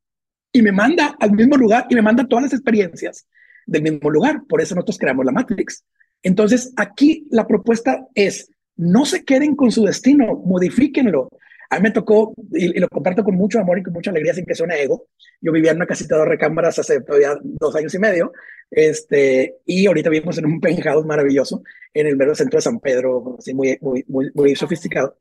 y 0.52 0.62
me 0.62 0.72
manda 0.72 1.16
al 1.20 1.32
mismo 1.32 1.56
lugar 1.56 1.86
y 1.90 1.96
me 1.96 2.02
manda 2.02 2.28
todas 2.28 2.44
las 2.44 2.54
experiencias 2.54 3.28
del 3.66 3.84
mismo 3.84 4.10
lugar. 4.10 4.42
Por 4.48 4.62
eso 4.62 4.76
nosotros 4.76 4.98
creamos 4.98 5.26
la 5.26 5.32
Matrix. 5.32 5.86
Entonces, 6.24 6.74
aquí 6.76 7.28
la 7.30 7.48
propuesta 7.48 8.06
es, 8.16 8.50
no 8.76 9.06
se 9.06 9.24
queden 9.24 9.56
con 9.56 9.72
su 9.72 9.84
destino, 9.86 10.42
modifíquenlo. 10.46 11.30
A 11.70 11.78
mí 11.78 11.84
me 11.84 11.92
tocó, 11.92 12.34
y, 12.52 12.80
lo 12.80 12.88
comparto 12.88 13.24
con 13.24 13.36
mucho 13.36 13.60
amor 13.60 13.80
y 13.80 13.84
con 13.84 13.94
mucha 13.94 14.12
alegría 14.12 14.34
sin 14.34 14.46
que 14.46 14.56
suene 14.56 14.82
ego, 14.82 15.08
yo 15.42 15.52
vivía 15.52 15.72
en 15.72 15.78
una 15.78 15.86
casita 15.86 16.16
de 16.16 16.20
dos 16.20 16.30
recámaras 16.30 16.80
hace 16.80 17.02
todavía 17.02 17.38
dos 17.42 17.76
años 17.76 17.94
y 17.94 18.00
medio, 18.00 18.32
este, 18.72 19.58
y 19.66 19.86
ahorita 19.88 20.10
vivimos 20.10 20.38
en 20.38 20.46
un 20.46 20.60
penthouse 20.60 21.06
maravilloso 21.06 21.64
en 21.94 22.08
el 22.08 22.18
mero 22.18 22.36
centro 22.36 22.58
de 22.58 22.62
San 22.62 22.80
Pedro, 22.80 23.36
así 23.38 23.54
muy, 23.54 23.78
muy, 23.82 24.04
muy, 24.08 24.32
muy 24.34 24.56
sofisticado. 24.56 25.18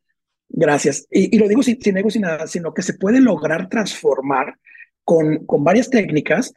Gracias. 0.49 1.07
Y, 1.11 1.37
lo 1.39 1.49
digo 1.49 1.63
sin, 1.63 1.81
sin, 1.81 1.97
ego, 1.97 2.11
sin 2.11 2.23
nada, 2.23 2.47
sino 2.47 2.73
que 2.73 2.83
se 2.83 2.95
puede 2.95 3.21
lograr 3.21 3.69
transformar 3.69 4.59
con, 5.05 5.45
con 5.47 5.65
varias 5.65 5.91
técnicas 5.91 6.55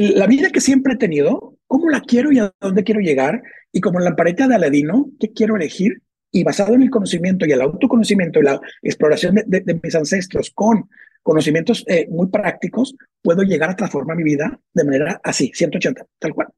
la 0.00 0.26
vida 0.26 0.50
que 0.50 0.60
siempre 0.60 0.94
he 0.94 0.96
tenido, 0.96 1.56
cómo 1.66 1.90
la 1.90 2.00
quiero 2.00 2.32
y 2.32 2.38
a 2.38 2.52
dónde 2.60 2.84
quiero 2.84 3.00
llegar, 3.00 3.42
y 3.72 3.80
como 3.80 3.98
en 3.98 4.06
la 4.06 4.16
pared 4.16 4.34
de 4.34 4.44
Aladino, 4.44 5.10
qué 5.20 5.32
quiero 5.32 5.56
elegir, 5.56 6.02
y 6.32 6.42
basado 6.42 6.74
en 6.74 6.82
el 6.82 6.90
conocimiento 6.90 7.46
y 7.46 7.52
el 7.52 7.60
autoconocimiento 7.60 8.40
y 8.40 8.44
la 8.44 8.60
exploración 8.82 9.36
de, 9.46 9.80
mis 9.80 9.94
ancestros 9.94 10.50
con 10.50 10.88
conocimientos 11.22 11.84
eh, 11.86 12.08
muy 12.10 12.28
prácticos, 12.28 12.96
puedo 13.20 13.42
llegar 13.42 13.70
a 13.70 13.76
transformar 13.76 14.16
mi 14.16 14.24
vida 14.24 14.58
de 14.72 14.84
manera 14.84 15.20
así, 15.22 15.52
180, 15.54 16.04
tal 16.18 16.34
cual. 16.34 16.48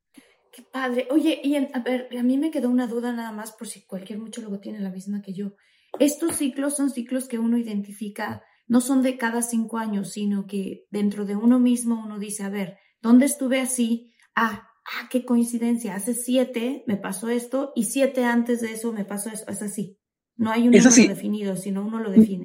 Qué 0.50 0.62
padre. 0.62 1.08
Oye, 1.10 1.40
y 1.42 1.56
a 1.56 1.82
ver, 1.84 2.08
a 2.16 2.22
mí 2.22 2.38
me 2.38 2.52
quedó 2.52 2.70
una 2.70 2.86
duda 2.86 3.12
nada 3.12 3.32
más 3.32 3.52
por 3.52 3.66
si 3.66 3.84
cualquier 3.84 4.20
muchólogo 4.20 4.60
tiene 4.60 4.78
la 4.78 4.90
misma 4.90 5.20
que 5.20 5.34
yo. 5.34 5.56
Estos 5.98 6.36
ciclos 6.36 6.76
son 6.76 6.90
ciclos 6.90 7.28
que 7.28 7.38
uno 7.38 7.58
identifica, 7.58 8.42
no 8.68 8.80
son 8.80 9.02
de 9.02 9.18
cada 9.18 9.42
cinco 9.42 9.78
años, 9.78 10.12
sino 10.12 10.46
que 10.46 10.86
dentro 10.90 11.24
de 11.24 11.36
uno 11.36 11.58
mismo 11.58 12.00
uno 12.04 12.18
dice, 12.18 12.44
a 12.44 12.48
ver, 12.48 12.78
¿dónde 13.02 13.26
estuve 13.26 13.60
así? 13.60 14.12
Ah, 14.34 14.68
ah, 14.84 15.08
qué 15.10 15.24
coincidencia, 15.24 15.94
hace 15.94 16.14
siete 16.14 16.84
me 16.86 16.96
pasó 16.96 17.28
esto 17.28 17.72
y 17.74 17.84
siete 17.84 18.24
antes 18.24 18.60
de 18.60 18.72
eso 18.72 18.92
me 18.92 19.04
pasó 19.04 19.30
eso. 19.30 19.44
Es 19.48 19.62
así. 19.62 19.98
No 20.36 20.50
hay 20.50 20.68
un 20.68 20.72
número 20.72 20.90
definido, 20.90 21.56
sino 21.56 21.84
uno 21.86 22.00
lo 22.00 22.10
define. 22.10 22.44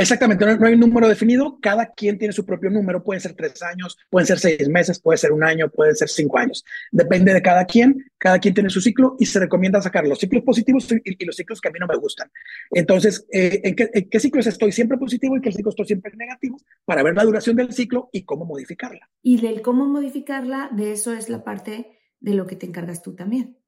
Exactamente, 0.00 0.46
no, 0.46 0.64
hay 0.64 0.74
un 0.74 0.80
número 0.80 1.08
definido, 1.08 1.58
cada 1.60 1.86
quien 1.86 2.18
tiene 2.18 2.32
su 2.32 2.46
propio 2.46 2.70
número, 2.70 3.02
pueden 3.02 3.20
ser 3.20 3.34
tres 3.34 3.60
años, 3.64 3.98
pueden 4.08 4.28
ser 4.28 4.38
seis 4.38 4.68
meses, 4.68 5.00
puede 5.00 5.18
ser 5.18 5.32
un 5.32 5.42
año, 5.42 5.68
pueden 5.68 5.96
ser 5.96 6.08
cinco 6.08 6.38
años, 6.38 6.64
depende 6.92 7.34
de 7.34 7.42
cada 7.42 7.64
quien, 7.64 8.08
cada 8.16 8.38
quien 8.38 8.54
tiene 8.54 8.70
su 8.70 8.80
ciclo 8.80 9.16
y 9.18 9.26
se 9.26 9.40
recomienda 9.40 9.82
sacar 9.82 10.06
los 10.06 10.20
ciclos 10.20 10.44
positivos 10.44 10.86
y, 11.04 11.24
los 11.24 11.34
ciclos 11.34 11.60
que 11.60 11.68
a 11.68 11.72
mí 11.72 11.80
no 11.80 11.88
me 11.88 11.96
gustan. 11.96 12.30
Entonces, 12.70 13.26
eh, 13.32 13.60
¿en, 13.64 13.74
qué, 13.74 13.90
¿en, 13.92 14.08
qué, 14.08 14.20
ciclos 14.20 14.46
estoy 14.46 14.70
siempre 14.70 14.98
positivo 14.98 15.36
y 15.36 15.40
qué 15.40 15.50
ciclos 15.50 15.72
estoy 15.72 15.86
siempre 15.86 16.12
negativo? 16.14 16.58
Para 16.84 17.02
ver 17.02 17.16
la 17.16 17.24
duración 17.24 17.56
del 17.56 17.72
ciclo 17.72 18.08
y 18.12 18.22
cómo 18.22 18.44
modificarla. 18.44 19.10
Y 19.20 19.40
del 19.40 19.62
cómo 19.62 19.88
modificarla, 19.88 20.70
de 20.70 20.92
eso 20.92 21.12
es 21.12 21.28
la 21.28 21.42
parte 21.42 21.98
de 22.20 22.34
lo 22.34 22.46
que 22.46 22.54
te 22.54 22.66
encargas 22.66 23.02
tú 23.02 23.16
también. 23.16 23.58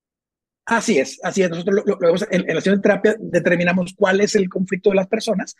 Así 0.67 0.99
es, 0.99 1.19
así 1.25 1.43
es. 1.43 1.51
Nosotros 1.51 1.83
lo, 1.85 1.99
lo, 1.99 2.15
en, 2.31 2.49
en, 2.49 2.55
la 2.55 2.61
sesión 2.61 2.77
de 2.77 2.83
terapia 2.83 3.17
determinamos 3.19 3.93
cuál 3.97 4.21
es 4.21 4.37
el 4.37 4.49
conflicto 4.49 4.91
de 4.91 4.97
las 4.97 5.09
personas 5.09 5.57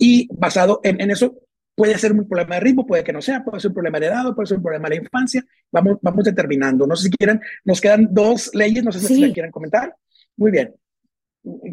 y 0.00 0.28
basado 0.32 0.80
en, 0.82 0.98
en, 1.00 1.10
eso 1.10 1.36
puede 1.74 1.96
ser 1.98 2.12
un 2.12 2.26
problema 2.26 2.56
de 2.56 2.60
ritmo, 2.62 2.86
puede 2.86 3.04
que 3.04 3.12
no 3.12 3.20
sea, 3.20 3.44
puede 3.44 3.60
ser 3.60 3.68
un 3.68 3.74
problema 3.74 3.98
heredado, 3.98 4.34
puede 4.34 4.46
ser 4.46 4.56
un 4.56 4.62
problema 4.62 4.88
de 4.88 4.96
la 4.96 5.02
infancia. 5.02 5.44
Vamos, 5.70 5.98
vamos 6.00 6.24
determinando. 6.24 6.86
No 6.86 6.96
sé 6.96 7.04
si 7.04 7.10
quieren, 7.10 7.40
nos 7.64 7.80
quedan 7.80 8.08
dos 8.10 8.50
leyes, 8.54 8.82
no 8.82 8.92
sé 8.92 9.00
si 9.00 9.20
la 9.20 9.32
quieren 9.32 9.52
comentar. 9.52 9.94
Muy 10.36 10.50
bien. 10.50 10.74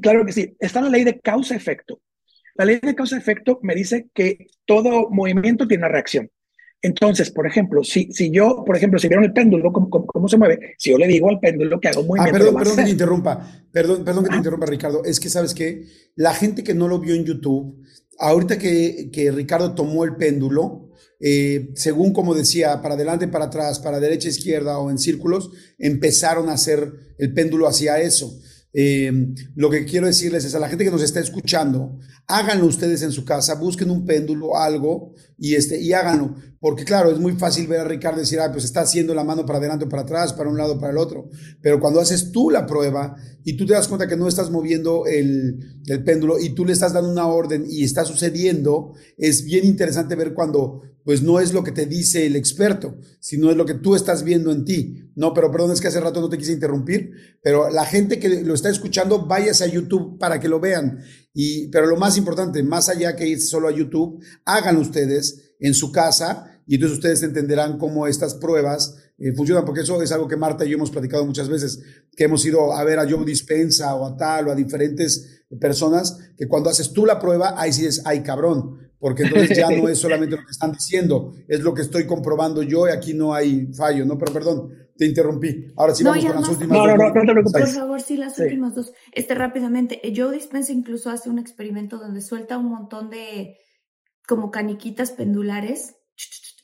Claro 0.02 0.26
que 0.26 0.34
sí. 0.34 0.56
Está 0.60 0.82
la 0.82 0.90
ley 0.90 1.04
de 1.04 1.20
causa-efecto. 1.20 2.02
La 2.56 2.66
ley 2.66 2.80
de 2.82 2.96
causa-efecto 2.96 3.60
me 3.64 3.76
dice 3.76 4.08
que 4.14 4.48
todo 4.66 5.10
movimiento 5.10 5.68
tiene 5.68 5.84
una 5.84 5.92
reacción. 5.94 6.30
Entonces, 6.82 7.32
por 7.32 7.48
ejemplo, 7.48 7.84
si, 7.84 8.12
si 8.12 8.30
yo, 8.30 8.64
por 8.66 8.78
ejemplo, 8.78 9.00
si 9.00 9.08
vieron 9.08 9.26
el 9.26 9.34
péndulo, 9.34 9.74
¿cómo, 9.74 9.90
cómo, 9.90 10.28
se 10.28 10.38
mueve? 10.38 10.76
Si 10.78 10.92
yo 10.92 10.98
le 10.98 11.08
digo 11.08 11.28
al 11.30 11.40
péndulo 11.40 11.80
que 11.80 11.88
haga 11.88 12.00
un 12.00 12.06
ah, 12.06 12.08
movimiento. 12.08 12.36
Ah, 12.36 12.40
perdón, 12.40 12.56
perdón 12.56 12.78
que 12.78 12.84
te 12.84 12.90
interrumpa. 12.92 13.52
Perdón, 13.72 14.06
perdón 14.06 14.24
que 14.24 14.30
te 14.30 14.36
interrumpa, 14.38 14.66
Ricardo. 14.68 15.04
Es 15.04 15.20
que, 15.20 15.30
¿sabes 15.30 15.54
qué? 15.54 15.86
La 16.16 16.34
gente 16.34 16.64
que 16.64 16.76
no 16.76 16.88
lo 16.88 17.00
vio 17.00 17.16
en 17.16 17.26
YouTube, 17.26 17.84
ahorita 18.20 18.58
que, 18.58 19.10
que 19.12 19.32
Ricardo 19.32 19.74
tomó 19.74 20.04
el 20.04 20.16
péndulo, 20.16 20.88
eh, 21.20 21.72
según 21.76 22.14
como 22.14 22.36
decía, 22.36 22.82
para 22.82 22.94
adelante, 22.94 23.28
para 23.28 23.46
atrás, 23.46 23.80
para 23.80 24.00
derecha, 24.00 24.30
izquierda 24.30 24.78
o 24.80 24.92
en 24.92 25.00
círculos, 25.00 25.52
empezaron 25.80 26.50
a 26.50 26.54
hacer 26.54 26.94
el 27.18 27.34
péndulo 27.34 27.68
hacia 27.68 28.00
eso. 28.00 28.40
Eh, 28.74 29.12
lo 29.56 29.70
que 29.70 29.86
quiero 29.86 30.06
decirles 30.06 30.46
es 30.46 30.54
a 30.54 30.60
la 30.60 30.70
gente 30.70 30.84
que 30.84 30.92
nos 30.92 31.02
está 31.02 31.20
escuchando, 31.20 31.98
háganlo 32.28 32.66
ustedes 32.66 33.02
en 33.02 33.12
su 33.12 33.24
casa, 33.24 33.56
busquen 33.56 33.90
un 33.90 34.06
péndulo, 34.06 34.58
algo, 34.58 35.14
y, 35.38 35.56
este, 35.56 35.80
y 35.80 35.94
háganlo. 35.94 36.36
Porque 36.60 36.84
claro, 36.84 37.12
es 37.12 37.20
muy 37.20 37.34
fácil 37.34 37.68
ver 37.68 37.82
a 37.82 37.84
Ricardo 37.86 38.20
decir, 38.20 38.40
ah, 38.40 38.52
pues 38.52 38.66
está 38.66 38.82
haciendo 38.82 39.14
la 39.14 39.24
mano 39.24 39.46
para 39.46 39.60
adelante 39.60 39.86
o 39.86 39.90
para 39.90 40.02
atrás, 40.02 40.34
para 40.34 40.50
un 40.50 40.58
lado 40.58 40.80
para 40.80 40.92
el 40.92 40.98
otro. 40.98 41.30
Pero 41.62 41.80
cuando 41.80 42.02
haces 42.02 42.32
tú 42.32 42.50
la 42.50 42.66
prueba 42.66 43.16
y 43.44 43.56
tú 43.56 43.66
te 43.66 43.74
das 43.74 43.88
cuenta 43.88 44.08
que 44.08 44.18
no 44.18 44.28
estás 44.28 44.50
moviendo 44.50 45.06
el, 45.06 45.82
el 45.86 46.04
péndulo 46.04 46.38
y 46.40 46.50
tú 46.50 46.66
le 46.66 46.74
estás 46.74 46.94
dando 46.94 47.12
una 47.12 47.28
orden 47.28 47.66
y 47.70 47.84
está 47.84 48.04
sucediendo, 48.04 48.94
es 49.18 49.46
bien 49.46 49.66
interesante 49.66 50.16
ver 50.16 50.34
cuando 50.34 50.82
pues 51.08 51.22
no 51.22 51.40
es 51.40 51.54
lo 51.54 51.64
que 51.64 51.72
te 51.72 51.86
dice 51.86 52.26
el 52.26 52.36
experto, 52.36 52.98
sino 53.22 53.50
es 53.50 53.56
lo 53.56 53.66
que 53.66 53.76
tú 53.76 53.96
estás 53.96 54.26
viendo 54.26 54.52
en 54.52 54.66
ti. 54.66 55.10
No, 55.16 55.34
pero 55.34 55.50
perdón, 55.50 55.72
es 55.72 55.80
que 55.80 55.88
hace 55.88 56.02
rato 56.02 56.20
no 56.20 56.28
te 56.28 56.38
quise 56.38 56.52
interrumpir, 56.52 57.12
pero 57.42 57.70
la 57.70 57.86
gente 57.86 58.20
que 58.20 58.44
lo 58.44 58.54
está 58.54 58.70
escuchando, 58.70 59.26
váyase 59.26 59.64
a 59.64 59.68
YouTube 59.68 60.20
para 60.20 60.42
que 60.42 60.50
lo 60.50 60.60
vean. 60.60 61.00
Y, 61.40 61.68
pero 61.68 61.86
lo 61.86 61.98
más 61.98 62.18
importante, 62.18 62.64
más 62.64 62.90
allá 62.90 63.16
que 63.16 63.28
ir 63.28 63.40
solo 63.40 63.68
a 63.68 63.72
YouTube, 63.72 64.20
háganlo 64.44 64.82
ustedes 64.82 65.54
en 65.60 65.76
su 65.76 65.92
casa 65.92 66.64
y 66.66 66.74
entonces 66.74 66.98
ustedes 66.98 67.22
entenderán 67.22 67.78
cómo 67.78 68.08
estas 68.08 68.34
pruebas 68.34 68.96
eh, 69.20 69.32
funcionan, 69.36 69.64
porque 69.64 69.82
eso 69.82 70.02
es 70.02 70.12
algo 70.12 70.28
que 70.28 70.36
Marta 70.36 70.66
y 70.66 70.70
yo 70.70 70.78
hemos 70.78 70.90
platicado 70.90 71.24
muchas 71.28 71.48
veces, 71.48 71.80
que 72.16 72.24
hemos 72.24 72.44
ido 72.44 72.74
a 72.74 72.84
ver 72.84 72.98
a 72.98 73.08
Joe 73.08 73.24
Dispensa 73.24 73.94
o 73.94 74.08
a 74.08 74.18
tal 74.18 74.48
o 74.48 74.52
a 74.52 74.56
diferentes 74.56 75.44
personas, 75.62 76.18
que 76.36 76.48
cuando 76.48 76.72
haces 76.72 76.92
tú 76.92 77.06
la 77.06 77.20
prueba, 77.20 77.54
ahí 77.56 77.72
sí 77.72 77.86
es, 77.86 78.02
ay 78.04 78.24
cabrón, 78.24 78.87
porque 79.00 79.24
entonces 79.24 79.58
ya 79.58 79.70
no 79.70 79.88
es 79.88 79.98
solamente 80.00 80.36
lo 80.36 80.44
que 80.44 80.52
están 80.52 80.72
diciendo, 80.72 81.34
es 81.48 81.62
lo 81.62 81.74
que 81.74 81.82
estoy 81.82 82.06
comprobando 82.06 82.64
yo 82.64 82.88
y 82.88 82.92
aquí 82.92 83.14
no 83.14 83.34
hay 83.34 83.68
fallo, 83.74 84.06
¿no? 84.06 84.18
Pero 84.18 84.34
perdón, 84.34 84.74
te 84.98 85.06
interrumpí. 85.06 85.68
Ahora 85.76 85.94
sí 85.94 86.04
vamos 86.04 86.26
con 86.26 86.36
las 86.36 86.50
últimas 86.50 86.78
dos. 86.78 86.88
No, 86.88 87.24
no, 87.24 87.34
no, 87.34 87.44
Por 87.44 87.68
favor, 87.68 88.02
sí, 88.02 88.18
las 88.18 88.38
últimas 88.40 88.76
dos. 88.76 88.94
Este, 89.14 89.36
rápidamente, 89.36 90.02
Joe 90.16 90.34
Dispensa 90.34 90.72
incluso 90.72 91.10
hace 91.10 91.30
un 91.30 91.40
experimento 91.40 91.98
donde 91.98 92.22
suelta 92.22 92.58
un 92.58 92.70
montón 92.70 93.10
de 93.10 93.58
como 94.28 94.52
caniquitas 94.52 95.12
pendulares 95.12 95.96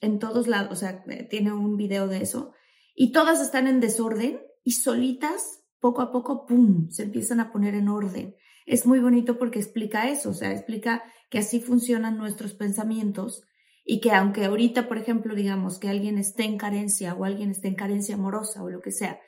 en 0.01 0.19
todos 0.19 0.47
lados, 0.47 0.71
o 0.71 0.75
sea, 0.75 1.03
eh, 1.07 1.27
tiene 1.29 1.53
un 1.53 1.77
video 1.77 2.07
de 2.07 2.21
eso, 2.21 2.51
y 2.93 3.13
todas 3.13 3.41
están 3.41 3.67
en 3.67 3.79
desorden 3.79 4.41
y 4.63 4.73
solitas, 4.73 5.61
poco 5.79 6.01
a 6.01 6.11
poco, 6.11 6.45
¡pum!, 6.45 6.89
se 6.89 7.03
empiezan 7.03 7.39
a 7.39 7.51
poner 7.51 7.73
en 7.75 7.87
orden. 7.87 8.35
Es 8.65 8.85
muy 8.85 8.99
bonito 8.99 9.37
porque 9.37 9.59
explica 9.59 10.09
eso, 10.09 10.31
o 10.31 10.33
sea, 10.33 10.51
explica 10.51 11.03
que 11.33 11.39
así 11.39 11.59
funcionan 11.59 12.15
nuestros 12.15 12.53
pensamientos 12.53 13.43
y 13.83 14.01
que 14.01 14.11
aunque 14.11 14.45
ahorita, 14.45 14.87
por 14.87 14.99
ejemplo, 14.99 15.33
digamos 15.33 15.79
que 15.79 15.89
alguien 15.89 16.19
esté 16.19 16.43
en 16.43 16.59
carencia 16.59 17.15
o 17.15 17.25
alguien 17.25 17.49
esté 17.49 17.69
en 17.69 17.73
carencia 17.73 18.13
amorosa 18.13 18.61
o 18.61 18.69
lo 18.69 18.81
que 18.81 18.91
sea, 18.91 19.19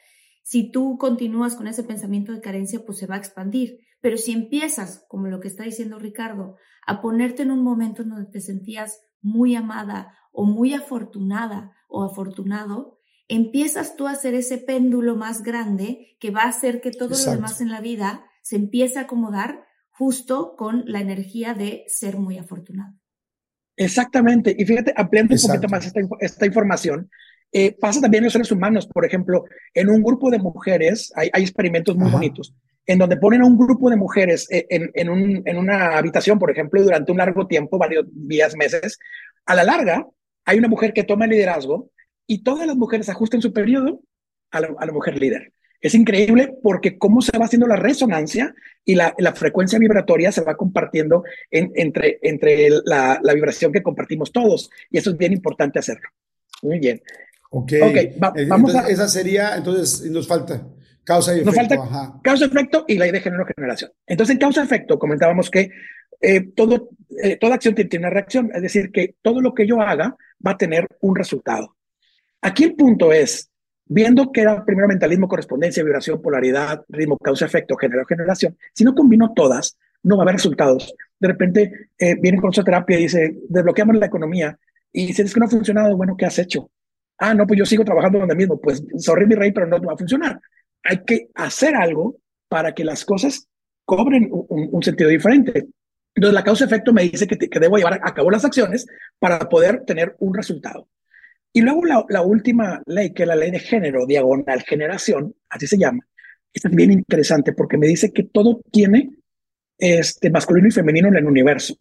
si 0.43 0.69
tú 0.69 0.99
continúas 0.99 1.55
con 1.55 1.65
ese 1.65 1.81
pensamiento 1.81 2.31
de 2.31 2.41
carencia, 2.41 2.85
pues 2.85 2.99
se 2.99 3.07
va 3.07 3.15
a 3.15 3.17
expandir. 3.17 3.79
Pero 4.01 4.17
si 4.17 4.33
empiezas, 4.33 5.03
como 5.07 5.25
lo 5.25 5.39
que 5.39 5.47
está 5.47 5.63
diciendo 5.63 5.97
Ricardo, 5.97 6.57
a 6.85 7.01
ponerte 7.01 7.41
en 7.41 7.49
un 7.49 7.63
momento 7.63 8.03
en 8.03 8.09
donde 8.09 8.29
te 8.29 8.39
sentías 8.39 9.01
muy 9.23 9.55
amada 9.55 10.15
o 10.31 10.45
muy 10.45 10.75
afortunada 10.75 11.71
o 11.87 12.03
afortunado, 12.03 12.99
empiezas 13.27 13.95
tú 13.95 14.05
a 14.05 14.11
hacer 14.11 14.35
ese 14.35 14.59
péndulo 14.59 15.15
más 15.15 15.41
grande 15.41 16.15
que 16.19 16.29
va 16.29 16.43
a 16.43 16.49
hacer 16.49 16.81
que 16.81 16.91
todo 16.91 17.15
lo 17.17 17.31
demás 17.31 17.61
en 17.61 17.71
la 17.71 17.81
vida 17.81 18.25
se 18.43 18.57
empiece 18.57 18.99
a 18.99 19.03
acomodar 19.05 19.65
justo 19.97 20.55
con 20.57 20.83
la 20.87 20.99
energía 20.99 21.53
de 21.53 21.85
ser 21.87 22.17
muy 22.17 22.37
afortunado. 22.37 22.93
Exactamente. 23.77 24.55
Y 24.57 24.65
fíjate, 24.65 24.93
ampliando 24.95 25.35
un 25.35 25.41
poquito 25.41 25.67
más 25.69 25.85
esta, 26.21 26.45
información, 26.45 27.09
eh, 27.51 27.75
pasa 27.79 28.01
también 28.01 28.21
en 28.21 28.25
los 28.25 28.33
seres 28.33 28.51
humanos. 28.51 28.87
Por 28.87 29.05
ejemplo, 29.05 29.45
en 29.73 29.89
un 29.89 30.03
grupo 30.03 30.29
de 30.29 30.39
mujeres, 30.39 31.11
hay, 31.15 31.29
experimentos 31.33 31.95
muy 31.95 32.11
bonitos, 32.11 32.53
en 32.85 32.99
donde 32.99 33.17
ponen 33.17 33.41
a 33.41 33.45
un 33.45 33.57
grupo 33.57 33.89
de 33.89 33.95
mujeres 33.95 34.47
eh, 34.51 34.65
en, 34.69 34.91
en, 34.93 35.09
un, 35.09 35.41
en, 35.45 35.57
una 35.57 35.97
habitación, 35.97 36.39
por 36.39 36.51
ejemplo, 36.51 36.83
durante 36.83 37.11
un 37.11 37.17
largo 37.17 37.47
tiempo, 37.47 37.77
varios 37.77 38.05
días, 38.11 38.55
meses. 38.55 38.99
A 39.45 39.55
la 39.55 39.63
larga, 39.63 40.05
hay 40.45 40.57
una 40.57 40.67
mujer 40.67 40.93
que 40.93 41.03
toma 41.03 41.25
el 41.25 41.31
liderazgo 41.31 41.89
y 42.27 42.43
todas 42.43 42.67
las 42.67 42.75
mujeres 42.75 43.09
ajustan 43.09 43.41
su 43.41 43.53
periodo 43.53 44.01
a 44.51 44.61
la 44.61 44.91
mujer 44.93 45.19
líder. 45.19 45.53
Es 45.85 45.93
increíble 45.93 46.57
porque 46.63 46.97
cómo 46.97 47.21
se 47.21 47.37
va 47.37 47.45
haciendo 47.45 47.67
la 47.67 47.75
resonancia 47.75 48.55
y 48.83 48.95
la, 48.95 49.13
la 49.19 49.33
frecuencia 49.33 49.77
vibratoria 49.77 50.31
se 50.31 50.41
va 50.41 50.57
compartiendo 50.57 51.23
entre, 51.51 52.17
entre 52.23 52.69
la, 52.85 53.19
la, 53.21 53.33
vibración 53.35 53.71
que 53.71 53.83
compartimos 53.83 54.31
todos. 54.31 54.71
Y 54.89 54.97
eso 54.97 55.11
es 55.11 55.17
bien 55.17 55.31
importante 55.31 55.77
hacerlo. 55.77 56.09
Muy 56.63 56.79
bien. 56.79 57.03
Ok, 57.51 57.73
okay 57.83 58.15
vamos 58.47 58.73
a... 58.73 58.87
Esa 58.87 59.07
sería, 59.07 59.55
entonces, 59.55 60.09
nos 60.09 60.27
falta 60.27 60.67
causa 61.03 61.35
y 61.35 61.41
efecto. 61.41 61.51
Nos 61.51 61.55
falta 61.55 62.19
causa, 62.23 62.45
efecto 62.45 62.85
y 62.87 62.97
la 62.97 63.05
idea 63.05 63.19
de 63.19 63.21
género 63.21 63.45
generación. 63.55 63.91
Entonces, 64.07 64.33
en 64.33 64.39
causa 64.39 64.63
efecto, 64.63 64.97
comentábamos 64.97 65.51
que 65.51 65.69
eh, 66.19 66.47
todo, 66.55 66.89
eh, 67.21 67.35
toda 67.35 67.53
acción 67.53 67.75
tiene 67.75 67.99
una 67.99 68.09
reacción, 68.09 68.49
es 68.55 68.63
decir, 68.63 68.91
que 68.91 69.17
todo 69.21 69.39
lo 69.39 69.53
que 69.53 69.67
yo 69.67 69.79
haga 69.81 70.17
va 70.43 70.51
a 70.53 70.57
tener 70.57 70.87
un 71.01 71.15
resultado. 71.15 71.77
Aquí 72.41 72.63
el 72.63 72.73
punto 72.73 73.13
es, 73.13 73.51
viendo 73.85 74.31
que 74.31 74.41
era 74.41 74.65
primero 74.65 74.87
mentalismo, 74.87 75.27
correspondencia, 75.27 75.83
vibración, 75.83 76.21
polaridad, 76.21 76.83
ritmo, 76.89 77.17
causa, 77.17 77.45
efecto, 77.45 77.75
género, 77.77 78.05
generación, 78.05 78.57
si 78.73 78.83
no 78.83 78.95
combino 78.95 79.33
todas, 79.33 79.77
no 80.03 80.17
va 80.17 80.23
a 80.23 80.25
haber 80.25 80.35
resultados. 80.35 80.93
De 81.19 81.27
repente 81.27 81.89
eh, 81.97 82.15
viene 82.19 82.39
con 82.39 82.53
su 82.53 82.63
terapia 82.63 82.99
y 82.99 83.03
dice, 83.03 83.35
desbloqueamos 83.49 83.95
la 83.97 84.05
economía. 84.05 84.57
Y 84.91 85.13
si 85.13 85.21
es 85.21 85.33
que 85.33 85.39
no 85.39 85.45
ha 85.45 85.49
funcionado, 85.49 85.95
bueno, 85.97 86.15
¿qué 86.17 86.25
has 86.25 86.39
hecho? 86.39 86.69
Ah, 87.17 87.33
no, 87.33 87.47
pues 87.47 87.57
yo 87.57 87.65
sigo 87.65 87.83
trabajando 87.83 88.19
donde 88.19 88.35
mismo. 88.35 88.59
Pues, 88.59 88.83
sorry 88.97 89.25
mi 89.25 89.35
rey, 89.35 89.51
pero 89.51 89.67
no, 89.67 89.81
va 89.81 89.93
a 89.93 89.97
funcionar. 89.97 90.39
Hay 90.83 91.03
que 91.03 91.29
hacer 91.33 91.75
algo 91.75 92.17
para 92.47 92.73
que 92.73 92.83
las 92.83 93.05
cosas 93.05 93.47
cobren 93.83 94.29
un, 94.31 94.83
sentido 94.83 95.09
diferente. 95.09 95.67
Entonces, 96.13 96.33
la 96.33 96.43
causa-efecto 96.43 96.93
me 96.93 97.03
dice 97.03 97.27
que, 97.27 97.37
que 97.37 97.59
debo 97.59 97.77
llevar 97.77 97.99
a 98.03 98.13
cabo 98.13 98.31
las 98.31 98.45
acciones 98.45 98.85
para 99.19 99.39
poder 99.49 99.83
tener 99.85 100.15
un 100.19 100.33
resultado. 100.33 100.87
Y 101.55 101.61
luego 101.61 101.85
la, 101.85 102.21
última 102.21 102.83
ley, 102.85 103.13
que 103.13 103.23
es 103.23 103.29
la 103.29 103.35
ley 103.37 103.49
de 103.49 103.59
género, 103.59 104.05
diagonal 104.05 104.61
generación, 104.63 105.33
así 105.47 105.67
se 105.67 105.77
llama. 105.77 106.05
Es 106.51 106.63
bien 106.69 106.91
interesante 106.91 107.53
porque 107.53 107.77
me 107.77 107.87
dice 107.87 108.11
que 108.11 108.23
todo 108.23 108.59
tiene 108.73 109.11
este 109.77 110.29
masculino 110.29 110.67
y 110.67 110.71
femenino 110.71 111.07
en 111.07 111.15
el 111.15 111.25
universo. 111.25 111.77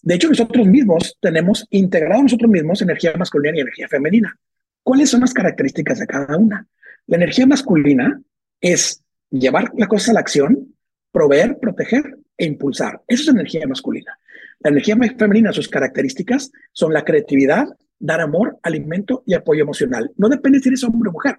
De 0.00 0.14
hecho, 0.14 0.30
nosotros 0.30 0.66
mismos 0.66 1.18
tenemos 1.20 1.66
integrado 1.68 2.22
nosotros 2.22 2.50
mismos 2.50 2.80
energía 2.80 3.12
masculina 3.18 3.58
y 3.58 3.60
energía 3.60 3.88
femenina. 3.88 4.34
¿Cuáles 4.82 5.10
son 5.10 5.20
las 5.20 5.34
características 5.34 5.98
de 5.98 6.06
cada 6.06 6.38
una? 6.38 6.66
La 7.06 7.18
energía 7.18 7.46
masculina 7.46 8.22
es 8.58 9.02
llevar 9.28 9.70
la 9.76 9.86
cosa 9.86 10.12
a 10.12 10.14
la 10.14 10.20
acción, 10.20 10.74
proveer, 11.12 11.58
proteger 11.58 12.16
e 12.38 12.46
impulsar. 12.46 13.02
Eso 13.06 13.24
es 13.24 13.28
energía 13.28 13.66
masculina. 13.66 14.18
La 14.60 14.70
energía 14.70 14.96
femenina, 15.18 15.52
sus 15.52 15.68
características 15.68 16.50
son 16.72 16.94
la 16.94 17.04
creatividad, 17.04 17.66
dar 18.00 18.20
amor, 18.20 18.58
alimento 18.62 19.22
y 19.26 19.34
apoyo 19.34 19.62
emocional. 19.62 20.10
No 20.16 20.28
depende 20.28 20.58
si 20.58 20.68
eres 20.70 20.82
hombre 20.82 21.10
o 21.10 21.12
mujer. 21.12 21.38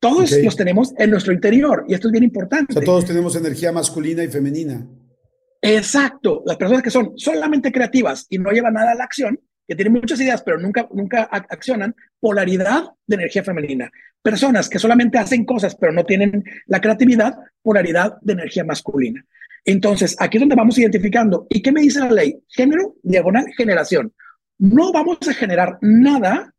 Todos 0.00 0.30
los 0.30 0.56
tenemos 0.56 0.94
en 0.96 1.10
nuestro 1.10 1.32
interior 1.32 1.84
y 1.88 1.94
esto 1.94 2.08
es 2.08 2.12
bien 2.12 2.24
importante. 2.24 2.72
O 2.72 2.74
sea, 2.74 2.82
todos 2.82 3.04
tenemos 3.04 3.34
energía 3.34 3.72
masculina 3.72 4.22
y 4.22 4.28
femenina. 4.28 4.86
Exacto. 5.60 6.42
Las 6.46 6.56
personas 6.56 6.82
que 6.82 6.90
son 6.90 7.12
solamente 7.16 7.72
creativas 7.72 8.26
y 8.28 8.38
no 8.38 8.50
llevan 8.52 8.74
nada 8.74 8.92
a 8.92 8.94
la 8.94 9.04
acción, 9.04 9.40
que 9.66 9.74
tienen 9.74 9.94
muchas 9.94 10.20
ideas 10.20 10.42
pero 10.42 10.58
nunca, 10.58 10.88
nunca 10.92 11.24
accionan, 11.24 11.94
polaridad 12.20 12.84
de 13.06 13.16
energía 13.16 13.42
femenina. 13.42 13.90
Personas 14.22 14.68
que 14.68 14.78
solamente 14.78 15.18
hacen 15.18 15.44
cosas 15.44 15.74
pero 15.74 15.92
no 15.92 16.04
tienen 16.04 16.44
la 16.66 16.80
creatividad, 16.80 17.36
polaridad 17.62 18.18
de 18.20 18.34
energía 18.34 18.64
masculina. 18.64 19.24
Entonces, 19.64 20.16
aquí 20.18 20.38
es 20.38 20.40
donde 20.40 20.54
vamos 20.54 20.78
identificando. 20.78 21.46
¿Y 21.50 21.60
qué 21.60 21.72
me 21.72 21.82
dice 21.82 22.00
la 22.00 22.10
ley? 22.10 22.40
Género, 22.48 22.94
diagonal, 23.02 23.44
generación. 23.56 24.14
No 24.58 24.92
vamos 24.92 25.18
a 25.28 25.34
generar 25.34 25.78
nada 25.82 26.54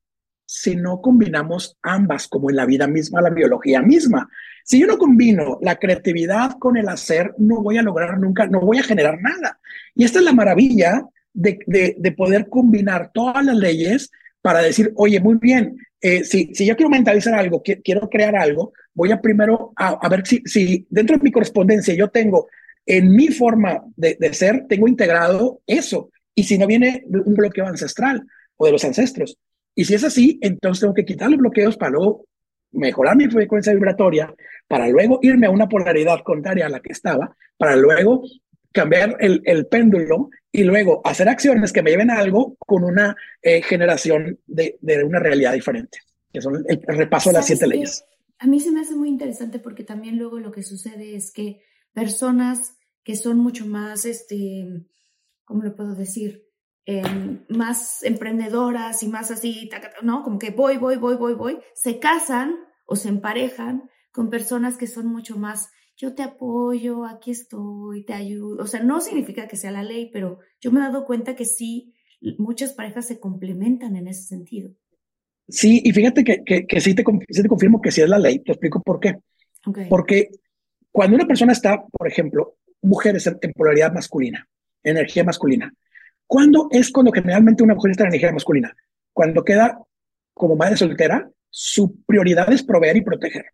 si 0.52 0.76
no 0.76 1.00
combinamos 1.00 1.78
ambas, 1.84 2.28
como 2.28 2.50
en 2.50 2.56
la 2.56 2.66
vida 2.66 2.88
misma, 2.88 3.22
la 3.22 3.30
biología 3.30 3.84
misma. 3.84 4.28
Si 4.64 4.80
yo 4.80 4.88
no 4.88 4.97
combino 4.97 5.60
la 5.62 5.76
creatividad 5.76 6.58
con 6.58 6.76
el 6.76 6.89
hacer, 6.89 7.36
no 7.38 7.62
voy 7.62 7.78
a 7.78 7.84
lograr 7.84 8.20
nunca, 8.20 8.47
no 8.47 8.60
voy 8.60 8.80
a 8.80 8.84
generar 8.84 9.22
nada. 9.22 9.60
Y 9.93 10.06
esta 10.06 10.18
es 10.18 10.26
la 10.26 10.34
maravilla 10.34 11.06
de, 11.34 11.60
de, 11.68 12.12
poder 12.14 12.50
combinar 12.50 13.12
todas 13.14 13.45
las 13.45 13.56
leyes 13.58 14.10
para 14.41 14.64
decir, 14.64 14.91
oye, 14.95 15.20
muy 15.20 15.36
bien, 15.36 15.78
eh, 16.02 16.24
si, 16.24 16.52
yo 16.66 16.76
quiero 16.76 16.89
mentalizar 16.89 17.36
algo, 17.36 17.62
quiero 17.62 18.10
crear 18.10 18.36
algo, 18.36 18.74
voy 18.95 19.12
a 19.12 19.22
primero 19.22 19.72
a, 19.76 20.10
ver 20.10 20.26
si, 20.26 20.41
si 20.45 20.88
dentro 20.89 21.16
de 21.16 21.24
mi 21.24 21.32
correspondencia 21.32 21.93
yo 21.93 22.08
tengo 22.08 22.47
en 22.88 23.16
mi 23.16 23.28
forma 23.28 23.84
de, 23.95 24.18
de 24.20 24.34
ser, 24.34 24.66
tengo 24.68 24.88
integrado 24.88 25.62
eso. 25.68 26.10
Y 26.34 26.45
si 26.45 26.58
no 26.58 26.66
viene 26.66 27.04
un 27.08 27.36
bloqueo 27.36 27.68
ancestral 27.68 28.26
o 28.58 28.66
de 28.66 28.72
los 28.72 28.84
ancestros. 28.84 29.38
Y 29.76 29.86
si 29.86 29.95
es 29.95 30.03
así, 30.03 30.39
entonces 30.41 30.82
tengo 30.82 30.93
que 30.93 31.05
quitar 31.05 31.30
los 31.30 31.39
bloqueos 31.39 31.78
para 31.78 31.91
luego 31.91 32.26
mejorar 32.72 33.15
mi 33.15 33.28
frecuencia 33.28 33.74
vibratoria, 33.74 34.34
para 34.67 34.88
luego 34.88 35.20
irme 35.22 35.47
a 35.47 35.51
una 35.51 35.67
polaridad 35.67 36.20
contraria 36.24 36.67
a 36.67 36.70
la 36.70 36.80
que 36.80 36.91
estaba, 36.91 37.36
para 37.57 37.76
luego 37.76 38.24
cambiar 38.72 39.17
el, 39.20 39.41
el 39.45 39.65
péndulo 39.67 40.30
y 40.51 40.63
luego 40.63 41.01
hacer 41.05 41.30
acciones 41.30 41.72
que 41.72 41.82
me 41.82 41.91
lleven 41.91 42.09
a 42.09 42.20
algo 42.20 42.55
con 42.59 42.84
una 42.84 43.15
eh, 43.41 43.61
generación 43.61 44.39
de, 44.45 44.78
de, 44.82 45.03
una 45.03 45.20
realidad 45.20 45.53
diferente, 45.53 45.99
que 46.32 46.41
son 46.41 46.63
el, 46.67 46.82
repaso 46.88 47.30
de 47.30 47.34
las 47.34 47.45
siete 47.45 47.67
leyes. 47.67 48.03
A 48.39 48.47
mí 48.47 48.59
se 48.59 48.72
me 48.72 48.82
hace 48.82 48.95
muy 48.95 49.09
interesante 49.09 49.59
porque 49.59 49.84
también 49.84 50.17
luego 50.17 50.39
lo 50.39 50.51
que 50.51 50.63
sucede 50.63 51.15
es 51.15 51.32
que 51.32 51.61
personas 51.93 52.78
que 53.03 53.15
son 53.15 53.38
mucho 53.38 53.65
más, 53.65 54.05
este, 54.05 54.86
¿cómo 55.43 55.63
lo 55.63 55.76
puedo 55.76 55.95
decir? 55.95 56.49
Em, 56.86 57.45
más 57.49 58.03
emprendedoras 58.03 59.03
y 59.03 59.07
más 59.07 59.30
así, 59.30 59.69
¿no? 60.01 60.23
Como 60.23 60.39
que 60.39 60.49
voy, 60.49 60.77
voy, 60.77 60.95
voy, 60.97 61.15
voy, 61.17 61.36
voy, 61.36 61.59
se 61.75 61.99
casan 61.99 62.55
o 62.86 62.95
se 62.95 63.09
emparejan 63.09 63.89
con 64.11 64.32
personas 64.32 64.75
que 64.75 64.88
son 64.88 65.05
mucho 65.05 65.38
más, 65.38 65.69
yo 65.95 66.15
te 66.15 66.23
apoyo, 66.23 67.05
aquí 67.05 67.30
estoy, 67.30 68.05
te 68.05 68.13
ayudo. 68.13 68.63
O 68.63 68.67
sea, 68.67 68.82
no 68.82 69.01
significa 69.01 69.47
que 69.47 69.55
sea 69.55 69.69
la 69.69 69.84
ley, 69.84 70.09
pero 70.11 70.39
yo 70.59 70.71
me 70.71 70.80
he 70.80 70.84
dado 70.84 71.05
cuenta 71.05 71.36
que 71.36 71.45
sí, 71.45 71.93
muchas 72.39 72.73
parejas 72.73 73.05
se 73.05 73.19
complementan 73.19 73.95
en 73.95 74.07
ese 74.07 74.23
sentido. 74.23 74.71
Sí, 75.47 75.82
y 75.84 75.91
fíjate 75.91 76.23
que, 76.23 76.43
que, 76.43 76.82
sí, 76.82 76.95
te, 76.95 77.03
sí, 77.30 77.43
te, 77.43 77.49
confirmo 77.49 77.82
que 77.82 77.91
sí 77.91 78.01
es 78.01 78.09
la 78.09 78.17
ley. 78.17 78.39
Te 78.39 78.53
explico 78.53 78.82
por 78.82 78.99
qué. 78.99 79.15
Porque 79.89 80.30
cuando 80.91 81.15
una 81.17 81.27
persona 81.27 81.51
está, 81.51 81.86
por 81.86 82.07
ejemplo, 82.07 82.57
mujeres 82.82 83.27
en 83.27 83.53
polaridad 83.53 83.91
masculina, 83.91 84.47
energía 84.84 85.23
masculina, 85.23 85.71
¿Cuándo 86.30 86.67
es 86.69 86.91
cuando 86.91 87.11
generalmente 87.11 87.63
una 87.63 87.73
mujer 87.73 87.89
está 87.89 88.03
en 88.03 88.09
energía 88.09 88.32
masculina? 88.32 88.77
Cuando 89.13 89.43
queda 89.43 89.80
como 90.32 90.55
madre 90.55 90.77
soltera, 90.77 91.27
su 91.49 92.03
prioridad 92.05 92.53
es 92.53 92.61
proveer 92.61 92.97
y 92.97 93.01
proteger. 93.01 93.45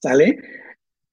¿Sale? 0.00 0.38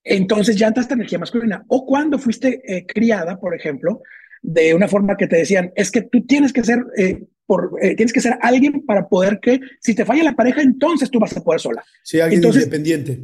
Entonces 0.03 0.55
ya 0.55 0.67
entra 0.67 0.83
esta 0.83 0.93
energía 0.93 1.17
masculina. 1.17 1.65
O 1.69 1.87
cuando 1.87 2.19
fuiste 2.19 2.61
eh, 2.67 2.85
criada, 2.85 3.39
por 3.39 3.55
ejemplo, 3.55 4.03
de 4.43 4.75
una 4.75 4.87
forma 4.87 5.17
que 5.17 5.25
te 5.25 5.37
decían, 5.37 5.71
es 5.75 5.89
que 5.89 6.03
tú 6.03 6.23
tienes 6.27 6.53
que 6.53 6.63
ser, 6.63 6.85
eh, 6.95 7.23
por, 7.47 7.71
eh, 7.81 7.95
tienes 7.95 8.13
que 8.13 8.21
ser 8.21 8.37
alguien 8.39 8.85
para 8.85 9.09
poder 9.09 9.39
que, 9.39 9.59
si 9.79 9.95
te 9.95 10.05
falla 10.05 10.21
la 10.23 10.35
pareja, 10.35 10.61
entonces 10.61 11.09
tú 11.09 11.19
vas 11.19 11.35
a 11.35 11.43
poder 11.43 11.61
sola. 11.61 11.83
Sí, 12.03 12.19
alguien 12.19 12.43
independiente. 12.43 13.19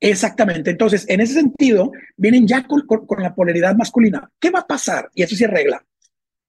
Exactamente. 0.00 0.72
Entonces, 0.72 1.08
en 1.08 1.20
ese 1.20 1.34
sentido, 1.34 1.92
vienen 2.16 2.48
ya 2.48 2.66
con, 2.66 2.84
con, 2.84 3.22
la 3.22 3.32
polaridad 3.32 3.76
masculina. 3.76 4.28
¿Qué 4.40 4.50
va 4.50 4.58
a 4.58 4.66
pasar? 4.66 5.08
Y 5.14 5.22
eso 5.22 5.36
sí 5.36 5.44
es 5.44 5.50
regla 5.50 5.80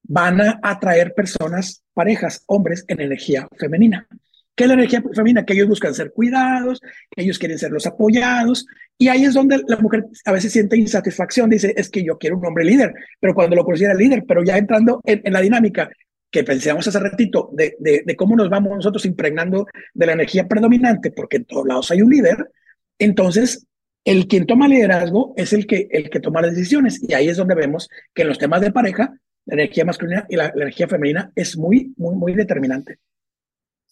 van 0.07 0.41
a 0.41 0.59
atraer 0.63 1.13
personas, 1.13 1.83
parejas, 1.93 2.43
hombres 2.47 2.85
en 2.87 3.01
energía 3.01 3.47
femenina. 3.57 4.07
¿Qué 4.55 4.63
es 4.63 4.67
la 4.69 4.73
energía 4.73 5.03
femenina? 5.13 5.45
Que 5.45 5.53
ellos 5.53 5.67
buscan 5.67 5.93
ser 5.93 6.11
cuidados, 6.11 6.81
ellos 7.15 7.37
quieren 7.37 7.59
ser 7.59 7.71
los 7.71 7.85
apoyados. 7.85 8.65
Y 8.97 9.09
ahí 9.09 9.25
es 9.25 9.35
donde 9.35 9.61
la 9.67 9.77
mujer 9.77 10.05
a 10.25 10.31
veces 10.31 10.51
siente 10.51 10.77
insatisfacción, 10.77 11.49
dice, 11.49 11.73
es 11.77 11.89
que 11.91 12.03
yo 12.03 12.17
quiero 12.17 12.37
un 12.37 12.45
hombre 12.45 12.65
líder, 12.65 12.91
pero 13.19 13.35
cuando 13.35 13.55
lo 13.55 13.63
considera 13.63 13.93
líder, 13.93 14.23
pero 14.27 14.43
ya 14.43 14.57
entrando 14.57 14.99
en, 15.05 15.21
la 15.31 15.41
dinámica 15.41 15.89
que 16.31 16.43
pensamos 16.43 16.87
hace 16.87 16.99
ratito 16.99 17.51
de, 17.53 17.75
de, 17.79 18.15
cómo 18.15 18.35
nos 18.35 18.49
vamos 18.49 18.75
nosotros 18.75 19.05
impregnando 19.05 19.67
de 19.93 20.05
la 20.07 20.13
energía 20.13 20.47
predominante, 20.47 21.11
porque 21.11 21.37
en 21.37 21.45
todos 21.45 21.67
lados 21.67 21.91
hay 21.91 22.01
un 22.01 22.09
líder, 22.09 22.49
entonces 22.97 23.67
el 24.05 24.27
quien 24.27 24.45
toma 24.45 24.67
liderazgo 24.67 25.33
es 25.37 25.53
el 25.53 25.67
que, 25.67 25.87
el 25.91 26.09
que 26.09 26.19
toma 26.19 26.41
las 26.41 26.55
decisiones. 26.55 26.99
Y 27.07 27.13
ahí 27.13 27.27
es 27.27 27.37
donde 27.37 27.55
vemos 27.55 27.89
que 28.13 28.21
en 28.21 28.29
los 28.29 28.39
temas 28.39 28.61
de 28.61 28.71
pareja 28.71 29.13
la 29.47 29.55
energía 29.55 29.85
masculina 29.85 30.25
y 30.29 30.35
la, 30.35 30.49
energía 30.49 30.87
femenina 30.87 31.31
es 31.35 31.57
muy, 31.57 31.93
muy, 31.97 32.15
muy 32.15 32.35
determinante. 32.35 32.99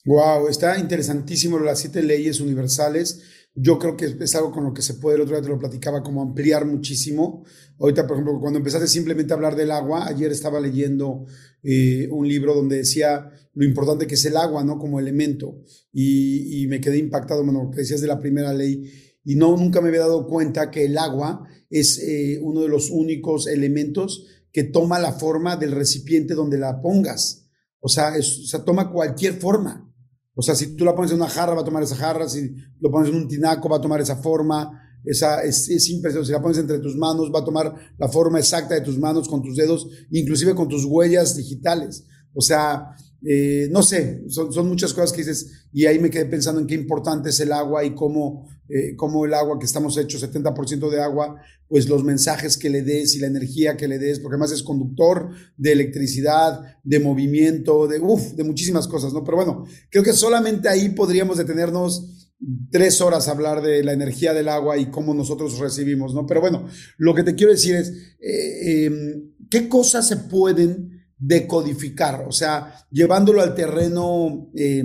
Wow, 0.06 0.50
está 0.50 0.78
interesantísimo 0.78 1.58
las 1.58 1.80
siete 1.80 2.04
leyes 2.04 2.40
universales. 2.40 3.24
Yo 3.56 3.80
creo 3.80 3.96
que 3.96 4.18
es 4.20 4.36
algo 4.36 4.52
con 4.52 4.66
lo 4.66 4.74
que 4.74 4.82
se 4.82 4.96
puede, 4.96 5.16
el 5.16 5.22
otro 5.22 5.36
día 5.36 5.42
te 5.42 5.50
lo 5.50 5.58
platicaba, 5.58 6.04
como 6.04 6.22
ampliar 6.22 6.66
muchísimo. 6.66 7.46
Ahorita, 7.80 8.06
por 8.06 8.18
ejemplo, 8.18 8.40
cuando 8.40 8.60
empezaste 8.60 8.88
simplemente 8.88 9.34
a 9.34 9.38
hablar 9.38 9.56
del 9.56 9.72
agua, 9.72 10.08
ayer 10.08 10.32
estaba 10.32 10.60
leyendo 10.60 11.26
eh, 11.64 12.08
un 12.12 12.28
libro 12.28 12.54
donde 12.54 12.78
decía 12.78 13.32
lo 13.54 13.66
importante 13.66 14.06
que 14.06 14.16
es 14.16 14.26
el 14.26 14.36
agua, 14.38 14.64
¿no? 14.64 14.78
Como 14.78 15.00
elemento. 15.00 15.64
Y, 15.92 16.68
me 16.68 16.82
quedé 16.82 16.98
impactado, 16.98 17.44
bueno, 17.44 17.72
que 17.72 17.78
decías 17.78 18.02
de 18.02 18.08
la 18.08 18.20
primera 18.20 18.54
ley. 18.54 18.92
Y 19.24 19.36
no, 19.36 19.56
nunca 19.58 19.82
me 19.82 19.88
había 19.88 20.02
dado 20.02 20.28
cuenta 20.28 20.70
que 20.70 20.86
el 20.86 20.98
agua 20.98 21.48
es 21.70 21.98
eh, 22.00 22.38
uno 22.42 22.62
de 22.62 22.70
los 22.70 22.92
únicos 22.92 23.48
elementos 23.48 24.28
que 24.56 24.64
toma 24.64 25.00
la 25.00 25.12
forma 25.12 25.58
del 25.58 25.74
recipiente 25.74 26.34
donde 26.34 26.58
la 26.58 26.82
pongas. 26.82 27.50
O 27.82 27.90
sea, 27.90 28.14
o 28.14 28.62
toma 28.62 28.90
cualquier 28.90 29.34
forma. 29.34 29.94
O 30.34 30.42
sea, 30.42 30.56
si 30.56 30.78
tú 30.78 30.86
la 30.86 30.96
pones 30.96 31.12
en 31.12 31.18
una 31.18 31.28
jarra, 31.28 31.56
va 31.56 31.60
a 31.60 31.66
tomar 31.66 31.84
esa 31.84 31.98
jarra. 31.98 32.30
Si 32.30 32.56
lo 32.80 32.90
pones 32.90 33.10
en 33.10 33.18
un 33.18 33.28
tinaco, 33.28 33.68
va 33.68 33.76
a 33.76 33.82
tomar 33.82 34.00
esa 34.00 34.16
forma. 34.16 34.82
Esa, 35.04 35.44
es, 35.44 35.68
es 35.68 35.90
impresionante. 35.90 36.28
Si 36.28 36.32
la 36.32 36.42
pones 36.42 36.58
entre 36.58 36.80
tus 36.80 36.96
manos, 36.96 37.30
va 37.36 37.40
a 37.40 37.44
tomar 37.44 37.76
la 37.98 38.08
forma 38.08 38.40
exacta 38.40 38.76
de 38.76 38.80
tus 38.80 38.98
manos 38.98 39.28
con 39.28 39.42
tus 39.42 39.58
dedos, 39.58 39.90
inclusive 40.12 40.56
con 40.56 40.70
tus 40.70 40.86
huellas 40.86 41.36
digitales. 41.36 42.06
O 42.34 42.40
sea, 42.40 42.96
eh, 43.28 43.68
no 43.72 43.84
sé, 43.84 44.24
son, 44.30 44.54
son, 44.54 44.70
muchas 44.70 44.94
cosas 44.94 45.12
que 45.12 45.18
dices, 45.18 45.68
y 45.74 45.86
ahí 45.86 46.00
me 46.00 46.10
quedé 46.10 46.28
pensando 46.28 46.62
en 46.62 46.68
qué 46.68 46.76
importante 46.76 47.32
es 47.32 47.40
el 47.42 47.52
agua 47.52 47.84
y 47.84 47.94
cómo, 47.94 48.48
eh, 48.70 48.96
cómo 48.96 49.26
el 49.26 49.34
agua, 49.34 49.60
que 49.60 49.66
estamos 49.66 49.98
hechos 49.98 50.24
70% 50.24 50.90
de 50.90 51.02
agua, 51.02 51.36
pues 51.68 51.88
los 51.90 52.04
mensajes 52.04 52.58
que 52.58 52.70
le 52.70 52.82
des 52.82 53.16
y 53.16 53.20
la 53.20 53.28
energía 53.28 53.78
que 53.78 53.88
le 53.88 54.00
des, 54.00 54.20
porque 54.20 54.36
además 54.36 54.52
es 54.52 54.64
conductor 54.64 55.30
de 55.58 55.72
electricidad, 55.72 56.78
de 56.84 57.00
movimiento, 57.00 57.88
de, 57.88 58.00
uf, 58.00 58.34
de 58.34 58.44
muchísimas 58.44 58.88
cosas, 58.88 59.14
¿no? 59.14 59.24
Pero 59.24 59.38
bueno, 59.38 59.66
creo 59.90 60.04
que 60.04 60.14
solamente 60.14 60.70
ahí 60.70 60.90
podríamos 60.90 61.38
detenernos 61.38 62.32
tres 62.70 63.02
horas 63.02 63.28
a 63.28 63.32
hablar 63.32 63.62
de 63.62 63.84
la 63.84 63.94
energía 63.94 64.34
del 64.34 64.50
agua 64.50 64.78
y 64.78 64.88
cómo 64.88 65.14
nosotros 65.14 65.58
recibimos, 65.60 66.14
¿no? 66.14 66.26
Pero 66.26 66.42
bueno, 66.42 66.68
lo 66.98 67.16
que 67.16 67.24
te 67.24 67.36
quiero 67.36 67.52
decir 67.52 67.76
es, 67.76 67.90
eh, 68.20 68.86
em, 68.86 69.32
¿qué 69.50 69.70
cosas 69.70 70.08
se 70.08 70.18
pueden 70.18 70.96
decodificar, 71.18 72.26
o 72.28 72.32
sea, 72.32 72.76
llevándolo 72.92 73.42
al 73.42 73.56
terreno 73.56 74.52
eh, 74.54 74.84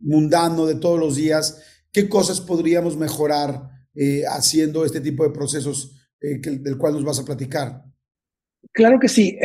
mundano 0.00 0.66
de 0.66 0.74
todos 0.74 0.98
los 0.98 1.16
días, 1.16 1.58
¿qué 1.92 2.08
cosas 2.08 2.40
podríamos 2.40 2.96
mejorar 2.96 3.70
eh, 3.94 4.22
haciendo 4.28 4.84
este 4.84 5.00
tipo 5.00 5.24
de 5.24 5.30
procesos 5.30 5.96
eh, 6.20 6.38
del 6.38 6.78
cual 6.78 6.94
nos 6.94 7.04
vas 7.04 7.18
a 7.18 7.24
platicar? 7.24 7.82
Claro 8.72 8.98
que 9.00 9.08
sí. 9.08 9.38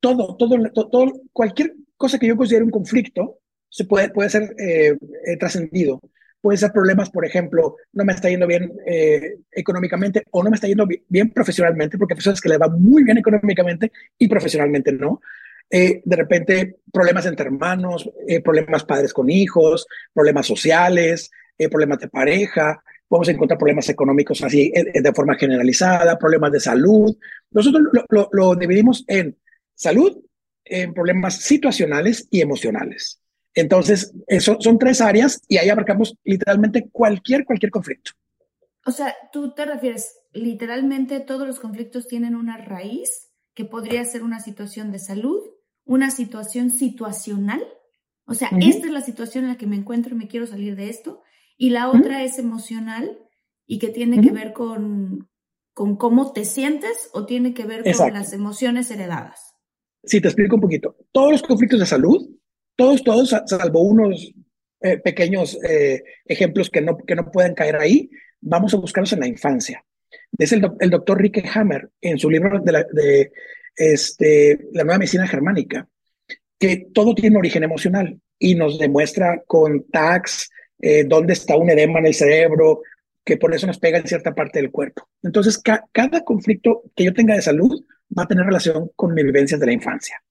todo, 0.00 0.36
todo, 0.36 0.56
todo, 0.72 1.12
cualquier 1.32 1.74
cosa 1.96 2.18
que 2.18 2.28
yo 2.28 2.36
considere 2.36 2.64
un 2.64 2.70
conflicto 2.70 3.40
se 3.68 3.84
puede, 3.84 4.10
puede 4.10 4.30
ser 4.30 4.54
trascendido. 5.38 6.00
Puede 6.40 6.56
ser 6.56 6.70
problemas, 6.70 7.10
por 7.10 7.26
ejemplo, 7.26 7.76
no 7.92 8.04
me 8.04 8.12
está 8.12 8.30
yendo 8.30 8.46
bien 8.46 8.72
económicamente 9.50 10.22
o 10.30 10.42
no 10.42 10.50
me 10.50 10.54
está 10.54 10.68
yendo 10.68 10.86
bien 11.08 11.30
profesionalmente, 11.30 11.98
porque 11.98 12.14
hay 12.14 12.18
personas 12.18 12.40
que 12.40 12.48
le 12.48 12.58
va 12.58 12.68
muy 12.68 13.02
bien 13.02 13.18
económicamente 13.18 13.90
y 14.16 14.28
profesionalmente 14.28 14.92
no. 14.92 15.20
Eh, 15.70 16.00
de 16.02 16.16
repente 16.16 16.76
problemas 16.90 17.26
entre 17.26 17.46
hermanos, 17.46 18.10
eh, 18.26 18.40
problemas 18.40 18.84
padres 18.84 19.12
con 19.12 19.28
hijos, 19.28 19.86
problemas 20.14 20.46
sociales, 20.46 21.30
eh, 21.58 21.68
problemas 21.68 21.98
de 21.98 22.08
pareja, 22.08 22.82
vamos 23.08 23.28
a 23.28 23.32
encontrar 23.32 23.58
problemas 23.58 23.88
económicos 23.88 24.42
así 24.42 24.72
de 24.72 25.12
forma 25.12 25.34
generalizada, 25.36 26.18
problemas 26.18 26.52
de 26.52 26.60
salud. 26.60 27.16
Nosotros 27.50 27.82
lo, 28.32 28.54
dividimos 28.54 29.04
en 29.08 29.36
salud, 29.74 30.18
en 30.64 30.92
problemas 30.92 31.36
situacionales 31.36 32.26
y 32.30 32.40
emocionales. 32.40 33.20
Entonces, 33.54 34.12
eso 34.26 34.58
son 34.60 34.78
tres 34.78 35.00
áreas 35.00 35.40
y 35.48 35.56
ahí 35.56 35.68
abarcamos 35.68 36.14
literalmente 36.22 36.88
cualquier, 36.92 37.44
cualquier 37.44 37.70
conflicto. 37.72 38.12
O 38.84 38.92
sea, 38.92 39.14
tú 39.32 39.52
te 39.54 39.64
refieres, 39.64 40.20
literalmente 40.32 41.20
todos 41.20 41.46
los 41.46 41.58
conflictos 41.58 42.06
tienen 42.06 42.34
una 42.34 42.56
raíz 42.56 43.30
que 43.54 43.64
podría 43.64 44.04
ser 44.04 44.22
una 44.22 44.40
situación 44.40 44.92
de 44.92 44.98
salud, 44.98 45.40
una 45.84 46.10
situación 46.10 46.70
situacional. 46.70 47.66
O 48.26 48.34
sea, 48.34 48.50
esta 48.60 48.86
es 48.86 48.92
la 48.92 49.00
situación 49.00 49.44
en 49.44 49.50
la 49.50 49.56
que 49.56 49.66
me 49.66 49.76
encuentro 49.76 50.14
y 50.14 50.18
me 50.18 50.28
quiero 50.28 50.46
salir 50.46 50.76
de 50.76 50.90
esto. 50.90 51.22
Y 51.58 51.70
la 51.70 51.90
otra 51.90 52.22
es 52.22 52.38
emocional 52.38 53.18
y 53.66 53.78
que 53.78 53.88
tiene 53.88 54.22
que 54.22 54.30
ver 54.30 54.52
con, 54.52 55.28
con 55.74 55.96
cómo 55.96 56.32
te 56.32 56.44
sientes 56.44 57.10
o 57.12 57.26
tiene 57.26 57.52
que 57.52 57.66
ver 57.66 57.82
con 57.82 58.14
las 58.14 58.32
emociones 58.32 58.90
heredadas. 58.90 59.54
Sí, 60.04 60.20
te 60.20 60.28
explico 60.28 60.54
un 60.54 60.62
poquito. 60.62 60.96
Todos 61.12 61.32
los 61.32 61.42
conflictos 61.42 61.80
de 61.80 61.86
salud, 61.86 62.30
todos, 62.76 63.02
todos, 63.02 63.34
salvo 63.46 63.82
unos 63.82 64.32
eh, 64.80 64.98
pequeños 64.98 65.58
eh, 65.68 66.02
ejemplos 66.24 66.70
que 66.70 66.80
no, 66.80 66.96
que 66.96 67.16
no 67.16 67.30
pueden 67.30 67.54
caer 67.54 67.76
ahí, 67.76 68.08
vamos 68.40 68.72
a 68.72 68.78
buscarlos 68.78 69.12
en 69.12 69.20
la 69.20 69.26
infancia. 69.26 69.84
Es 70.38 70.52
el, 70.52 70.62
el 70.78 70.90
doctor 70.90 71.20
Rick 71.20 71.44
Hammer, 71.54 71.90
en 72.00 72.18
su 72.18 72.30
libro 72.30 72.60
de, 72.60 72.72
la, 72.72 72.86
de 72.92 73.32
este, 73.74 74.68
la 74.72 74.84
nueva 74.84 74.98
medicina 74.98 75.26
germánica, 75.26 75.88
que 76.58 76.88
todo 76.94 77.14
tiene 77.14 77.38
origen 77.38 77.64
emocional 77.64 78.20
y 78.38 78.54
nos 78.54 78.78
demuestra 78.78 79.42
con 79.46 79.88
tags 79.90 80.48
eh, 80.80 81.04
dónde 81.04 81.32
está 81.32 81.56
un 81.56 81.70
edema 81.70 81.98
en 81.98 82.06
el 82.06 82.14
cerebro, 82.14 82.82
que 83.24 83.36
por 83.36 83.54
eso 83.54 83.66
nos 83.66 83.78
pega 83.78 83.98
en 83.98 84.06
cierta 84.06 84.34
parte 84.34 84.60
del 84.60 84.70
cuerpo. 84.70 85.08
Entonces, 85.22 85.60
cada 85.92 86.24
conflicto 86.24 86.82
que 86.96 87.04
yo 87.04 87.12
tenga 87.12 87.34
de 87.34 87.42
salud 87.42 87.84
va 88.16 88.22
a 88.22 88.28
tener 88.28 88.44
relación 88.44 88.90
con 88.96 89.12
mis 89.12 89.24
vivencias 89.24 89.60
de 89.60 89.66
la 89.66 89.72
infancia. 89.72 90.22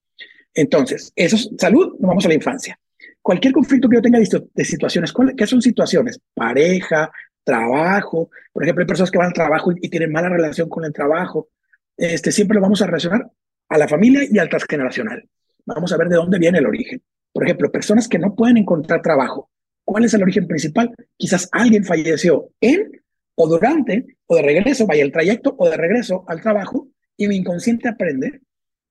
Entonces, 0.54 1.12
eso 1.16 1.36
es 1.36 1.50
salud, 1.58 1.96
nos 2.00 2.10
vamos 2.10 2.26
a 2.26 2.30
la 2.30 2.34
infancia. 2.34 2.80
Cualquier 3.22 3.54
conflicto 3.54 3.88
que 3.88 3.98
yo 3.98 4.02
tenga 4.02 4.20
de, 4.20 4.66
situaciones, 4.66 5.14
¿qué 5.36 5.46
son 5.46 5.62
situaciones? 5.62 6.20
Pareja, 6.34 7.12
trabajo. 7.44 8.30
Por 8.52 8.64
ejemplo, 8.64 8.82
hay 8.82 8.88
personas 8.88 9.12
que 9.12 9.18
van 9.18 9.28
al 9.28 9.34
trabajo 9.34 9.72
y 9.80 9.90
tienen 9.90 10.12
mala 10.12 10.30
relación 10.30 10.70
con 10.70 10.86
el 10.86 10.94
trabajo 10.94 11.50
este, 11.98 12.32
siempre 12.32 12.56
lo 12.56 12.62
vamos 12.62 12.82
a 12.82 12.86
relacionar 12.86 13.30
a 13.70 13.78
la 13.78 13.88
familia 13.88 14.22
y 14.30 14.38
al 14.38 14.50
transgeneracional. 14.50 15.28
Vamos 15.66 15.92
a 15.92 15.98
ver 15.98 16.08
de 16.08 16.16
dónde 16.16 16.38
viene 16.38 16.60
el 16.60 16.68
origen. 16.68 17.02
Por 17.34 17.44
ejemplo, 17.44 17.72
personas 17.72 18.08
que 18.08 18.20
no 18.20 18.36
pueden 18.36 18.58
encontrar 18.58 19.02
trabajo. 19.02 19.50
¿Cuál 19.88 20.04
es 20.04 20.14
el 20.14 20.22
origen 20.22 20.48
principal? 20.48 20.94
Quizás 21.16 21.48
alguien 21.50 21.86
falleció 21.86 22.50
en 22.60 22.92
o 23.36 23.48
durante 23.48 24.18
o 24.26 24.36
de 24.36 24.42
regreso, 24.42 24.86
vaya 24.86 25.02
el 25.02 25.14
trayecto 25.14 25.56
o 25.58 25.70
de 25.70 25.78
regreso 25.78 26.26
al 26.28 26.42
trabajo 26.42 26.90
y 27.16 27.30
mi 27.30 27.38
inconsciente 27.38 27.88
aprende 27.88 28.42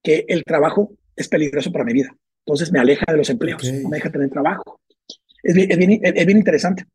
que 0.03 0.25
el 0.27 0.43
trabajo 0.43 0.95
es 1.15 1.29
peligroso 1.29 1.71
para 1.71 1.85
mi 1.85 1.93
vida. 1.93 2.17
Entonces 2.47 2.73
me 2.73 2.79
aleja 2.79 3.05
de 3.09 3.19
los 3.19 3.29
empleos, 3.29 3.63
no 3.63 3.91
me 3.91 3.99
deja 3.99 4.11
tener 4.11 4.31
trabajo. 4.31 4.81
Es 5.43 5.55
bien, 5.55 5.71
es 5.71 5.77
bien, 5.77 6.01
es 6.03 6.27
bien 6.27 6.39
interesante. 6.39 6.87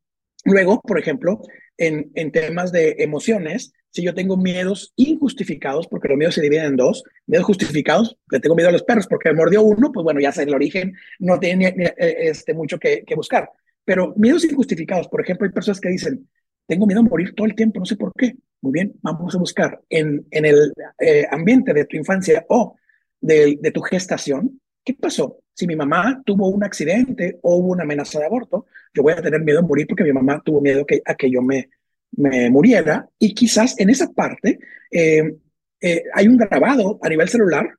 Luego, 0.45 0.81
por 0.81 0.97
ejemplo, 0.97 1.39
en, 1.77 2.11
en, 2.15 2.31
temas 2.31 2.71
de 2.71 2.95
emociones, 2.97 3.71
si 3.91 4.01
yo 4.01 4.15
tengo 4.15 4.35
miedos 4.35 4.93
injustificados, 4.95 5.87
porque 5.87 6.07
los 6.07 6.17
miedos 6.17 6.33
se 6.33 6.41
dividen 6.41 6.65
en 6.65 6.75
dos, 6.75 7.03
miedos 7.27 7.45
justificados, 7.45 8.17
le 8.31 8.39
tengo 8.39 8.55
miedo 8.55 8.69
a 8.69 8.71
los 8.71 8.81
perros 8.81 9.05
porque 9.07 9.29
me 9.29 9.35
mordió 9.35 9.61
uno, 9.61 9.91
pues 9.91 10.03
bueno, 10.03 10.19
ya 10.19 10.31
sé 10.31 10.41
el 10.41 10.55
origen, 10.55 10.95
no 11.19 11.39
tiene 11.39 11.67
eh, 11.77 12.15
este, 12.21 12.55
mucho 12.55 12.79
que, 12.79 13.03
que, 13.05 13.13
buscar. 13.13 13.47
Pero 13.85 14.13
miedos 14.15 14.45
injustificados, 14.45 15.07
por 15.07 15.21
ejemplo, 15.21 15.45
hay 15.45 15.53
personas 15.53 15.79
que 15.79 15.89
dicen, 15.89 16.27
tengo 16.67 16.85
miedo 16.85 17.01
a 17.01 17.03
morir 17.03 17.33
todo 17.35 17.47
el 17.47 17.55
tiempo, 17.55 17.79
no 17.79 17.85
sé 17.85 17.95
por 17.95 18.13
qué. 18.13 18.35
Muy 18.61 18.73
bien, 18.73 18.93
vamos 19.01 19.33
a 19.33 19.39
buscar 19.39 19.81
en, 19.89 20.25
en 20.29 20.45
el 20.45 20.71
eh, 20.99 21.25
ambiente 21.31 21.73
de 21.73 21.85
tu 21.85 21.97
infancia 21.97 22.45
o 22.49 22.75
de, 23.19 23.57
de 23.59 23.71
tu 23.71 23.81
gestación, 23.81 24.61
¿qué 24.83 24.93
pasó? 24.93 25.39
Si 25.53 25.67
mi 25.67 25.75
mamá 25.75 26.21
tuvo 26.25 26.47
un 26.47 26.63
accidente 26.63 27.39
o 27.41 27.55
hubo 27.55 27.71
una 27.71 27.83
amenaza 27.83 28.19
de 28.19 28.25
aborto, 28.25 28.65
yo 28.93 29.03
voy 29.03 29.13
a 29.13 29.21
tener 29.21 29.41
miedo 29.41 29.59
a 29.59 29.63
morir 29.63 29.87
porque 29.87 30.03
mi 30.03 30.13
mamá 30.13 30.41
tuvo 30.43 30.61
miedo 30.61 30.85
que, 30.85 31.01
a 31.05 31.15
que 31.15 31.29
yo 31.29 31.41
me, 31.41 31.69
me 32.11 32.49
muriera 32.49 33.07
y 33.19 33.33
quizás 33.33 33.79
en 33.79 33.89
esa 33.89 34.11
parte 34.11 34.59
eh, 34.91 35.35
eh, 35.79 36.03
hay 36.13 36.27
un 36.27 36.37
grabado 36.37 36.99
a 37.01 37.09
nivel 37.09 37.29
celular 37.29 37.69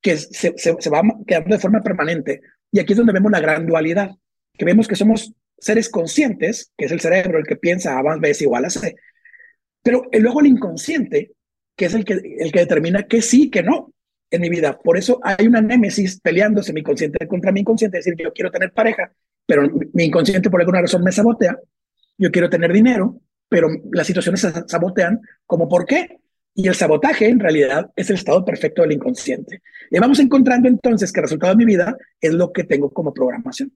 que 0.00 0.16
se, 0.16 0.54
se, 0.56 0.90
va 0.90 1.02
quedando 1.26 1.54
de 1.54 1.60
forma 1.60 1.80
permanente. 1.80 2.40
Y 2.72 2.80
aquí 2.80 2.92
es 2.92 2.96
donde 2.96 3.12
vemos 3.12 3.30
la 3.30 3.40
gran 3.40 3.66
dualidad, 3.66 4.10
que 4.58 4.64
vemos 4.64 4.88
que 4.88 4.96
somos 4.96 5.32
seres 5.62 5.88
conscientes, 5.88 6.72
que 6.76 6.86
es 6.86 6.92
el 6.92 7.00
cerebro 7.00 7.38
el 7.38 7.46
que 7.46 7.56
piensa 7.56 7.96
A 7.96 8.02
más 8.02 8.18
B 8.18 8.30
es 8.30 8.42
igual 8.42 8.64
a 8.64 8.70
C, 8.70 8.96
pero 9.82 10.02
luego 10.12 10.40
el 10.40 10.46
inconsciente, 10.46 11.32
que 11.76 11.84
es 11.84 11.94
el 11.94 12.04
que, 12.04 12.14
el 12.38 12.50
que 12.50 12.60
determina 12.60 13.04
que 13.04 13.22
sí, 13.22 13.48
que 13.48 13.62
no 13.62 13.92
en 14.30 14.40
mi 14.40 14.48
vida. 14.48 14.78
Por 14.78 14.98
eso 14.98 15.20
hay 15.22 15.46
una 15.46 15.60
némesis 15.60 16.20
peleándose 16.20 16.72
mi 16.72 16.82
consciente 16.82 17.28
contra 17.28 17.52
mi 17.52 17.60
inconsciente, 17.60 17.98
es 17.98 18.04
decir, 18.04 18.20
yo 18.20 18.32
quiero 18.32 18.50
tener 18.50 18.72
pareja, 18.72 19.12
pero 19.46 19.68
mi 19.92 20.04
inconsciente 20.04 20.50
por 20.50 20.60
alguna 20.60 20.80
razón 20.80 21.04
me 21.04 21.12
sabotea, 21.12 21.56
yo 22.18 22.30
quiero 22.32 22.50
tener 22.50 22.72
dinero, 22.72 23.20
pero 23.48 23.68
las 23.92 24.06
situaciones 24.06 24.40
se 24.40 24.52
sabotean 24.66 25.20
como 25.46 25.68
por 25.68 25.86
qué. 25.86 26.18
Y 26.54 26.68
el 26.68 26.74
sabotaje 26.74 27.28
en 27.28 27.40
realidad 27.40 27.90
es 27.96 28.10
el 28.10 28.16
estado 28.16 28.44
perfecto 28.44 28.82
del 28.82 28.92
inconsciente. 28.92 29.62
Y 29.90 29.98
vamos 29.98 30.18
encontrando 30.18 30.68
entonces 30.68 31.10
que 31.10 31.20
el 31.20 31.24
resultado 31.24 31.52
de 31.52 31.56
mi 31.56 31.64
vida 31.64 31.96
es 32.20 32.34
lo 32.34 32.52
que 32.52 32.64
tengo 32.64 32.90
como 32.90 33.14
programación. 33.14 33.72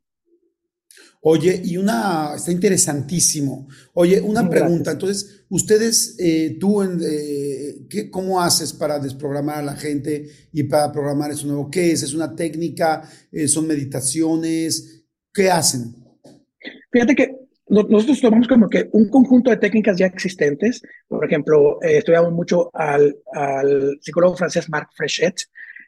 Oye, 1.29 1.61
y 1.65 1.77
una, 1.77 2.35
está 2.37 2.53
interesantísimo. 2.53 3.67
Oye, 3.95 4.21
una 4.21 4.49
pregunta. 4.49 4.93
Entonces, 4.93 5.45
ustedes, 5.49 6.15
eh, 6.21 6.57
tú, 6.61 6.85
eh, 6.85 7.79
¿qué, 7.91 8.09
¿cómo 8.09 8.41
haces 8.41 8.73
para 8.73 9.01
desprogramar 9.01 9.59
a 9.59 9.63
la 9.63 9.75
gente 9.75 10.31
y 10.53 10.63
para 10.63 10.93
programar 10.93 11.33
eso 11.33 11.49
nuevo? 11.49 11.69
¿Qué 11.69 11.91
es? 11.91 12.05
¿Es 12.05 12.15
una 12.15 12.37
técnica? 12.37 13.11
Eh, 13.33 13.49
¿Son 13.49 13.67
meditaciones? 13.67 15.03
¿Qué 15.35 15.51
hacen? 15.51 15.97
Fíjate 16.93 17.17
que 17.17 17.37
nosotros 17.71 18.21
tomamos 18.21 18.47
como 18.47 18.69
que 18.69 18.89
un 18.93 19.09
conjunto 19.09 19.51
de 19.51 19.57
técnicas 19.57 19.99
ya 19.99 20.07
existentes. 20.07 20.81
Por 21.09 21.25
ejemplo, 21.25 21.83
estudiamos 21.83 22.33
mucho 22.35 22.71
al, 22.73 23.17
al, 23.33 23.99
psicólogo 24.01 24.37
francés 24.37 24.69
Marc 24.69 24.91
Frechet, 24.95 25.41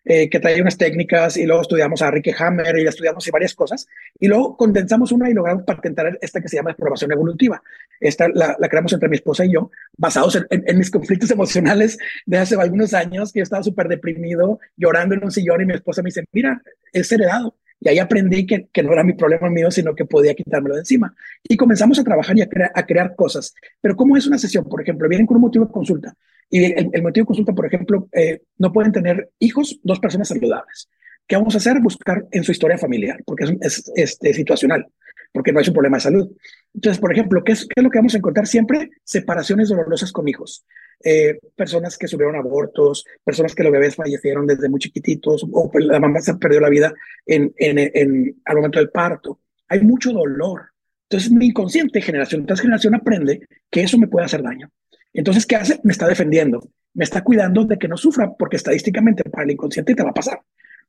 eh, 0.04 0.28
que 0.30 0.40
trae 0.40 0.60
unas 0.60 0.76
técnicas, 0.76 1.36
y 1.36 1.46
luego 1.46 1.62
estudiamos 1.62 2.02
a 2.02 2.10
Ricky 2.10 2.32
Hammer 2.38 2.78
y 2.78 2.86
estudiamos 2.86 3.26
y 3.26 3.30
varias 3.30 3.54
cosas. 3.54 3.86
Y 4.18 4.28
luego 4.28 4.56
condensamos 4.56 5.12
una 5.12 5.28
y 5.30 5.34
logramos 5.34 5.64
patentar 5.64 6.18
esta 6.20 6.40
que 6.40 6.48
se 6.48 6.56
llama 6.56 6.70
exploración 6.70 7.12
evolutiva. 7.12 7.62
Esta 8.00 8.28
la, 8.28 8.56
creamos 8.68 8.92
entre 8.92 9.08
mi 9.08 9.16
esposa 9.16 9.44
y 9.44 9.52
yo, 9.52 9.70
basados 9.96 10.36
en, 10.36 10.46
en, 10.50 10.78
mis 10.78 10.90
conflictos 10.90 11.30
emocionales 11.32 11.98
de 12.26 12.38
hace 12.38 12.54
algunos 12.56 12.94
años, 12.94 13.32
que 13.32 13.40
yo 13.40 13.44
estaba 13.44 13.62
súper 13.62 13.88
deprimido, 13.88 14.60
llorando 14.76 15.14
en 15.14 15.24
un 15.24 15.30
sillón, 15.30 15.60
y 15.62 15.66
mi 15.66 15.74
esposa 15.74 16.02
me 16.02 16.08
dice: 16.08 16.24
Mira, 16.32 16.62
es 16.92 17.10
heredado 17.12 17.54
y 17.80 17.88
ahí 17.88 17.98
aprendí 17.98 18.46
que, 18.46 18.68
que, 18.72 18.82
no 18.82 18.92
era 18.92 19.04
mi 19.04 19.12
problema 19.12 19.48
mío, 19.48 19.70
sino 19.70 19.94
que 19.94 20.04
podía 20.04 20.34
quitármelo 20.34 20.74
de 20.74 20.80
encima. 20.80 21.14
Y 21.44 21.56
comenzamos 21.56 21.98
a 21.98 22.04
trabajar 22.04 22.36
y 22.36 22.42
a, 22.42 22.48
crear 22.48 23.14
cosas. 23.14 23.54
Pero 23.80 23.94
¿cómo 23.94 24.16
es 24.16 24.26
una 24.26 24.38
sesión? 24.38 24.64
Por 24.64 24.82
ejemplo, 24.82 25.08
vienen 25.08 25.26
con 25.26 25.36
un 25.36 25.42
motivo 25.42 25.64
de 25.64 25.72
consulta. 25.72 26.14
Y 26.50 26.64
el, 26.64 26.90
el 26.92 27.02
motivo 27.02 27.24
de 27.24 27.26
consulta, 27.26 27.52
por 27.52 27.66
ejemplo, 27.66 28.08
eh, 28.12 28.42
no 28.56 28.72
pueden 28.72 28.90
tener 28.90 29.30
hijos 29.38 29.78
dos 29.82 30.00
personas 30.00 30.28
saludables. 30.28 30.88
¿Qué 31.28 31.36
vamos 31.36 31.54
a 31.54 31.58
hacer? 31.58 31.78
Buscar 31.80 32.26
en 32.32 32.42
su 32.42 32.52
historia 32.52 32.78
familiar, 32.78 33.22
porque 33.26 33.44
es, 33.60 33.92
este, 33.94 34.32
situacional, 34.32 34.86
porque 35.30 35.52
no 35.52 35.60
es 35.60 35.68
un 35.68 35.74
problema 35.74 35.98
de 35.98 36.02
salud. 36.02 36.32
Entonces, 36.74 36.98
por 36.98 37.12
ejemplo, 37.12 37.44
¿qué 37.44 37.52
es, 37.52 37.66
¿qué 37.66 37.74
es, 37.76 37.84
lo 37.84 37.90
que 37.90 37.98
vamos 37.98 38.14
a 38.14 38.18
encontrar 38.18 38.46
siempre? 38.46 38.90
Separaciones 39.04 39.68
dolorosas 39.68 40.10
con 40.10 40.26
hijos. 40.26 40.64
Eh, 41.04 41.38
personas 41.54 41.98
que 41.98 42.08
sufrieron 42.08 42.34
abortos, 42.34 43.04
personas 43.22 43.54
que 43.54 43.62
los 43.62 43.70
bebés 43.70 43.94
fallecieron 43.94 44.46
desde 44.46 44.70
muy 44.70 44.80
chiquititos, 44.80 45.46
o 45.52 45.70
la 45.78 46.00
mamá 46.00 46.20
se 46.20 46.34
perdió 46.34 46.60
la 46.60 46.70
vida 46.70 46.94
en, 47.26 47.52
en, 47.58 47.78
en, 47.78 48.40
al 48.46 48.56
momento 48.56 48.78
del 48.78 48.88
parto. 48.88 49.40
Hay 49.68 49.82
mucho 49.82 50.12
dolor. 50.12 50.70
Entonces, 51.10 51.30
mi 51.30 51.48
inconsciente, 51.48 52.00
generación 52.00 52.46
tras 52.46 52.62
generación, 52.62 52.94
aprende 52.94 53.46
que 53.70 53.82
eso 53.82 53.98
me 53.98 54.08
puede 54.08 54.24
hacer 54.24 54.42
daño. 54.42 54.70
Entonces, 55.12 55.44
¿qué 55.44 55.56
hace? 55.56 55.78
Me 55.84 55.92
está 55.92 56.08
defendiendo, 56.08 56.70
me 56.94 57.04
está 57.04 57.22
cuidando 57.22 57.64
de 57.64 57.78
que 57.78 57.86
no 57.86 57.98
sufra, 57.98 58.32
porque 58.32 58.56
estadísticamente 58.56 59.24
para 59.24 59.44
el 59.44 59.50
inconsciente 59.50 59.94
te 59.94 60.02
va 60.02 60.10
a 60.10 60.14
pasar. 60.14 60.40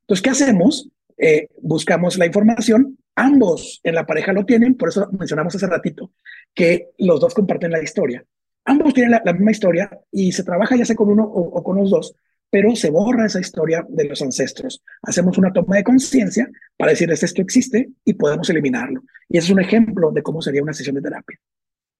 Entonces, 0.09 0.23
¿qué 0.23 0.29
hacemos? 0.31 0.89
Eh, 1.19 1.49
buscamos 1.61 2.17
la 2.17 2.25
información, 2.25 2.97
ambos 3.13 3.79
en 3.83 3.93
la 3.93 4.07
pareja 4.07 4.33
lo 4.33 4.43
tienen, 4.43 4.73
por 4.73 4.89
eso 4.89 5.07
mencionamos 5.11 5.53
hace 5.53 5.67
ratito 5.67 6.13
que 6.55 6.87
los 6.97 7.19
dos 7.19 7.35
comparten 7.35 7.69
la 7.69 7.83
historia. 7.83 8.25
Ambos 8.65 8.95
tienen 8.95 9.19
la, 9.23 9.33
misma 9.33 9.51
historia 9.51 9.87
y 10.11 10.31
se 10.31 10.43
trabaja 10.43 10.75
ya 10.75 10.83
sea 10.83 10.95
con 10.95 11.09
uno 11.09 11.25
o, 11.25 11.63
con 11.63 11.77
los 11.77 11.91
dos, 11.91 12.15
pero 12.49 12.75
se 12.75 12.89
borra 12.89 13.27
esa 13.27 13.39
historia 13.39 13.85
de 13.87 14.05
los 14.05 14.19
ancestros. 14.23 14.81
Hacemos 15.03 15.37
una 15.37 15.53
toma 15.53 15.75
de 15.75 15.83
conciencia 15.83 16.49
para 16.75 16.89
decirles 16.89 17.21
esto 17.21 17.43
existe 17.43 17.89
y 18.03 18.15
podemos 18.15 18.49
eliminarlo. 18.49 19.03
Y 19.27 19.37
ese 19.37 19.45
es 19.45 19.53
un 19.53 19.61
ejemplo 19.61 20.09
de 20.09 20.23
cómo 20.23 20.41
sería 20.41 20.63
una 20.63 20.73
sesión 20.73 20.95
de 20.95 21.03
terapia. 21.03 21.37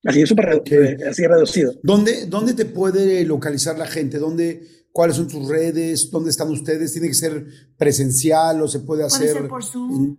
Así 0.03 0.22
es 0.22 0.30
súper 0.30 0.64
eh, 0.66 0.97
así 1.07 1.28
reducido. 1.28 1.74
¿Dónde, 1.84 2.26
¿Dónde 2.26 2.55
te 2.55 2.66
puede 2.66 3.24
localizar 3.24 3.78
la 3.78 3.86
gente? 3.86 4.18
¿Dónde, 4.18 4.79
¿Cuáles 4.92 5.16
son 5.16 5.28
tus 5.28 5.48
redes? 5.48 6.10
¿Dónde 6.12 6.30
están 6.30 6.50
ustedes? 6.50 6.94
¿Tiene 6.94 7.08
que 7.08 7.14
ser 7.14 7.46
presencial 7.78 8.62
o 8.62 8.68
se 8.68 8.80
puede 8.80 9.04
hacer? 9.04 9.32
Puede 9.32 9.34
ser 9.34 9.48
por 9.48 9.64
Zoom. 9.64 10.18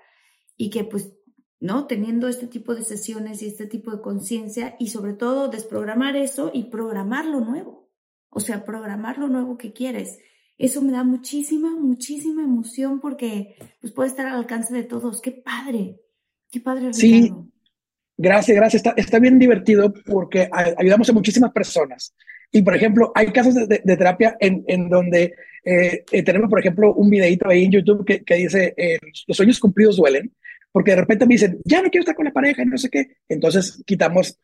y 0.55 0.69
que 0.69 0.83
pues, 0.83 1.13
¿no? 1.59 1.87
Teniendo 1.87 2.27
este 2.27 2.47
tipo 2.47 2.75
de 2.75 2.83
sesiones 2.83 3.41
y 3.41 3.47
este 3.47 3.67
tipo 3.67 3.91
de 3.91 4.01
conciencia 4.01 4.75
y 4.79 4.87
sobre 4.87 5.13
todo 5.13 5.49
desprogramar 5.49 6.15
eso 6.15 6.51
y 6.53 6.65
programar 6.65 7.25
lo 7.25 7.41
nuevo. 7.41 7.89
O 8.29 8.39
sea, 8.39 8.63
programar 8.63 9.17
lo 9.17 9.27
nuevo 9.27 9.57
que 9.57 9.73
quieres. 9.73 10.19
Eso 10.57 10.81
me 10.81 10.91
da 10.91 11.03
muchísima, 11.03 11.71
muchísima 11.71 12.43
emoción 12.43 12.99
porque 12.99 13.55
pues 13.81 13.93
puede 13.93 14.09
estar 14.09 14.25
al 14.27 14.37
alcance 14.37 14.73
de 14.73 14.83
todos. 14.83 15.21
¡Qué 15.21 15.31
padre! 15.31 15.99
Qué 16.51 16.59
padre, 16.59 16.93
Sí, 16.93 17.31
gracias, 18.17 18.57
gracias. 18.57 18.79
Está, 18.85 18.93
está 18.99 19.19
bien 19.19 19.37
divertido 19.37 19.93
porque 20.05 20.49
ayudamos 20.77 21.09
a 21.09 21.13
muchísimas 21.13 21.51
personas. 21.51 22.15
Y, 22.51 22.63
por 22.63 22.75
ejemplo, 22.75 23.11
hay 23.13 23.27
casos 23.27 23.53
de, 23.53 23.79
terapia 23.79 24.35
en, 24.39 24.63
en 24.67 24.89
donde 24.89 25.35
eh, 25.63 26.03
eh, 26.11 26.23
tenemos, 26.23 26.49
por 26.49 26.59
ejemplo, 26.59 26.93
un 26.93 27.09
videito 27.09 27.47
ahí 27.47 27.65
en 27.65 27.71
YouTube 27.71 28.03
que, 28.03 28.23
que 28.23 28.35
dice, 28.35 28.73
eh, 28.75 28.97
los 29.27 29.37
sueños 29.37 29.59
cumplidos 29.59 29.97
duelen, 29.97 30.33
porque 30.71 30.91
de 30.91 30.97
repente 30.97 31.25
me 31.25 31.35
dicen, 31.35 31.59
ya 31.65 31.81
no 31.81 31.89
quiero 31.89 32.03
estar 32.03 32.15
con 32.15 32.25
la 32.25 32.31
pareja 32.31 32.61
y 32.61 32.65
no 32.65 32.77
sé 32.77 32.89
qué. 32.89 33.17
Entonces 33.27 33.81
quitamos 33.85 34.39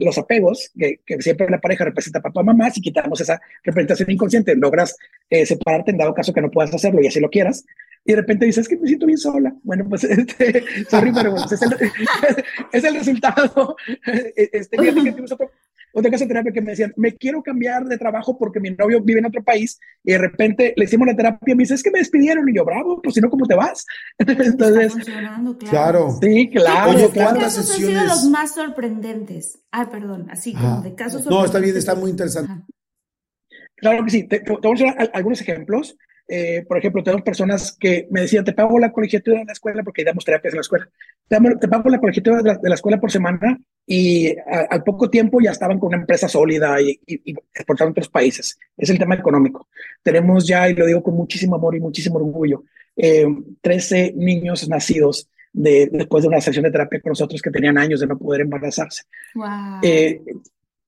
los 0.00 0.18
apegos, 0.18 0.70
que, 0.78 1.00
que, 1.04 1.20
siempre 1.22 1.48
la 1.48 1.60
pareja 1.60 1.84
representa 1.84 2.20
papá, 2.20 2.42
mamá, 2.42 2.70
si 2.70 2.80
quitamos 2.80 3.20
esa 3.20 3.40
representación 3.62 4.10
inconsciente, 4.10 4.56
logras 4.56 4.96
separarte 5.30 5.92
en 5.92 5.98
dado 5.98 6.14
caso 6.14 6.32
que 6.32 6.40
no 6.40 6.50
puedas 6.50 6.74
hacerlo 6.74 7.00
y 7.02 7.06
así 7.06 7.20
lo 7.20 7.30
quieras 7.30 7.64
y 8.08 8.12
de 8.12 8.16
repente 8.16 8.46
dices, 8.46 8.62
es 8.62 8.68
que 8.68 8.76
me 8.78 8.86
siento 8.86 9.04
bien 9.04 9.18
sola. 9.18 9.54
Bueno, 9.62 9.86
pues, 9.86 10.02
este, 10.04 10.64
sorry, 10.88 11.12
pero 11.12 11.34
pues, 11.34 11.52
es, 11.52 11.60
el, 11.60 11.72
es, 12.72 12.84
el, 12.84 12.94
resultado. 12.94 13.76
Este, 14.34 14.78
otro, 14.78 15.50
otra 15.92 16.10
casa 16.10 16.24
de 16.24 16.28
terapia 16.28 16.52
que 16.52 16.60
me 16.60 16.70
decían, 16.70 16.92
me 16.96 17.14
quiero 17.16 17.42
cambiar 17.42 17.84
de 17.84 17.98
trabajo 17.98 18.38
porque 18.38 18.60
mi 18.60 18.70
novio 18.70 19.00
vive 19.02 19.20
en 19.20 19.26
otro 19.26 19.42
país 19.42 19.80
y 20.04 20.12
de 20.12 20.18
repente 20.18 20.74
le 20.76 20.84
hicimos 20.84 21.06
la 21.06 21.16
terapia 21.16 21.52
y 21.52 21.56
me 21.56 21.62
dice, 21.62 21.74
es 21.74 21.82
que 21.82 21.90
me 21.90 21.98
despidieron 21.98 22.48
y 22.48 22.54
yo, 22.54 22.64
bravo, 22.64 23.00
pues 23.02 23.14
si 23.14 23.20
no, 23.20 23.30
¿cómo 23.30 23.46
te 23.46 23.54
vas? 23.54 23.86
Entonces, 24.18 24.94
claro. 25.04 25.58
claro. 25.58 26.18
Sí, 26.20 26.50
claro. 26.50 26.90
Oye, 26.90 27.10
¿cuántas 27.14 27.54
sesiones? 27.54 27.98
han 27.98 28.04
sido 28.04 28.14
los 28.14 28.30
más 28.30 28.54
sorprendentes? 28.54 29.60
Ah, 29.72 29.88
perdón, 29.90 30.28
así 30.30 30.54
como 30.54 30.82
de 30.82 30.94
casos 30.94 31.26
No, 31.26 31.44
está 31.44 31.58
bien, 31.58 31.76
está 31.76 31.94
muy 31.94 32.10
interesante. 32.10 32.64
Claro 33.76 34.04
que 34.04 34.10
sí. 34.10 34.24
Te, 34.24 34.40
te, 34.40 34.52
voy 34.52 34.82
a 34.82 34.94
dar 34.94 35.10
algunos 35.14 35.40
ejemplos. 35.40 35.96
Eh, 36.26 36.64
por 36.68 36.76
ejemplo, 36.76 37.02
tenemos 37.02 37.24
personas 37.24 37.76
que 37.78 38.06
me 38.10 38.22
decían, 38.22 38.44
te 38.44 38.52
pago 38.52 38.78
la 38.78 38.92
colegiatura 38.92 39.38
de 39.38 39.46
la 39.46 39.52
escuela 39.52 39.82
porque 39.82 40.04
damos 40.04 40.24
terapias 40.24 40.52
en 40.52 40.58
la 40.58 40.60
escuela. 40.60 40.88
Te, 41.26 41.68
pago 41.68 41.88
la 41.88 42.00
colegiatura 42.00 42.42
de 42.42 42.68
la, 42.68 42.74
escuela 42.74 43.00
por 43.00 43.10
semana 43.10 43.58
y 43.90 44.36
al 44.46 44.84
poco 44.84 45.08
tiempo 45.08 45.40
ya 45.40 45.50
estaban 45.50 45.78
con 45.78 45.88
una 45.88 45.96
empresa 45.96 46.28
sólida 46.28 46.78
y, 46.80 47.00
y, 47.06 47.34
exportaron 47.54 47.88
a 47.88 47.92
otros 47.92 48.10
países. 48.10 48.58
Es 48.76 48.90
el 48.90 48.98
tema 48.98 49.14
económico. 49.14 49.68
Tenemos 50.02 50.46
ya, 50.46 50.68
y 50.68 50.74
lo 50.74 50.84
digo 50.84 51.02
con 51.02 51.14
muchísimo 51.14 51.56
amor 51.56 51.74
y 51.74 51.80
muchísimo 51.80 52.16
orgullo, 52.16 52.64
13 52.94 54.00
eh, 54.00 54.12
niños 54.14 54.68
nacidos 54.68 55.30
de, 55.52 55.88
después 55.90 56.22
de 56.22 56.28
una 56.28 56.40
sesión 56.40 56.64
de 56.64 56.70
terapia 56.70 57.00
con 57.00 57.10
nosotros 57.10 57.40
que 57.40 57.50
tenían 57.50 57.78
años 57.78 58.00
de 58.00 58.06
no 58.06 58.18
poder 58.18 58.42
embarazarse. 58.42 59.04
Eh, 59.82 60.20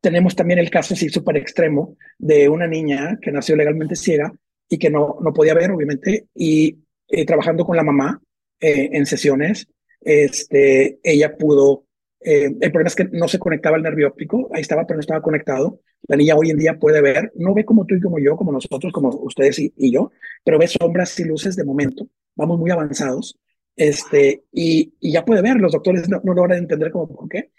tenemos 0.00 0.36
también 0.36 0.58
el 0.58 0.70
caso 0.70 0.94
así 0.94 1.08
súper 1.08 1.38
extremo 1.38 1.96
de 2.18 2.48
una 2.48 2.66
niña 2.66 3.18
que 3.20 3.32
nació 3.32 3.56
legalmente 3.56 3.96
ciega 3.96 4.32
y 4.68 4.78
que 4.78 4.90
no, 4.90 5.16
no 5.22 5.32
podía 5.32 5.54
ver, 5.54 5.70
obviamente, 5.70 6.26
y 6.34 6.78
eh, 7.08 7.24
trabajando 7.24 7.64
con 7.64 7.76
la 7.76 7.82
mamá 7.82 8.20
eh, 8.60 8.90
en 8.92 9.06
sesiones, 9.06 9.68
este, 10.00 10.98
ella 11.02 11.36
pudo, 11.36 11.84
eh, 12.20 12.46
el 12.46 12.70
problema 12.72 12.88
es 12.88 12.96
que 12.96 13.04
no 13.04 13.28
se 13.28 13.38
conectaba 13.38 13.76
el 13.76 13.82
nervio 13.82 14.08
óptico, 14.08 14.50
ahí 14.52 14.60
estaba, 14.60 14.86
pero 14.86 14.96
no 14.96 15.00
estaba 15.00 15.22
conectado. 15.22 15.80
La 16.08 16.16
niña 16.16 16.34
hoy 16.36 16.50
en 16.50 16.58
día 16.58 16.78
puede 16.78 17.00
ver, 17.00 17.32
no 17.36 17.54
ve 17.54 17.64
como 17.64 17.86
tú 17.86 17.94
y 17.94 18.00
como 18.00 18.18
yo, 18.18 18.36
como 18.36 18.52
nosotros, 18.52 18.92
como 18.92 19.08
ustedes 19.08 19.58
y, 19.58 19.92
yo, 19.92 20.10
pero 20.44 20.58
ve 20.58 20.66
sombras 20.66 21.18
y 21.20 21.24
luces 21.24 21.56
de 21.56 21.64
momento. 21.64 22.08
Vamos 22.36 22.58
muy 22.58 22.70
avanzados, 22.70 23.38
este, 23.76 24.44
y, 24.52 24.94
y 25.00 25.12
ya 25.12 25.24
puede 25.24 25.42
ver. 25.42 25.56
Los 25.56 25.72
doctores 25.72 26.08
no, 26.08 26.20
no 26.24 26.34
logran 26.34 26.58
entender 26.58 26.90
cómo 26.90 27.08
por 27.08 27.28
qué, 27.28 27.50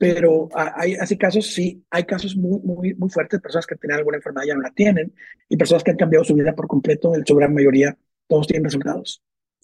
pero 0.00 0.48
hay 0.54 0.94
así 0.94 1.18
casos, 1.18 1.52
sí, 1.52 1.84
hay 1.90 2.04
casos 2.04 2.34
muy, 2.34 2.58
muy, 2.60 2.94
muy 2.94 3.10
fuertes, 3.10 3.38
personas 3.38 3.66
que 3.66 3.76
tienen 3.76 3.98
alguna 3.98 4.16
enfermedad 4.16 4.46
ya 4.46 4.54
no 4.54 4.62
la 4.62 4.70
tienen, 4.70 5.12
y 5.46 5.58
personas 5.58 5.84
que 5.84 5.90
han 5.90 5.98
cambiado 5.98 6.24
su 6.24 6.34
vida 6.34 6.54
por 6.54 6.66
completo, 6.66 7.14
en 7.14 7.26
su 7.26 7.34
gran 7.36 7.52
mayoría, 7.52 7.98
todos 8.26 8.46
tienen 8.46 8.64
resultados. 8.64 9.22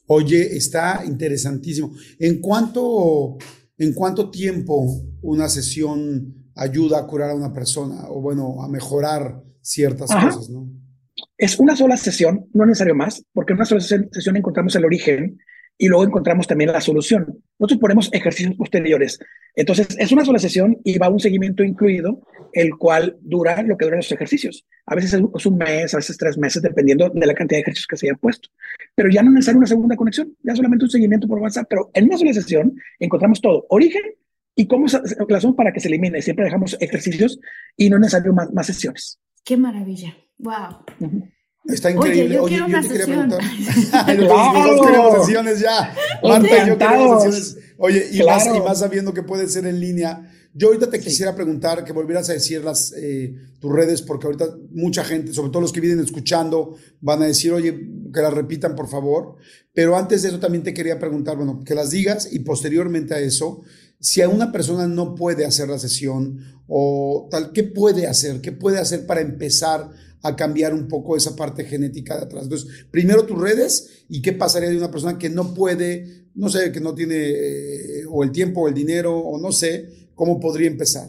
Oye, 0.09 0.54
está 0.54 1.02
interesantísimo. 1.07 1.94
¿En 2.18 2.40
cuánto, 2.40 3.38
en 3.78 3.92
cuánto 3.92 4.30
tiempo 4.30 5.02
una 5.22 5.48
sesión 5.48 6.34
ayuda 6.54 6.98
a 6.98 7.06
curar 7.06 7.30
a 7.30 7.34
una 7.34 7.52
persona 7.52 8.08
o, 8.08 8.20
bueno, 8.20 8.62
a 8.62 8.68
mejorar 8.68 9.42
ciertas 9.60 10.10
cosas, 10.10 10.48
no? 10.48 10.68
Es 11.38 11.58
una 11.58 11.76
sola 11.76 11.96
sesión, 11.96 12.46
no 12.52 12.64
necesario 12.64 12.94
más, 12.94 13.22
porque 13.32 13.52
en 13.52 13.58
una 13.58 13.66
sola 13.66 13.80
sesión 13.80 14.36
encontramos 14.36 14.74
el 14.76 14.84
origen 14.84 15.38
y 15.78 15.88
luego 15.88 16.04
encontramos 16.04 16.46
también 16.46 16.72
la 16.72 16.80
solución. 16.80 17.42
Nosotros 17.58 17.80
ponemos 17.80 18.08
ejercicios 18.12 18.54
posteriores. 18.54 19.18
Entonces, 19.54 19.88
es 19.98 20.12
una 20.12 20.24
sola 20.24 20.38
sesión 20.38 20.78
y 20.84 20.98
va 20.98 21.08
un 21.08 21.20
seguimiento 21.20 21.62
incluido, 21.62 22.22
el 22.52 22.76
cual 22.76 23.16
dura 23.20 23.62
lo 23.62 23.76
que 23.76 23.84
duran 23.84 23.98
los 23.98 24.12
ejercicios. 24.12 24.64
A 24.86 24.94
veces 24.94 25.14
es 25.14 25.46
un 25.46 25.58
mes, 25.58 25.92
a 25.92 25.98
veces 25.98 26.16
tres 26.16 26.38
meses, 26.38 26.62
dependiendo 26.62 27.10
de 27.10 27.26
la 27.26 27.34
cantidad 27.34 27.58
de 27.58 27.62
ejercicios 27.62 27.86
que 27.86 27.96
se 27.96 28.06
hayan 28.06 28.18
puesto. 28.18 28.48
Pero 28.94 29.10
ya 29.10 29.22
no 29.22 29.30
necesita 29.30 29.58
una 29.58 29.66
segunda 29.66 29.96
conexión, 29.96 30.34
ya 30.42 30.54
solamente 30.54 30.84
un 30.84 30.90
seguimiento 30.90 31.28
por 31.28 31.38
WhatsApp. 31.38 31.66
Pero 31.68 31.90
en 31.92 32.04
una 32.04 32.16
sola 32.16 32.32
sesión 32.32 32.74
encontramos 32.98 33.40
todo, 33.40 33.66
origen 33.68 34.02
y 34.54 34.66
cómo 34.66 34.88
se 34.88 35.00
razón 35.28 35.54
para 35.54 35.72
que 35.72 35.80
se 35.80 35.88
elimine. 35.88 36.22
Siempre 36.22 36.46
dejamos 36.46 36.76
ejercicios 36.80 37.38
y 37.76 37.90
no 37.90 37.98
necesario 37.98 38.32
más, 38.32 38.52
más 38.52 38.66
sesiones. 38.66 39.20
Qué 39.44 39.56
maravilla. 39.56 40.16
Wow. 40.38 40.84
Está 41.68 41.90
increíble. 41.90 42.24
Oye, 42.24 42.34
yo, 42.34 42.44
quiero 42.44 42.66
una 42.66 42.82
sesión. 42.82 43.30
queremos 44.06 45.26
sesiones 45.26 45.60
ya. 45.60 45.94
Marta, 46.22 46.66
yo 46.66 46.78
queremos 46.78 47.22
sesiones. 47.22 47.58
Oye, 47.78 48.08
y, 48.12 48.22
más, 48.22 48.46
y 48.46 48.60
más 48.60 48.78
sabiendo 48.78 49.12
que 49.12 49.22
puede 49.22 49.48
ser 49.48 49.66
en 49.66 49.80
línea, 49.80 50.32
Yo 50.54 50.68
ahorita 50.68 50.88
te 50.88 51.00
quisiera 51.00 51.34
preguntar 51.34 51.84
que 51.84 51.92
volvieras 51.92 52.30
a 52.30 52.32
decir 52.32 52.64
las, 52.64 52.94
eh, 52.96 53.34
tus 53.60 53.70
redes, 53.70 54.00
porque 54.00 54.26
ahorita 54.26 54.56
mucha 54.70 55.04
gente, 55.04 55.34
sobre 55.34 55.50
todo 55.50 55.60
los 55.60 55.72
que 55.72 55.80
vienen 55.80 56.02
escuchando, 56.02 56.76
van 57.00 57.22
a 57.22 57.26
decir, 57.26 57.52
oye, 57.52 57.78
que 58.12 58.20
las 58.22 58.32
repitan, 58.32 58.74
por 58.74 58.88
favor. 58.88 59.36
Pero 59.74 59.96
antes 59.96 60.22
de 60.22 60.28
eso 60.28 60.40
también 60.40 60.64
te 60.64 60.72
quería 60.72 60.98
preguntar, 60.98 61.36
bueno, 61.36 61.62
que 61.62 61.74
las 61.74 61.90
digas 61.90 62.28
y 62.32 62.38
posteriormente 62.38 63.14
a 63.14 63.18
eso, 63.18 63.62
si 64.00 64.22
a 64.22 64.28
una 64.28 64.52
persona 64.52 64.86
no 64.86 65.14
puede 65.14 65.44
hacer 65.44 65.68
la 65.68 65.78
sesión 65.78 66.38
o 66.66 67.28
tal, 67.30 67.52
¿qué 67.52 67.62
puede 67.62 68.06
hacer? 68.06 68.40
¿Qué 68.40 68.52
puede 68.52 68.78
hacer 68.78 69.06
para 69.06 69.20
empezar 69.20 69.90
a 70.22 70.34
cambiar 70.34 70.74
un 70.74 70.88
poco 70.88 71.16
esa 71.16 71.36
parte 71.36 71.64
genética 71.64 72.16
de 72.16 72.24
atrás? 72.24 72.44
Entonces, 72.44 72.86
primero 72.90 73.26
tus 73.26 73.40
redes 73.40 74.04
y 74.08 74.22
qué 74.22 74.32
pasaría 74.32 74.70
de 74.70 74.78
una 74.78 74.90
persona 74.90 75.18
que 75.18 75.30
no 75.30 75.54
puede, 75.54 76.26
no 76.34 76.48
sé, 76.48 76.72
que 76.72 76.80
no 76.80 76.94
tiene 76.94 77.16
eh, 77.16 78.04
o 78.08 78.22
el 78.22 78.32
tiempo 78.32 78.62
o 78.62 78.68
el 78.68 78.74
dinero 78.74 79.16
o 79.16 79.38
no 79.40 79.52
sé, 79.52 80.10
¿cómo 80.14 80.40
podría 80.40 80.68
empezar? 80.68 81.08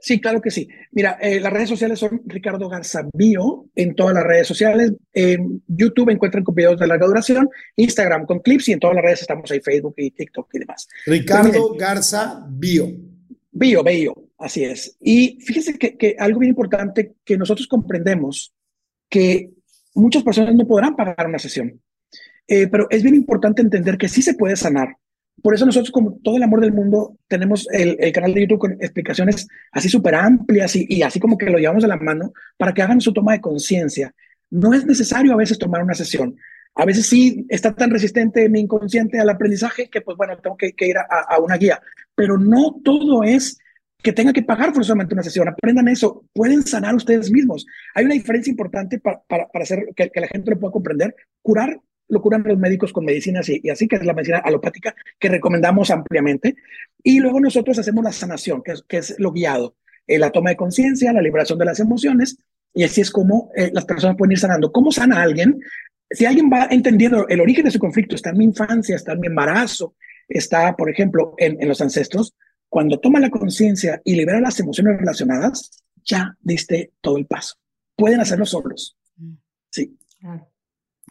Sí, 0.00 0.20
claro 0.20 0.40
que 0.40 0.50
sí. 0.50 0.68
Mira, 0.92 1.18
eh, 1.20 1.40
las 1.40 1.52
redes 1.52 1.68
sociales 1.68 1.98
son 1.98 2.22
Ricardo 2.24 2.68
Garza 2.68 3.08
Bio 3.12 3.66
en 3.74 3.94
todas 3.94 4.14
las 4.14 4.24
redes 4.24 4.46
sociales. 4.46 4.92
En 5.12 5.62
YouTube 5.66 6.10
encuentran 6.10 6.44
con 6.44 6.54
videos 6.54 6.78
de 6.78 6.86
larga 6.86 7.06
duración, 7.06 7.48
Instagram 7.76 8.26
con 8.26 8.40
clips 8.40 8.68
y 8.68 8.72
en 8.72 8.80
todas 8.80 8.96
las 8.96 9.04
redes 9.04 9.22
estamos 9.22 9.50
ahí, 9.50 9.60
Facebook 9.60 9.94
y 9.96 10.10
TikTok 10.10 10.48
y 10.54 10.58
demás. 10.60 10.88
Ricardo 11.06 11.74
Garza 11.74 12.46
Bio. 12.48 12.90
Bio, 13.50 13.82
Bio, 13.82 14.27
así 14.38 14.64
es. 14.64 14.96
Y 15.00 15.38
fíjense 15.40 15.78
que, 15.78 15.96
que 15.96 16.16
algo 16.18 16.40
bien 16.40 16.50
importante 16.50 17.14
que 17.24 17.36
nosotros 17.36 17.66
comprendemos 17.66 18.54
que 19.08 19.50
muchas 19.94 20.22
personas 20.22 20.54
no 20.54 20.66
podrán 20.66 20.96
pagar 20.96 21.26
una 21.26 21.38
sesión, 21.38 21.80
eh, 22.46 22.66
pero 22.68 22.86
es 22.90 23.02
bien 23.02 23.14
importante 23.14 23.62
entender 23.62 23.98
que 23.98 24.08
sí 24.08 24.22
se 24.22 24.34
puede 24.34 24.56
sanar 24.56 24.96
por 25.42 25.54
eso 25.54 25.66
nosotros, 25.66 25.90
como 25.90 26.18
todo 26.22 26.36
el 26.36 26.42
amor 26.42 26.60
del 26.60 26.72
mundo, 26.72 27.16
tenemos 27.28 27.68
el, 27.70 27.96
canal 28.12 28.34
de 28.34 28.42
YouTube 28.42 28.58
con 28.58 28.72
explicaciones 28.72 29.46
así 29.70 29.88
súper 29.88 30.14
amplias 30.14 30.74
y, 30.74 30.86
y, 30.88 31.02
así 31.02 31.20
como 31.20 31.38
que 31.38 31.46
lo 31.46 31.58
llevamos 31.58 31.82
de 31.82 31.88
la 31.88 31.96
mano 31.96 32.32
para 32.56 32.72
que 32.74 32.82
hagan 32.82 33.00
su 33.00 33.12
toma 33.12 33.32
de 33.32 33.40
conciencia. 33.40 34.12
No 34.50 34.74
es 34.74 34.84
necesario 34.84 35.32
a 35.32 35.36
veces 35.36 35.58
tomar 35.58 35.82
una 35.82 35.94
sesión. 35.94 36.36
A 36.74 36.84
veces 36.84 37.06
sí 37.06 37.46
está 37.48 37.74
tan 37.74 37.90
resistente 37.90 38.48
mi 38.48 38.60
inconsciente 38.60 39.20
al 39.20 39.30
aprendizaje 39.30 39.88
que, 39.88 40.00
pues 40.00 40.16
bueno, 40.16 40.36
tengo 40.38 40.56
que, 40.56 40.74
ir 40.80 40.96
a, 40.98 41.38
una 41.38 41.56
guía. 41.56 41.80
Pero 42.14 42.38
no 42.38 42.80
todo 42.82 43.22
es 43.22 43.58
que 44.02 44.12
tenga 44.12 44.32
que 44.32 44.42
pagar 44.42 44.72
forzosamente 44.72 45.14
una 45.14 45.22
sesión. 45.22 45.48
Aprendan 45.48 45.88
eso. 45.88 46.24
Pueden 46.32 46.62
sanar 46.62 46.94
ustedes 46.94 47.30
mismos. 47.30 47.66
Hay 47.94 48.04
una 48.04 48.14
diferencia 48.14 48.50
importante 48.50 49.00
para, 49.00 49.22
para, 49.26 49.48
hacer 49.54 49.88
que, 49.94 50.10
la 50.14 50.28
gente 50.28 50.52
lo 50.52 50.58
pueda 50.58 50.72
comprender. 50.72 51.14
Curar 51.42 51.80
lo 52.10 52.22
curan 52.22 52.42
los 52.42 52.58
médicos 52.58 52.92
con 52.92 53.04
medicinas 53.04 53.50
y, 53.50 53.68
así, 53.68 53.86
que 53.86 53.96
es 53.96 54.04
la 54.04 54.14
medicina 54.14 54.38
alopática 54.38 54.94
que 55.18 55.28
recomendamos 55.28 55.90
ampliamente. 55.90 56.56
Y 57.02 57.20
luego 57.20 57.38
nosotros 57.38 57.78
hacemos 57.78 58.02
la 58.02 58.12
sanación, 58.12 58.62
que 58.62 58.96
es, 58.96 59.14
lo 59.18 59.30
guiado, 59.30 59.76
eh, 60.06 60.18
la 60.18 60.30
toma 60.30 60.50
de 60.50 60.56
conciencia, 60.56 61.12
la 61.12 61.20
liberación 61.20 61.58
de 61.58 61.66
las 61.66 61.80
emociones, 61.80 62.38
y 62.72 62.84
así 62.84 63.02
es 63.02 63.10
como 63.10 63.50
eh, 63.54 63.70
las 63.74 63.84
personas 63.84 64.16
pueden 64.16 64.32
ir 64.32 64.38
sanando. 64.38 64.72
¿Cómo 64.72 64.90
sana 64.90 65.20
alguien? 65.20 65.60
Si 66.10 66.24
alguien 66.24 66.48
va 66.50 66.68
entendiendo 66.70 67.28
el 67.28 67.40
origen 67.40 67.66
de 67.66 67.70
su 67.70 67.78
conflicto, 67.78 68.14
está 68.14 68.30
en 68.30 68.38
mi 68.38 68.44
infancia, 68.44 68.96
está 68.96 69.12
en 69.12 69.20
mi 69.20 69.26
embarazo, 69.26 69.94
está, 70.28 70.74
por 70.76 70.88
ejemplo, 70.88 71.34
en, 71.36 71.60
en 71.60 71.68
los 71.68 71.82
ancestros, 71.82 72.34
cuando 72.68 73.00
toma 73.00 73.20
la 73.20 73.30
conciencia 73.30 74.00
y 74.04 74.14
libera 74.14 74.40
las 74.40 74.60
emociones 74.60 74.98
relacionadas, 74.98 75.82
ya 76.04 76.36
diste 76.40 76.92
todo 77.00 77.16
el 77.16 77.26
paso. 77.26 77.56
Pueden 77.96 78.20
hacerlo 78.20 78.46
solos. 78.46 78.96
Mm. 79.16 79.34
Sí. 79.70 79.98
Claro. 80.20 80.48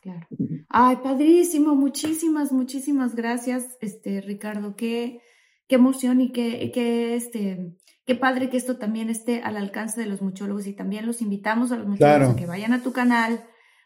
Claro. 0.01 0.27
Ay, 0.69 0.97
padrísimo, 1.03 1.75
muchísimas, 1.75 2.51
muchísimas 2.51 3.15
gracias, 3.15 3.77
este, 3.81 4.21
Ricardo. 4.21 4.75
Qué, 4.75 5.21
qué 5.67 5.75
emoción 5.75 6.21
y 6.21 6.31
qué, 6.31 6.71
qué, 6.73 7.15
este, 7.15 7.75
qué 8.05 8.15
padre 8.15 8.49
que 8.49 8.57
esto 8.57 8.77
también 8.77 9.09
esté 9.09 9.41
al 9.41 9.57
alcance 9.57 9.99
de 9.99 10.07
los 10.07 10.21
muchólogos 10.21 10.67
y 10.67 10.73
también 10.73 11.05
los 11.05 11.21
invitamos 11.21 11.71
a 11.71 11.77
los 11.77 11.87
muchólogos 11.87 12.35
a 12.35 12.35
que 12.37 12.45
vayan 12.45 12.73
a 12.73 12.83
tu 12.83 12.93
canal, 12.93 13.43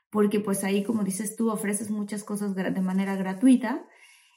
porque 0.09 0.39
pues 0.39 0.63
ahí, 0.63 0.83
como 0.83 1.03
dices 1.03 1.35
tú, 1.35 1.49
ofreces 1.49 1.89
muchas 1.89 2.23
cosas 2.23 2.55
de 2.55 2.81
manera 2.81 3.15
gratuita. 3.15 3.87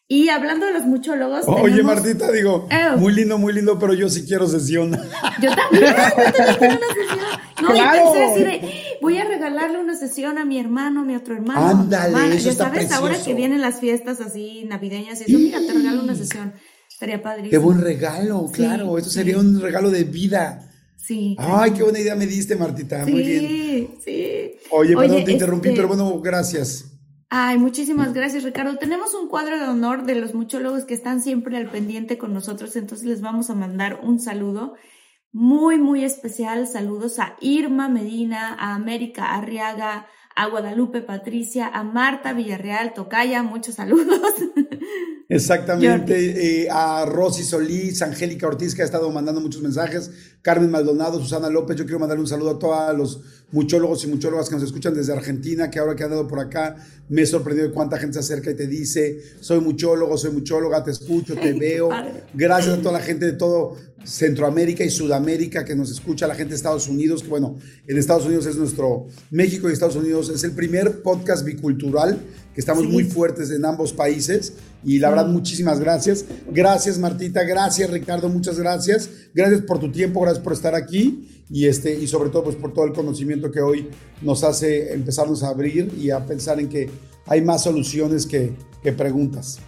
Y 0.07 0.29
hablando 0.29 0.67
de 0.67 0.73
los 0.75 0.85
muchólogos. 0.85 1.45
Oye, 1.47 1.83
Martita, 1.83 2.31
digo, 2.31 2.69
muy 2.99 3.15
lindo, 3.15 3.39
muy 3.39 3.55
lindo, 3.55 3.79
pero 3.79 3.95
yo 3.95 4.11
sí 4.11 4.25
quiero 4.27 4.47
sesión. 4.47 4.93
Yo 5.41 5.51
también, 5.55 5.85
yo 5.85 5.95
también 5.95 6.59
quiero 6.59 6.77
una 6.77 6.95
sesión. 6.95 7.19
No, 7.63 7.71
claro. 7.71 8.13
así 8.13 8.43
de, 8.43 8.61
voy 9.01 9.17
a 9.17 9.25
regalarle 9.25 9.79
una 9.79 9.97
sesión 9.97 10.37
a 10.37 10.45
mi 10.45 10.59
hermano, 10.59 11.01
a 11.01 11.05
mi 11.05 11.17
otro 11.17 11.35
hermano. 11.35 11.67
Ándale, 11.67 12.37
eso 12.37 12.51
ya 12.51 12.55
sabes, 12.55 12.93
ahora 12.93 13.17
que 13.23 13.33
vienen 13.33 13.63
las 13.63 13.81
fiestas 13.81 14.21
así 14.21 14.65
navideñas 14.69 15.21
y 15.21 15.25
eso, 15.25 15.39
mira, 15.39 15.61
te 15.61 15.73
regalo 15.73 16.03
una 16.03 16.15
sesión. 16.15 16.53
Estaría 16.91 17.23
padrísimo. 17.23 17.51
Qué 17.51 17.59
buen 17.59 17.81
regalo, 17.81 18.51
claro. 18.53 18.99
eso 18.99 19.09
sería 19.09 19.39
un 19.39 19.61
regalo 19.61 19.91
de 19.91 20.05
vida. 20.05 20.71
Sí. 20.97 21.37
Ay, 21.39 21.73
qué 21.73 21.83
buena 21.83 21.99
idea 21.99 22.15
me 22.15 22.27
diste, 22.27 22.57
Martita. 22.57 23.05
Muy 23.07 23.23
bien. 23.23 23.41
Sí, 23.41 23.91
sí. 24.05 24.53
Oye, 24.71 24.97
perdón, 24.97 25.25
te 25.25 25.33
interrumpí, 25.33 25.69
este 25.69 25.77
pero 25.77 25.89
bueno, 25.89 26.21
gracias. 26.21 26.94
Ay, 27.37 27.59
muchísimas 27.59 28.15
gracias, 28.15 28.45
Ricardo. 28.45 28.79
Tenemos 28.79 29.13
un 29.13 29.27
cuadro 29.27 29.59
de 29.59 29.67
honor 29.67 30.05
de 30.05 30.15
los 30.15 30.35
muchólogos 30.35 30.85
que 30.85 30.95
están 30.95 31.21
siempre 31.21 31.57
al 31.57 31.69
pendiente 31.69 32.17
con 32.17 32.33
nosotros, 32.33 32.77
entonces 32.77 33.09
les 33.09 33.23
vamos 33.23 33.51
a 33.51 33.57
mandar 33.57 33.99
un 34.05 34.21
saludo 34.21 34.75
muy, 35.33 35.79
muy 35.79 36.05
especial. 36.05 36.69
Saludos 36.69 37.19
a 37.19 37.35
Irma 37.41 37.89
Medina, 37.89 38.55
a 38.55 38.77
América 38.77 39.35
Arriaga, 39.35 40.07
a 40.37 40.47
Guadalupe 40.47 41.01
Patricia, 41.01 41.67
a 41.67 41.83
Marta 41.83 42.35
Villarreal, 42.35 42.95
Tocaya, 42.95 43.43
muchos 43.43 43.75
saludos. 43.75 44.33
Exactamente, 45.29 46.65
eh, 46.65 46.69
a 46.71 47.07
Rosy 47.07 47.45
Solís, 47.45 48.03
Angélica 48.03 48.47
Ortiz, 48.47 48.75
que 48.75 48.83
ha 48.83 48.85
estado 48.85 49.11
mandando 49.11 49.41
muchos 49.41 49.63
mensajes, 49.63 50.11
Carmen 50.43 50.71
Maldonado, 50.71 51.19
Susana 51.19 51.49
López, 51.49 51.77
yo 51.77 51.85
quiero 51.85 51.99
mandarle 51.99 52.21
un 52.21 52.29
saludo 52.29 52.51
a 52.51 52.59
todos 52.59 52.97
los 52.97 53.21
muchólogos 53.51 54.05
y 54.05 54.09
muchólogas 54.09 54.49
que 54.49 54.57
nos 54.57 54.65
escuchan 54.65 54.93
desde 54.93 55.13
Argentina, 55.13 55.71
que 55.71 55.79
ahora 55.79 55.97
que 55.97 56.05
han 56.05 56.11
dado 56.11 56.29
por 56.29 56.41
acá, 56.41 56.77
me 57.09 57.23
he 57.23 57.27
sorprendido 57.27 57.69
de 57.69 57.73
cuánta 57.73 57.99
gente 57.99 58.15
se 58.15 58.21
acerca 58.21 58.51
y 58.51 58.55
te 58.55 58.67
dice, 58.67 59.19
soy 59.41 59.61
muchólogo, 59.61 60.19
soy 60.19 60.33
muchóloga, 60.33 60.85
te 60.85 60.91
escucho, 60.91 61.35
te 61.35 61.53
veo. 61.59 61.89
Gracias 62.35 62.79
a 62.79 62.83
toda 62.83 62.99
la 62.99 63.05
gente 63.05 63.25
de 63.27 63.33
todo 63.33 63.77
Centroamérica 64.05 64.85
y 64.85 64.91
Sudamérica 64.91 65.65
que 65.65 65.75
nos 65.75 65.91
escucha, 65.91 66.27
la 66.27 66.35
gente 66.35 66.51
de 66.51 66.57
Estados 66.57 66.89
Unidos, 66.89 67.23
que 67.23 67.29
bueno, 67.29 67.57
en 67.87 67.97
Estados 67.97 68.27
Unidos 68.27 68.47
es 68.47 68.57
nuestro, 68.57 69.07
México 69.31 69.71
y 69.71 69.73
Estados 69.73 69.97
Unidos 69.97 70.29
es 70.29 70.45
el 70.45 70.53
primer 70.53 71.03
podcast 71.03 71.45
bicultural, 71.45 72.19
que 72.55 72.61
estamos 72.61 72.85
muy 72.85 73.05
fuertes 73.05 73.51
en 73.51 73.65
ambos 73.65 73.93
países 73.93 74.55
y 74.85 74.99
la 74.99 75.11
verdad 75.11 75.27
muchísimas 75.27 75.81
gracias. 75.81 76.25
Gracias 76.51 76.99
Martita, 76.99 77.43
gracias 77.43 77.91
Ricardo, 77.91 78.29
muchas 78.29 78.59
gracias. 78.59 79.11
Gracias 79.35 79.63
por 79.63 79.79
tu 79.79 79.91
tiempo, 79.91 80.21
gracias 80.21 80.43
por 80.43 80.53
estar 80.53 80.75
aquí 80.75 81.45
y, 81.51 81.67
este, 81.67 81.95
y 81.95 82.07
sobre 82.07 82.31
todo 82.31 82.45
pues 82.45 82.57
por 82.57 82.73
todo 82.73 82.85
el 82.85 82.93
conocimiento 82.93 83.51
que 83.51 83.61
hoy 83.61 83.89
nos 84.23 84.45
hace 84.45 84.93
empezarnos 84.93 85.43
a 85.43 85.49
abrir 85.49 85.93
y 86.01 86.11
a 86.11 86.25
pensar 86.25 86.61
en 86.61 86.69
que 86.69 86.89
hay 87.27 87.43
más 87.43 87.65
soluciones 87.65 88.27
que, 88.27 88.53
que 88.83 88.93
preguntas. 88.93 89.59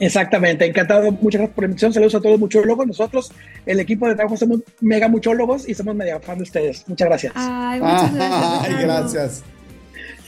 Exactamente, 0.00 0.64
encantado. 0.64 1.10
Muchas 1.10 1.40
gracias 1.40 1.54
por 1.54 1.64
la 1.64 1.66
invitación. 1.66 1.92
Saludos 1.92 2.14
a 2.14 2.18
todos 2.18 2.32
los 2.32 2.40
muchólogos. 2.40 2.86
Nosotros, 2.86 3.32
el 3.66 3.80
equipo 3.80 4.06
de 4.06 4.14
trabajo, 4.14 4.36
somos 4.36 4.60
mega 4.80 5.08
muchólogos 5.08 5.68
y 5.68 5.74
somos 5.74 5.94
mega 5.94 6.20
fan 6.20 6.38
de 6.38 6.44
ustedes. 6.44 6.84
Muchas 6.86 7.08
gracias. 7.08 7.32
Ay, 7.34 7.80
muchas 7.80 8.14
gracias. 8.14 8.62
Ay, 8.62 8.84
gracias. 8.84 9.42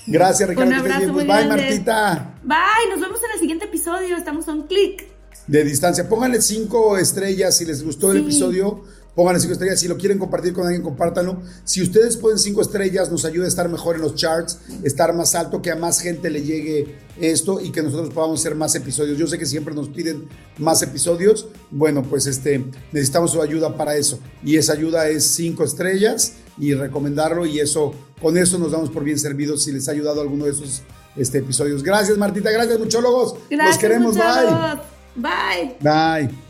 Gracias, 0.07 0.49
Ricardo. 0.49 0.71
Un 0.71 0.77
abrazo 0.77 1.13
Bye, 1.15 1.27
Martita. 1.27 2.35
Bye, 2.43 2.91
nos 2.91 3.01
vemos 3.01 3.21
en 3.23 3.31
el 3.33 3.41
siguiente 3.41 3.65
episodio. 3.67 4.17
Estamos 4.17 4.49
a 4.49 4.53
un 4.53 4.67
clic. 4.67 5.07
De 5.47 5.65
distancia. 5.65 6.09
Pónganle 6.09 6.41
cinco 6.41 6.97
estrellas 6.97 7.57
si 7.57 7.65
les 7.65 7.83
gustó 7.83 8.13
el 8.13 8.19
episodio 8.19 8.83
Pónganle 9.15 9.41
cinco 9.41 9.53
estrellas. 9.53 9.81
Si 9.81 9.89
lo 9.89 9.97
quieren 9.97 10.19
compartir 10.19 10.53
con 10.53 10.65
alguien, 10.65 10.83
compártanlo. 10.83 11.43
Si 11.65 11.83
ustedes 11.83 12.17
ponen 12.17 12.39
cinco 12.39 12.63
estrellas, 12.63 13.11
nos 13.11 13.25
ayuda 13.25 13.45
a 13.45 13.49
estar 13.49 13.69
mejor 13.69 13.97
en 13.97 14.03
los 14.03 14.15
charts, 14.15 14.59
estar 14.85 15.15
más 15.15 15.35
alto, 15.35 15.61
que 15.61 15.71
a 15.71 15.77
más 15.77 16.01
gente 16.01 16.31
le 16.31 16.43
llegue 16.43 16.97
esto 17.21 17.61
y 17.61 17.73
que 17.73 17.83
nosotros 17.83 18.15
podamos 18.15 18.41
hacer 18.41 18.55
más 18.55 18.75
episodios. 18.77 19.19
Yo 19.19 19.27
sé 19.27 19.39
que 19.39 19.47
siempre 19.47 19.75
nos 19.75 19.89
piden 19.89 20.29
más 20.59 20.81
episodios. 20.83 21.49
Bueno, 21.71 22.03
pues 22.03 22.27
este, 22.27 22.65
necesitamos 22.93 23.33
su 23.33 23.43
ayuda 23.43 23.77
para 23.77 23.97
eso. 23.97 24.21
Y 24.45 24.57
esa 24.57 24.75
ayuda 24.75 25.09
es 25.09 25.27
cinco 25.27 25.65
estrellas 25.65 26.35
y 26.61 26.75
recomendarlo. 26.75 27.47
Y 27.47 27.59
eso, 27.59 27.93
con 28.21 28.37
eso 28.37 28.59
nos 28.59 28.73
damos 28.73 28.91
por 28.91 29.03
bien 29.03 29.19
servidos 29.19 29.65
si 29.65 29.73
les 29.73 29.89
ha 29.89 29.93
ayudado 29.93 30.21
alguno 30.21 30.45
de 30.45 30.53
esos 30.53 30.83
este, 31.17 31.39
episodios. 31.39 31.83
Gracias, 31.83 32.17
Martita. 32.19 32.51
Gracias, 32.51 32.79
muchólogos. 32.79 33.35
Gracias, 33.49 33.67
Los 33.67 33.79
queremos. 33.79 34.15
Bye. 34.15 34.81
Bye. 35.17 35.77
Bye. 35.81 36.50